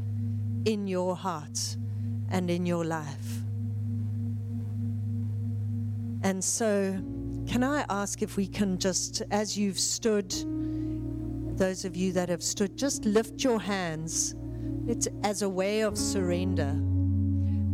in 0.64 0.86
your 0.86 1.16
heart 1.16 1.76
and 2.30 2.50
in 2.50 2.66
your 2.66 2.84
life. 2.84 3.42
And 6.22 6.42
so, 6.44 6.92
can 7.48 7.64
I 7.64 7.84
ask 7.88 8.22
if 8.22 8.36
we 8.36 8.46
can 8.46 8.78
just, 8.78 9.22
as 9.30 9.58
you've 9.58 9.78
stood, 9.78 10.30
those 11.56 11.84
of 11.84 11.96
you 11.96 12.12
that 12.12 12.28
have 12.28 12.42
stood, 12.42 12.76
just 12.76 13.04
lift 13.04 13.44
your 13.44 13.60
hands. 13.60 14.34
It's 14.86 15.08
as 15.22 15.42
a 15.42 15.48
way 15.48 15.80
of 15.82 15.98
surrender 15.98 16.70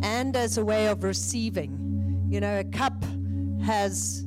and 0.02 0.36
as 0.36 0.58
a 0.58 0.64
way 0.64 0.88
of 0.88 1.04
receiving. 1.04 2.26
You 2.28 2.40
know, 2.40 2.58
a 2.58 2.64
cup 2.64 3.04
has 3.64 4.26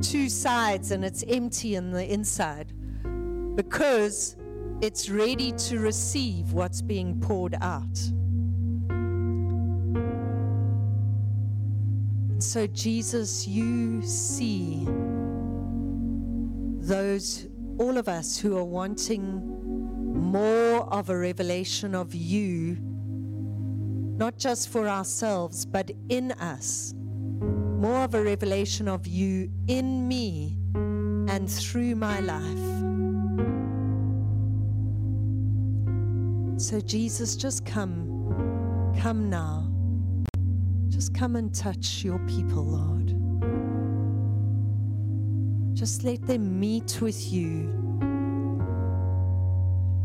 two 0.00 0.28
sides 0.28 0.92
and 0.92 1.04
it's 1.04 1.24
empty 1.26 1.74
in 1.74 1.90
the 1.90 2.10
inside 2.10 2.72
because 3.62 4.36
it's 4.80 5.10
ready 5.10 5.52
to 5.52 5.78
receive 5.78 6.54
what's 6.54 6.80
being 6.80 7.20
poured 7.20 7.54
out. 7.60 7.98
And 12.30 12.42
so, 12.42 12.66
Jesus, 12.68 13.46
you 13.46 14.00
see 14.00 14.86
those, 16.78 17.48
all 17.76 17.98
of 17.98 18.08
us 18.08 18.38
who 18.38 18.56
are 18.56 18.64
wanting 18.64 19.42
more 20.14 20.90
of 20.90 21.10
a 21.10 21.18
revelation 21.18 21.94
of 21.94 22.14
you, 22.14 22.78
not 22.80 24.38
just 24.38 24.70
for 24.70 24.88
ourselves, 24.88 25.66
but 25.66 25.90
in 26.08 26.32
us. 26.32 26.94
More 26.96 28.04
of 28.04 28.14
a 28.14 28.22
revelation 28.22 28.88
of 28.88 29.06
you 29.06 29.50
in 29.68 30.08
me 30.08 30.56
and 31.28 31.50
through 31.50 31.94
my 31.96 32.20
life. 32.20 32.89
So, 36.60 36.78
Jesus, 36.78 37.36
just 37.36 37.64
come. 37.64 38.92
Come 39.00 39.30
now. 39.30 39.72
Just 40.90 41.14
come 41.14 41.36
and 41.36 41.54
touch 41.54 42.04
your 42.04 42.18
people, 42.26 42.62
Lord. 42.62 43.14
Just 45.74 46.04
let 46.04 46.20
them 46.26 46.60
meet 46.60 47.00
with 47.00 47.32
you. 47.32 47.70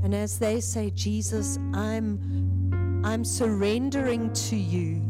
And 0.02 0.16
as 0.16 0.40
they 0.40 0.62
say, 0.62 0.92
Jesus, 0.92 1.60
I'm, 1.74 3.02
I'm 3.04 3.26
surrendering 3.26 4.32
to 4.32 4.56
you. 4.56 5.02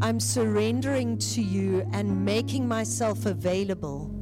I'm 0.00 0.20
surrendering 0.20 1.18
to 1.18 1.42
you 1.42 1.84
and 1.92 2.24
making 2.24 2.68
myself 2.68 3.26
available 3.26 4.14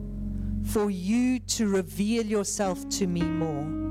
for 0.64 0.88
you 0.88 1.38
to 1.38 1.68
reveal 1.68 2.24
yourself 2.24 2.88
to 2.88 3.06
me 3.06 3.20
more. 3.20 3.89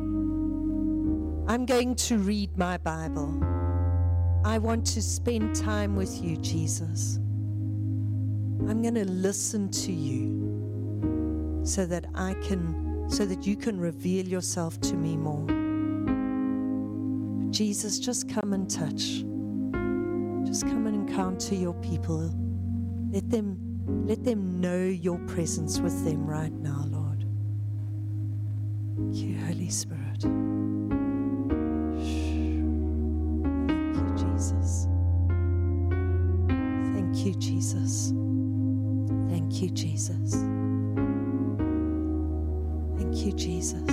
I'm 1.50 1.66
going 1.66 1.96
to 1.96 2.20
read 2.20 2.56
my 2.60 2.78
Bible. 2.78 3.44
I 4.46 4.60
want 4.60 4.86
to 4.86 5.02
spend 5.02 5.56
time 5.56 5.96
with 5.96 6.22
you, 6.22 6.38
Jesus. 6.38 7.16
I'm 8.70 8.84
going 8.84 8.94
to 8.94 9.06
listen 9.06 9.72
to 9.72 9.92
you 9.92 11.64
so 11.64 11.88
that 11.88 12.06
I 12.14 12.36
can, 12.36 13.10
so 13.10 13.26
that 13.26 13.48
you 13.48 13.56
can 13.56 13.80
reveal 13.80 14.28
yourself 14.28 14.80
to 14.82 14.94
me 14.94 15.18
more. 15.18 15.48
Jesus, 17.50 17.98
just 17.98 18.30
come 18.30 18.54
and 18.54 18.70
touch. 18.70 19.24
Just 20.48 20.68
come 20.68 20.86
and 20.86 21.10
encounter 21.10 21.56
your 21.56 21.74
people. 21.82 22.32
Let 23.12 23.28
them 23.32 23.58
let 24.06 24.24
them 24.24 24.62
know 24.62 24.84
your 24.86 25.18
presence 25.26 25.80
with 25.80 26.06
them 26.06 26.28
right 26.28 26.54
now, 26.54 26.86
Lord. 26.90 27.26
Thank 28.96 29.16
you, 29.16 29.36
Holy 29.48 29.70
Spirit. 29.72 30.59
Jesus. 34.40 34.88
Thank 36.94 37.26
you, 37.26 37.34
Jesus. 37.36 38.14
Thank 39.28 39.62
you, 39.62 39.70
Jesus. 39.70 40.34
Thank 42.98 43.26
you, 43.26 43.34
Jesus. 43.34 43.90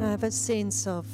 I 0.00 0.10
have 0.10 0.24
a 0.24 0.30
sense 0.32 0.88
of 0.88 1.06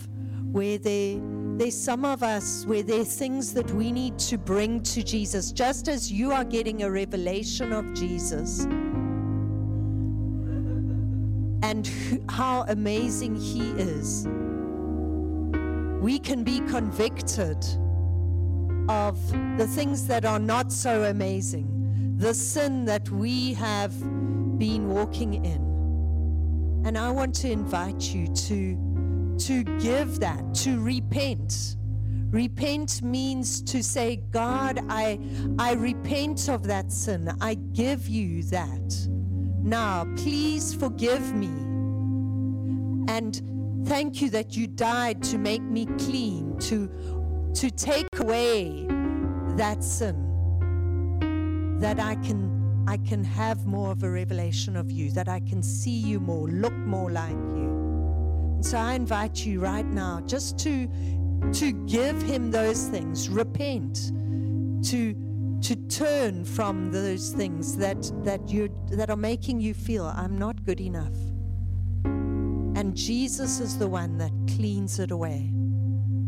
where 0.52 0.78
there, 0.78 1.20
there's 1.58 1.78
some 1.78 2.06
of 2.06 2.22
us 2.22 2.64
where 2.64 2.82
there 2.82 3.02
are 3.02 3.04
things 3.04 3.52
that 3.52 3.70
we 3.72 3.92
need 3.92 4.18
to 4.20 4.38
bring 4.38 4.82
to 4.84 5.02
Jesus, 5.02 5.52
just 5.52 5.86
as 5.86 6.10
you 6.10 6.32
are 6.32 6.44
getting 6.44 6.82
a 6.84 6.90
revelation 6.90 7.74
of 7.74 7.92
Jesus 7.92 8.64
and 11.62 11.86
who, 11.86 12.22
how 12.30 12.64
amazing 12.68 13.36
He 13.36 13.68
is. 13.72 14.26
We 16.07 16.20
can 16.20 16.44
be 16.44 16.61
convicted 16.61 17.59
of 18.88 19.18
the 19.59 19.66
things 19.66 20.07
that 20.07 20.24
are 20.24 20.38
not 20.38 20.70
so 20.70 21.02
amazing, 21.02 22.14
the 22.16 22.32
sin 22.32 22.84
that 22.84 23.11
we 23.11 23.54
have 23.54 23.90
been 24.57 24.88
walking 24.88 25.44
in. 25.44 26.84
And 26.86 26.96
I 26.96 27.11
want 27.11 27.34
to 27.42 27.50
invite 27.50 28.14
you 28.14 28.28
to, 28.28 29.36
to 29.46 29.64
give 29.80 30.20
that, 30.20 30.54
to 30.62 30.80
repent. 30.80 31.74
Repent 32.30 33.02
means 33.02 33.61
to 33.62 33.82
say, 33.82 34.22
God, 34.30 34.78
I, 34.88 35.18
I 35.59 35.72
repent 35.72 36.48
of 36.48 36.68
that 36.68 36.92
sin. 36.92 37.32
I 37.40 37.54
give 37.54 38.07
you 38.07 38.44
that. 38.44 39.09
Now, 39.61 40.04
please 40.14 40.72
forgive 40.72 41.34
me. 41.34 41.50
And 43.12 43.55
thank 43.87 44.20
you 44.20 44.30
that 44.30 44.57
you 44.57 44.66
died 44.66 45.22
to 45.22 45.39
make 45.39 45.62
me 45.62 45.87
clean, 45.99 46.59
to, 46.59 46.89
to 47.55 47.70
take 47.70 48.09
away 48.18 48.87
that 49.57 49.82
sin, 49.82 51.78
that 51.80 51.99
I 52.01 52.16
can 52.16 52.57
I 52.89 52.99
can 52.99 53.24
have 53.24 53.66
more 53.66 53.91
of 53.91 54.05
a 54.05 54.11
revelation 54.11 54.76
of 54.76 54.93
you, 54.93 55.11
that 55.11 55.28
I 55.28 55.41
can 55.41 55.61
see 55.61 55.91
you 55.91 56.20
more, 56.20 56.49
look 56.49 56.72
more 56.72 57.11
like 57.11 57.32
you. 57.32 58.55
And 58.55 58.64
so 58.64 58.78
I 58.78 58.95
invite 58.95 59.45
you 59.45 59.59
right 59.59 59.84
now 59.84 60.20
just 60.24 60.57
to, 60.61 60.89
to 61.53 61.72
give 61.87 62.22
him 62.22 62.53
those 62.53 62.87
things, 62.87 63.28
repent, 63.28 64.12
to, 64.84 65.16
to 65.62 65.76
turn 65.89 66.45
from 66.45 66.93
those 66.93 67.32
things 67.32 67.76
that, 67.78 68.09
that, 68.22 68.49
you, 68.49 68.72
that 68.93 69.11
are 69.11 69.16
making 69.16 69.59
you 69.61 69.74
feel, 69.74 70.05
I'm 70.05 70.39
not 70.39 70.64
good 70.64 70.80
enough. 70.80 71.16
And 72.76 72.94
Jesus 72.94 73.58
is 73.58 73.78
the 73.78 73.88
one 73.88 74.18
that 74.18 74.32
cleans 74.54 74.98
it 74.98 75.10
away. 75.10 75.50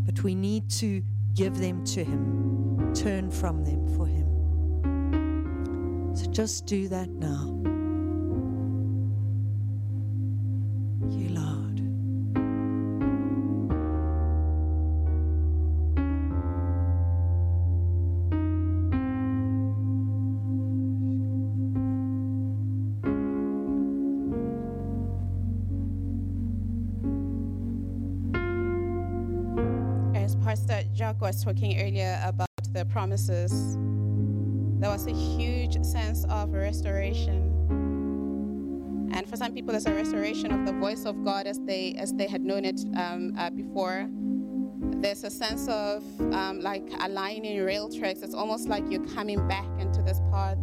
But 0.06 0.24
we 0.24 0.34
need 0.34 0.70
to 0.70 1.02
give 1.34 1.58
them 1.58 1.84
to 1.84 2.02
him, 2.02 2.94
turn 2.94 3.30
from 3.30 3.64
them 3.64 3.86
for 3.96 4.06
him. 4.06 4.26
So 6.16 6.24
just 6.30 6.64
do 6.64 6.88
that 6.88 7.10
now. 7.10 7.77
Was 31.28 31.44
talking 31.44 31.78
earlier 31.78 32.18
about 32.24 32.48
the 32.72 32.86
promises, 32.86 33.76
there 34.80 34.88
was 34.88 35.06
a 35.06 35.12
huge 35.12 35.74
sense 35.84 36.24
of 36.30 36.54
restoration. 36.54 37.52
And 39.12 39.28
for 39.28 39.36
some 39.36 39.52
people, 39.52 39.72
there's 39.72 39.84
a 39.84 39.92
restoration 39.92 40.50
of 40.52 40.64
the 40.64 40.72
voice 40.72 41.04
of 41.04 41.22
God 41.24 41.46
as 41.46 41.60
they 41.60 41.94
as 41.98 42.14
they 42.14 42.26
had 42.26 42.40
known 42.40 42.64
it 42.64 42.80
um, 42.96 43.34
uh, 43.36 43.50
before. 43.50 44.08
There's 45.02 45.22
a 45.22 45.30
sense 45.30 45.68
of 45.68 46.02
um, 46.32 46.60
like 46.60 46.88
aligning 47.00 47.62
rail 47.62 47.90
tracks. 47.90 48.22
It's 48.22 48.34
almost 48.34 48.66
like 48.66 48.84
you're 48.90 49.06
coming 49.08 49.46
back 49.48 49.68
into 49.78 50.00
this 50.00 50.20
path. 50.30 50.56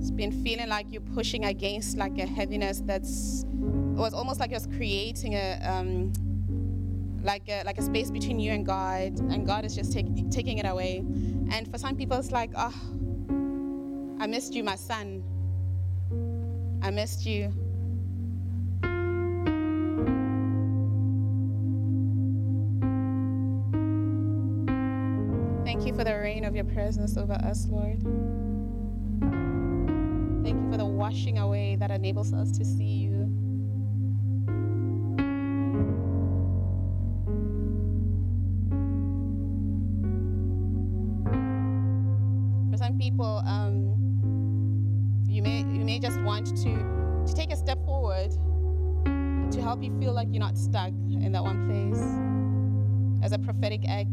It's 0.00 0.10
been 0.10 0.32
feeling 0.42 0.68
like 0.70 0.86
you're 0.90 1.08
pushing 1.14 1.44
against 1.44 1.98
like 1.98 2.16
a 2.18 2.26
heaviness 2.26 2.80
that's. 2.86 3.42
It 3.42 3.98
was 3.98 4.14
almost 4.14 4.40
like 4.40 4.50
it 4.50 4.54
was 4.54 4.66
creating 4.66 5.34
a 5.34 5.60
um, 5.62 6.12
like 7.22 7.48
a, 7.48 7.62
like 7.64 7.78
a 7.78 7.82
space 7.82 8.10
between 8.10 8.38
you 8.38 8.52
and 8.52 8.64
God, 8.64 9.18
and 9.18 9.46
God 9.46 9.64
is 9.64 9.74
just 9.74 9.92
take, 9.92 10.30
taking 10.30 10.58
it 10.58 10.66
away. 10.66 10.98
And 11.50 11.70
for 11.70 11.78
some 11.78 11.96
people, 11.96 12.18
it's 12.18 12.32
like, 12.32 12.50
oh, 12.56 12.74
I 14.20 14.26
missed 14.26 14.54
you, 14.54 14.64
my 14.64 14.76
son. 14.76 15.22
I 16.82 16.90
missed 16.90 17.26
you. 17.26 17.52
Thank 25.64 25.86
you 25.86 25.94
for 25.94 26.04
the 26.04 26.14
rain 26.14 26.44
of 26.44 26.54
your 26.54 26.64
presence 26.64 27.16
over 27.16 27.34
us, 27.34 27.66
Lord. 27.68 28.00
Thank 30.42 30.62
you 30.62 30.70
for 30.70 30.78
the 30.78 30.86
washing 30.86 31.38
away 31.38 31.76
that 31.76 31.90
enables 31.90 32.32
us 32.32 32.56
to 32.58 32.64
see 32.64 32.84
you. 32.84 33.15
May 45.98 46.08
just 46.08 46.20
want 46.20 46.46
to 46.46 47.24
to 47.26 47.34
take 47.34 47.50
a 47.50 47.56
step 47.56 47.82
forward 47.84 48.30
to 49.50 49.62
help 49.62 49.82
you 49.82 49.98
feel 49.98 50.12
like 50.12 50.28
you're 50.30 50.40
not 50.40 50.56
stuck 50.58 50.88
in 50.88 51.32
that 51.32 51.42
one 51.42 51.66
place 51.66 52.02
as 53.24 53.32
a 53.32 53.38
prophetic 53.38 53.88
act. 53.88 54.12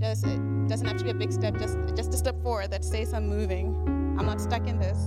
Just 0.00 0.26
it 0.26 0.68
doesn't 0.68 0.86
have 0.86 0.96
to 0.96 1.04
be 1.04 1.10
a 1.10 1.14
big 1.14 1.32
step, 1.32 1.58
just 1.58 1.76
just 1.94 2.14
a 2.14 2.16
step 2.16 2.42
forward 2.42 2.70
that 2.70 2.84
says 2.84 3.12
I'm 3.12 3.28
moving. 3.28 3.76
I'm 4.18 4.26
not 4.26 4.40
stuck 4.40 4.66
in 4.66 4.78
this. 4.78 4.98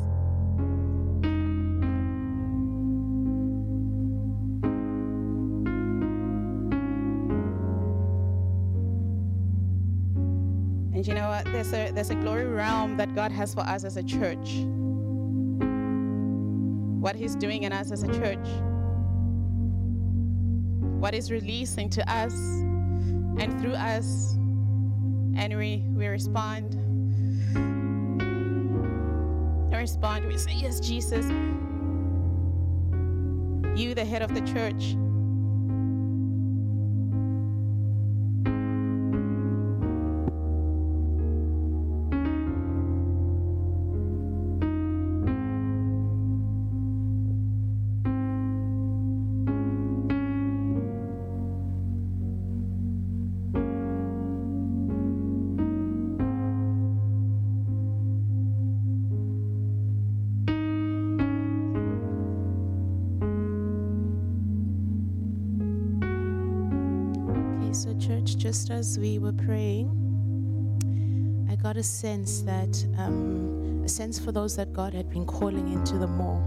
And 10.94 11.06
you 11.06 11.14
know 11.16 11.30
what? 11.30 11.46
There's 11.46 11.74
a 11.74 11.92
there's 11.92 12.12
a 12.12 12.16
glory 12.16 12.46
realm 12.46 12.96
that 12.98 13.16
God 13.16 13.32
has 13.32 13.54
for 13.56 13.62
us 13.62 13.84
as 13.84 13.98
a 13.98 14.04
church. 14.04 14.66
What 17.06 17.16
He's 17.16 17.36
doing 17.36 17.62
in 17.62 17.72
us 17.72 17.92
as 17.92 18.02
a 18.02 18.08
church. 18.08 18.48
What 21.00 21.14
He's 21.14 21.30
releasing 21.30 21.88
to 21.92 22.12
us 22.12 22.34
and 22.34 23.62
through 23.62 23.76
us. 23.76 24.34
And 25.38 25.56
we, 25.56 25.84
we 25.90 26.08
respond. 26.08 26.74
We 29.70 29.78
respond. 29.78 30.26
We 30.26 30.36
say, 30.40 30.56
Yes, 30.56 30.80
Jesus. 30.80 31.28
You, 33.80 33.94
the 33.94 34.04
head 34.04 34.24
of 34.24 34.34
the 34.34 34.42
church. 34.42 34.96
As 68.96 69.00
we 69.00 69.20
were 69.20 69.34
praying, 69.34 69.90
I 71.52 71.56
got 71.56 71.76
a 71.76 71.84
sense 71.84 72.42
that 72.44 72.86
um, 72.98 73.82
a 73.84 73.90
sense 73.90 74.18
for 74.18 74.32
those 74.32 74.56
that 74.56 74.72
God 74.72 74.94
had 74.94 75.10
been 75.10 75.26
calling 75.26 75.68
into 75.74 75.98
the 75.98 76.08
more. 76.08 76.42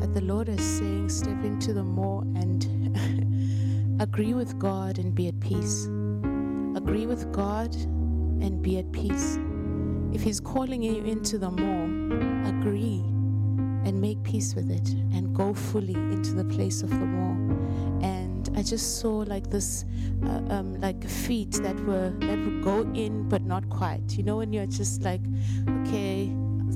that 0.00 0.12
the 0.12 0.20
Lord 0.20 0.48
is 0.48 0.60
saying, 0.60 1.10
step 1.10 1.44
into 1.44 1.72
the 1.72 1.84
more 1.84 2.22
and 2.34 4.00
agree 4.00 4.34
with 4.34 4.58
God 4.58 4.98
and 4.98 5.14
be 5.14 5.28
at 5.28 5.38
peace. 5.38 5.84
Agree 6.74 7.06
with 7.06 7.30
God 7.30 7.72
and 7.76 8.60
be 8.60 8.78
at 8.78 8.90
peace. 8.90 9.38
If 10.12 10.22
He's 10.22 10.40
calling 10.40 10.82
you 10.82 11.04
into 11.04 11.38
the 11.38 11.50
more, 11.50 11.84
agree 12.48 13.00
and 13.86 14.00
make 14.00 14.20
peace 14.24 14.56
with 14.56 14.70
it 14.70 14.88
and 15.14 15.36
go 15.36 15.54
fully 15.54 15.94
into 15.94 16.32
the 16.32 16.44
place 16.44 16.82
of 16.82 16.90
the 16.90 17.06
more. 17.06 17.36
And 18.02 18.29
I 18.56 18.62
just 18.62 19.00
saw 19.00 19.18
like 19.18 19.50
this, 19.50 19.84
uh, 20.24 20.42
um, 20.50 20.80
like 20.80 21.06
feet 21.08 21.52
that 21.62 21.78
were 21.84 22.10
that 22.20 22.38
would 22.38 22.62
go 22.62 22.80
in 22.94 23.28
but 23.28 23.42
not 23.42 23.68
quite. 23.70 24.16
You 24.16 24.24
know, 24.24 24.38
when 24.38 24.52
you're 24.52 24.66
just 24.66 25.02
like, 25.02 25.20
okay, 25.82 26.32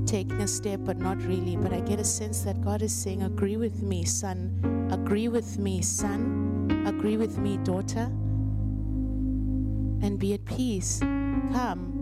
taking 0.07 0.41
a 0.41 0.49
step 0.49 0.81
but 0.85 0.99
not 0.99 1.21
really. 1.23 1.57
But 1.57 1.73
I 1.73 1.81
get 1.81 1.99
a 2.01 2.05
sense 2.05 2.43
that 2.43 2.61
God 2.61 2.83
is 2.83 2.95
saying, 2.95 3.23
agree 3.23 3.57
with 3.57 3.83
me, 3.83 4.05
son. 4.05 4.89
Agree 4.93 5.29
with 5.29 5.59
me, 5.59 5.83
son. 5.83 6.85
Agree 6.87 7.17
with 7.17 7.39
me, 7.39 7.57
daughter. 7.59 8.11
And 10.03 10.19
be 10.19 10.35
at 10.35 10.45
peace. 10.45 10.99
Come. 11.01 11.93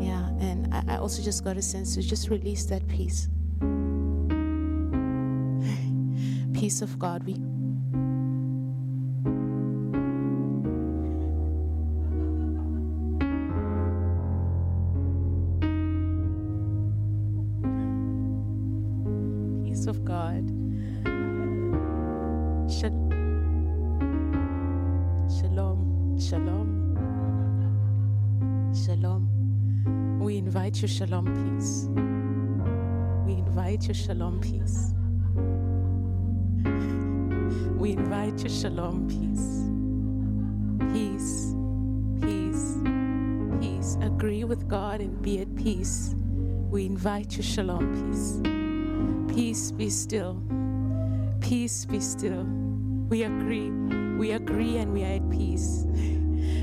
Yeah, 0.00 0.28
and 0.44 0.68
I, 0.72 0.94
I 0.94 0.96
also 0.98 1.22
just 1.22 1.44
got 1.44 1.56
a 1.56 1.62
sense 1.62 1.94
to 1.94 2.02
just 2.02 2.28
release 2.28 2.64
that 2.66 2.86
peace. 2.88 3.28
peace 6.52 6.82
of 6.82 6.98
God. 6.98 7.24
We 7.24 7.34
shalom 33.96 34.38
peace. 34.40 34.92
We 37.78 37.92
invite 37.92 38.38
your 38.40 38.50
shalom 38.50 39.08
peace. 39.08 39.64
Peace, 40.92 41.54
peace, 42.20 42.76
peace. 43.58 43.96
Agree 44.02 44.44
with 44.44 44.68
God 44.68 45.00
and 45.00 45.20
be 45.22 45.40
at 45.40 45.54
peace. 45.56 46.14
We 46.70 46.84
invite 46.84 47.36
your 47.36 47.42
shalom 47.42 47.86
peace. 47.96 49.34
Peace 49.34 49.70
be 49.70 49.88
still. 49.88 50.42
Peace 51.40 51.86
be 51.86 52.00
still. 52.00 52.44
We 53.08 53.22
agree. 53.22 53.70
We 54.18 54.32
agree 54.32 54.76
and 54.76 54.92
we 54.92 55.04
are 55.04 55.14
at 55.14 55.30
peace. 55.30 55.84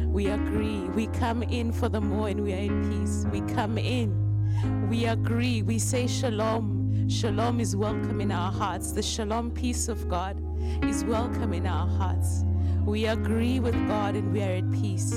We 0.05 0.27
agree. 0.27 0.81
We 0.89 1.07
come 1.07 1.41
in 1.41 1.71
for 1.71 1.89
the 1.89 2.01
more 2.01 2.27
and 2.27 2.43
we 2.43 2.53
are 2.53 2.71
at 2.71 2.89
peace. 2.91 3.25
We 3.31 3.41
come 3.53 3.79
in. 3.79 4.87
We 4.87 5.05
agree. 5.05 5.63
We 5.63 5.79
say 5.79 6.05
shalom. 6.05 6.72
Shalom 7.09 7.59
is 7.59 7.75
welcome 7.75 8.21
in 8.21 8.31
our 8.31 8.51
hearts. 8.51 8.93
The 8.93 9.03
shalom 9.03 9.51
peace 9.51 9.89
of 9.89 10.07
God 10.07 10.41
is 10.85 11.03
welcome 11.03 11.51
in 11.53 11.67
our 11.67 11.85
hearts. 11.85 12.45
We 12.85 13.07
agree 13.07 13.59
with 13.59 13.75
God 13.87 14.15
and 14.15 14.31
we 14.31 14.41
are 14.41 14.55
at 14.55 14.71
peace. 14.71 15.13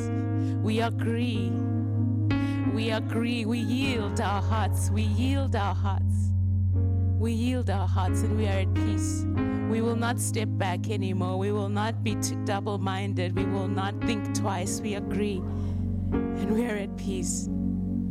We 0.63 0.81
agree. 0.81 1.51
We 2.75 2.91
agree. 2.91 3.45
We 3.45 3.59
yield 3.59 4.21
our 4.21 4.43
hearts. 4.43 4.91
We 4.91 5.03
yield 5.03 5.55
our 5.55 5.77
hearts. 5.77 6.33
We 7.21 7.33
yield 7.33 7.71
our 7.71 7.87
hearts 7.87 8.23
and 8.23 8.37
we 8.37 8.47
are 8.49 8.61
at 8.61 8.75
peace. 8.75 9.25
We 9.71 9.81
will 9.81 9.97
not 9.97 10.19
step 10.19 10.49
back 10.51 10.91
anymore. 10.91 11.39
We 11.39 11.53
will 11.53 11.69
not 11.69 12.03
be 12.03 12.17
double 12.45 12.79
minded. 12.79 13.37
We 13.37 13.45
will 13.45 13.69
not 13.69 14.01
think 14.03 14.35
twice. 14.35 14.81
We 14.81 14.95
agree. 14.95 15.39
And 16.11 16.51
we 16.51 16.67
are 16.67 16.77
at 16.77 16.97
peace. 16.97 17.49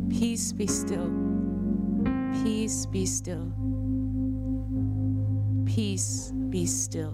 Peace 0.10 0.54
be 0.54 0.66
still. 0.68 1.12
Peace 2.42 2.86
be 2.86 3.06
still. 3.06 3.65
Peace 5.76 6.32
be 6.50 6.66
still. 6.66 7.12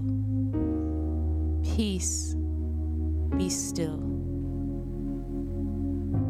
Peace 1.64 2.36
be 3.36 3.50
still. 3.50 3.98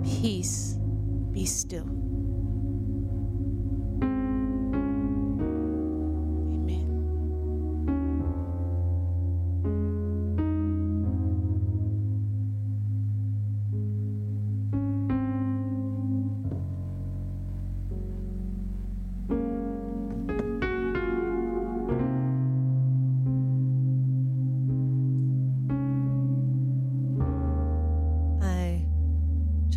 Peace 0.02 0.80
be 1.34 1.46
still. 1.46 2.01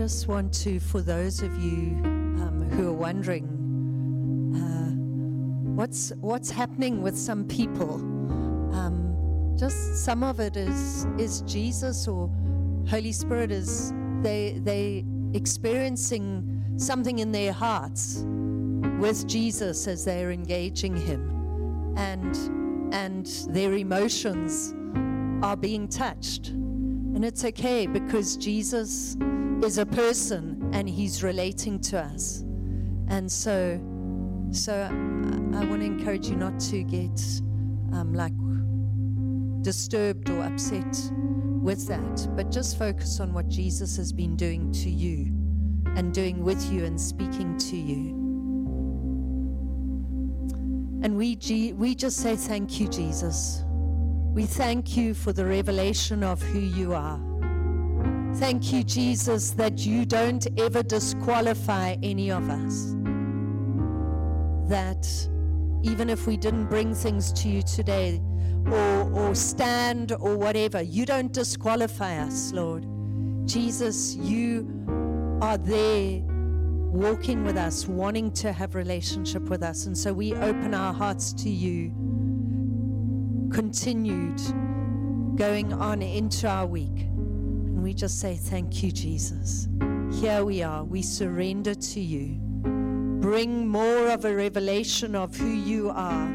Just 0.04 0.28
want 0.28 0.52
to, 0.52 0.78
for 0.78 1.00
those 1.00 1.40
of 1.40 1.56
you 1.56 1.96
um, 2.42 2.68
who 2.72 2.88
are 2.90 2.92
wondering, 2.92 3.46
uh, 4.54 4.90
what's 5.74 6.12
what's 6.20 6.50
happening 6.50 7.00
with 7.00 7.16
some 7.16 7.42
people. 7.46 7.94
Um, 8.74 9.56
just 9.58 10.04
some 10.04 10.22
of 10.22 10.40
it 10.40 10.58
is 10.58 11.06
is 11.16 11.40
Jesus 11.46 12.06
or 12.06 12.30
Holy 12.86 13.12
Spirit 13.12 13.50
is 13.50 13.94
they 14.20 14.60
they 14.62 15.06
experiencing 15.32 16.62
something 16.76 17.20
in 17.20 17.32
their 17.32 17.54
hearts 17.54 18.24
with 18.98 19.26
Jesus 19.26 19.86
as 19.86 20.04
they're 20.04 20.32
engaging 20.32 20.94
Him, 20.94 21.94
and 21.96 22.36
and 22.92 23.24
their 23.48 23.72
emotions 23.72 24.74
are 25.42 25.56
being 25.56 25.88
touched. 25.88 26.48
And 26.48 27.24
it's 27.24 27.42
okay 27.42 27.86
because 27.86 28.36
Jesus 28.36 29.16
is 29.62 29.78
a 29.78 29.86
person 29.86 30.70
and 30.72 30.88
he's 30.88 31.22
relating 31.22 31.80
to 31.80 32.00
us. 32.00 32.40
And 33.08 33.30
so, 33.30 33.80
so 34.50 34.72
I, 34.72 35.58
I 35.58 35.64
want 35.66 35.80
to 35.80 35.86
encourage 35.86 36.28
you 36.28 36.36
not 36.36 36.58
to 36.60 36.82
get 36.82 37.20
um, 37.92 38.12
like 38.14 38.32
disturbed 39.62 40.30
or 40.30 40.42
upset 40.42 41.10
with 41.62 41.86
that, 41.88 42.28
but 42.36 42.50
just 42.50 42.78
focus 42.78 43.20
on 43.20 43.32
what 43.32 43.48
Jesus 43.48 43.96
has 43.96 44.12
been 44.12 44.36
doing 44.36 44.70
to 44.72 44.90
you 44.90 45.32
and 45.96 46.12
doing 46.12 46.42
with 46.42 46.70
you 46.70 46.84
and 46.84 47.00
speaking 47.00 47.56
to 47.56 47.76
you. 47.76 48.10
And 51.02 51.16
we, 51.16 51.38
we 51.76 51.94
just 51.94 52.18
say 52.18 52.36
thank 52.36 52.80
you, 52.80 52.88
Jesus. 52.88 53.62
We 54.34 54.44
thank 54.44 54.96
you 54.96 55.14
for 55.14 55.32
the 55.32 55.44
revelation 55.44 56.24
of 56.24 56.42
who 56.42 56.58
you 56.58 56.92
are. 56.92 57.20
Thank 58.38 58.72
you, 58.72 58.82
Jesus, 58.82 59.52
that 59.52 59.78
you 59.86 60.04
don't 60.04 60.46
ever 60.58 60.82
disqualify 60.82 61.96
any 62.02 62.32
of 62.32 62.50
us. 62.50 62.94
That 64.68 65.06
even 65.82 66.10
if 66.10 66.26
we 66.26 66.36
didn't 66.36 66.66
bring 66.66 66.94
things 66.94 67.32
to 67.34 67.48
you 67.48 67.62
today 67.62 68.20
or, 68.66 69.10
or 69.12 69.34
stand 69.36 70.12
or 70.18 70.36
whatever, 70.36 70.82
you 70.82 71.06
don't 71.06 71.32
disqualify 71.32 72.18
us, 72.18 72.52
Lord. 72.52 72.84
Jesus, 73.46 74.16
you 74.16 74.68
are 75.40 75.56
there 75.56 76.20
walking 76.24 77.44
with 77.44 77.56
us, 77.56 77.86
wanting 77.86 78.32
to 78.32 78.52
have 78.52 78.74
relationship 78.74 79.42
with 79.48 79.62
us. 79.62 79.86
And 79.86 79.96
so 79.96 80.12
we 80.12 80.34
open 80.34 80.74
our 80.74 80.92
hearts 80.92 81.32
to 81.34 81.48
you 81.48 81.92
continued 83.52 84.40
going 85.36 85.72
on 85.72 86.02
into 86.02 86.48
our 86.48 86.66
week. 86.66 87.08
We 87.84 87.92
just 87.92 88.18
say, 88.18 88.34
Thank 88.34 88.82
you, 88.82 88.90
Jesus. 88.90 89.68
Here 90.10 90.42
we 90.42 90.62
are. 90.62 90.84
We 90.84 91.02
surrender 91.02 91.74
to 91.74 92.00
you. 92.00 92.38
Bring 93.20 93.68
more 93.68 94.08
of 94.08 94.24
a 94.24 94.34
revelation 94.34 95.14
of 95.14 95.36
who 95.36 95.50
you 95.50 95.90
are 95.90 96.28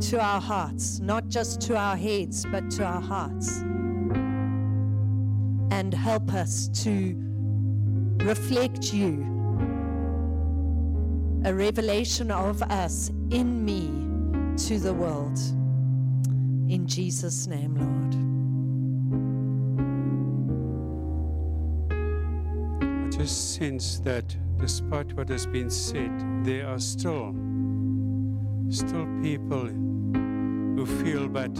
to 0.00 0.18
our 0.18 0.40
hearts, 0.40 1.00
not 1.00 1.28
just 1.28 1.60
to 1.62 1.76
our 1.76 1.96
heads, 1.96 2.46
but 2.50 2.70
to 2.70 2.84
our 2.86 3.02
hearts. 3.02 3.58
And 5.70 5.92
help 5.92 6.32
us 6.32 6.68
to 6.84 7.14
reflect 8.24 8.94
you, 8.94 9.20
a 11.44 11.52
revelation 11.52 12.30
of 12.30 12.62
us 12.62 13.10
in 13.28 13.66
me 13.66 13.88
to 14.64 14.78
the 14.78 14.94
world. 14.94 15.38
In 16.70 16.86
Jesus' 16.86 17.46
name, 17.46 17.74
Lord. 17.74 18.37
Sense 23.28 24.00
that 24.00 24.36
despite 24.58 25.12
what 25.14 25.28
has 25.28 25.46
been 25.46 25.70
said, 25.70 26.10
there 26.44 26.66
are 26.66 26.80
still 26.80 27.34
still 28.70 29.06
people 29.22 29.66
who 29.66 30.84
feel, 31.02 31.28
but 31.28 31.50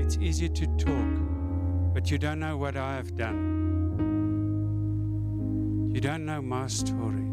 it's 0.00 0.18
easy 0.18 0.48
to 0.48 0.66
talk, 0.76 1.94
but 1.94 2.10
you 2.10 2.18
don't 2.18 2.38
know 2.40 2.56
what 2.56 2.76
I 2.76 2.96
have 2.96 3.16
done. 3.16 3.52
You 5.94 6.00
don't 6.00 6.26
know 6.26 6.42
my 6.42 6.66
story. 6.66 7.30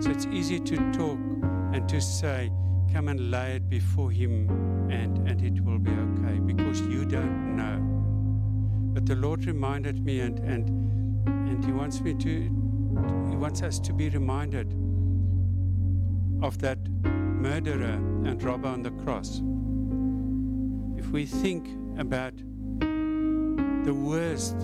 So 0.00 0.10
it's 0.10 0.26
easy 0.26 0.60
to 0.60 0.76
talk 0.92 1.18
and 1.72 1.88
to 1.88 2.00
say, 2.00 2.50
come 2.92 3.08
and 3.08 3.30
lay 3.30 3.56
it 3.56 3.68
before 3.68 4.10
Him 4.10 4.48
and, 4.90 5.28
and 5.28 5.42
it 5.42 5.62
will 5.64 5.78
be 5.78 5.90
okay 5.90 6.38
because 6.38 6.80
you 6.82 7.04
don't 7.04 7.56
know. 7.56 7.78
But 8.94 9.06
the 9.06 9.16
Lord 9.16 9.44
reminded 9.44 10.04
me 10.04 10.20
and, 10.20 10.38
and, 10.40 10.97
and 11.58 11.64
He 11.64 11.72
wants 11.72 12.00
me 12.00 12.14
to, 12.14 12.42
He 13.30 13.36
wants 13.36 13.62
us 13.62 13.80
to 13.80 13.92
be 13.92 14.08
reminded 14.10 14.72
of 16.40 16.56
that 16.58 16.78
murderer 17.02 17.98
and 18.24 18.40
robber 18.44 18.68
on 18.68 18.82
the 18.82 18.92
cross. 18.92 19.42
If 20.96 21.10
we 21.10 21.26
think 21.26 21.68
about 21.98 22.34
the 22.36 23.92
worst 23.92 24.56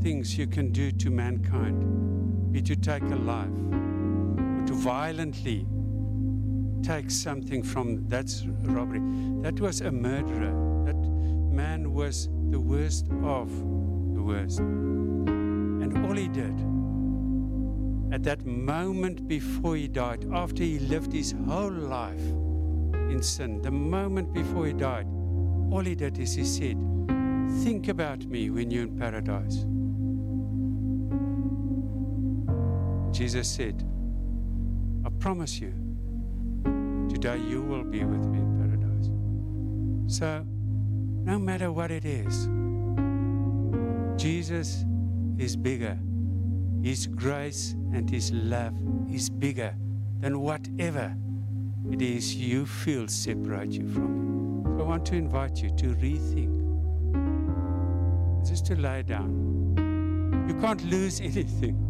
things 0.00 0.38
you 0.38 0.46
can 0.46 0.70
do 0.70 0.92
to 0.92 1.10
mankind, 1.10 2.52
be 2.52 2.62
to 2.62 2.76
take 2.76 3.02
a 3.02 3.16
life, 3.16 3.48
or 3.48 4.64
to 4.66 4.72
violently 4.74 5.66
take 6.84 7.10
something 7.10 7.64
from 7.64 8.06
that's 8.06 8.46
robbery. 8.46 9.00
That 9.42 9.58
was 9.58 9.80
a 9.80 9.90
murderer. 9.90 10.84
That 10.86 10.96
man 11.52 11.92
was 11.92 12.28
the 12.50 12.60
worst 12.60 13.08
of 13.24 13.50
the 14.14 14.22
worst. 14.22 14.60
All 16.10 16.16
he 16.16 16.26
did 16.26 16.58
at 18.12 18.24
that 18.24 18.44
moment 18.44 19.28
before 19.28 19.76
he 19.76 19.86
died, 19.86 20.26
after 20.34 20.64
he 20.64 20.80
lived 20.80 21.12
his 21.12 21.36
whole 21.46 21.70
life 21.70 22.18
in 23.12 23.22
sin, 23.22 23.62
the 23.62 23.70
moment 23.70 24.34
before 24.34 24.66
he 24.66 24.72
died, 24.72 25.06
all 25.70 25.82
he 25.82 25.94
did 25.94 26.18
is 26.18 26.34
he 26.34 26.44
said, 26.44 26.76
Think 27.62 27.86
about 27.86 28.26
me 28.26 28.50
when 28.50 28.72
you're 28.72 28.82
in 28.82 28.98
paradise. 28.98 29.64
Jesus 33.16 33.48
said, 33.48 33.84
I 35.06 35.10
promise 35.20 35.60
you, 35.60 35.72
today 37.08 37.38
you 37.38 37.62
will 37.62 37.84
be 37.84 38.02
with 38.02 38.26
me 38.26 38.40
in 38.40 38.58
paradise. 38.58 40.18
So, 40.18 40.44
no 41.24 41.38
matter 41.38 41.70
what 41.70 41.92
it 41.92 42.04
is, 42.04 42.48
Jesus 44.20 44.84
is 45.40 45.56
bigger. 45.56 45.98
His 46.82 47.06
grace 47.06 47.74
and 47.92 48.08
His 48.08 48.30
love 48.32 48.74
is 49.10 49.28
bigger 49.30 49.74
than 50.20 50.40
whatever 50.40 51.14
it 51.90 52.00
is 52.02 52.34
you 52.34 52.66
feel 52.66 53.08
separate 53.08 53.72
you 53.72 53.88
from 53.88 54.04
Him. 54.04 54.64
So 54.76 54.84
I 54.84 54.88
want 54.88 55.06
to 55.06 55.14
invite 55.14 55.62
you 55.62 55.70
to 55.70 55.94
rethink, 55.94 56.60
just 58.46 58.66
to 58.66 58.76
lie 58.76 59.00
down. 59.02 60.44
You 60.46 60.54
can't 60.60 60.84
lose 60.84 61.20
anything. 61.20 61.86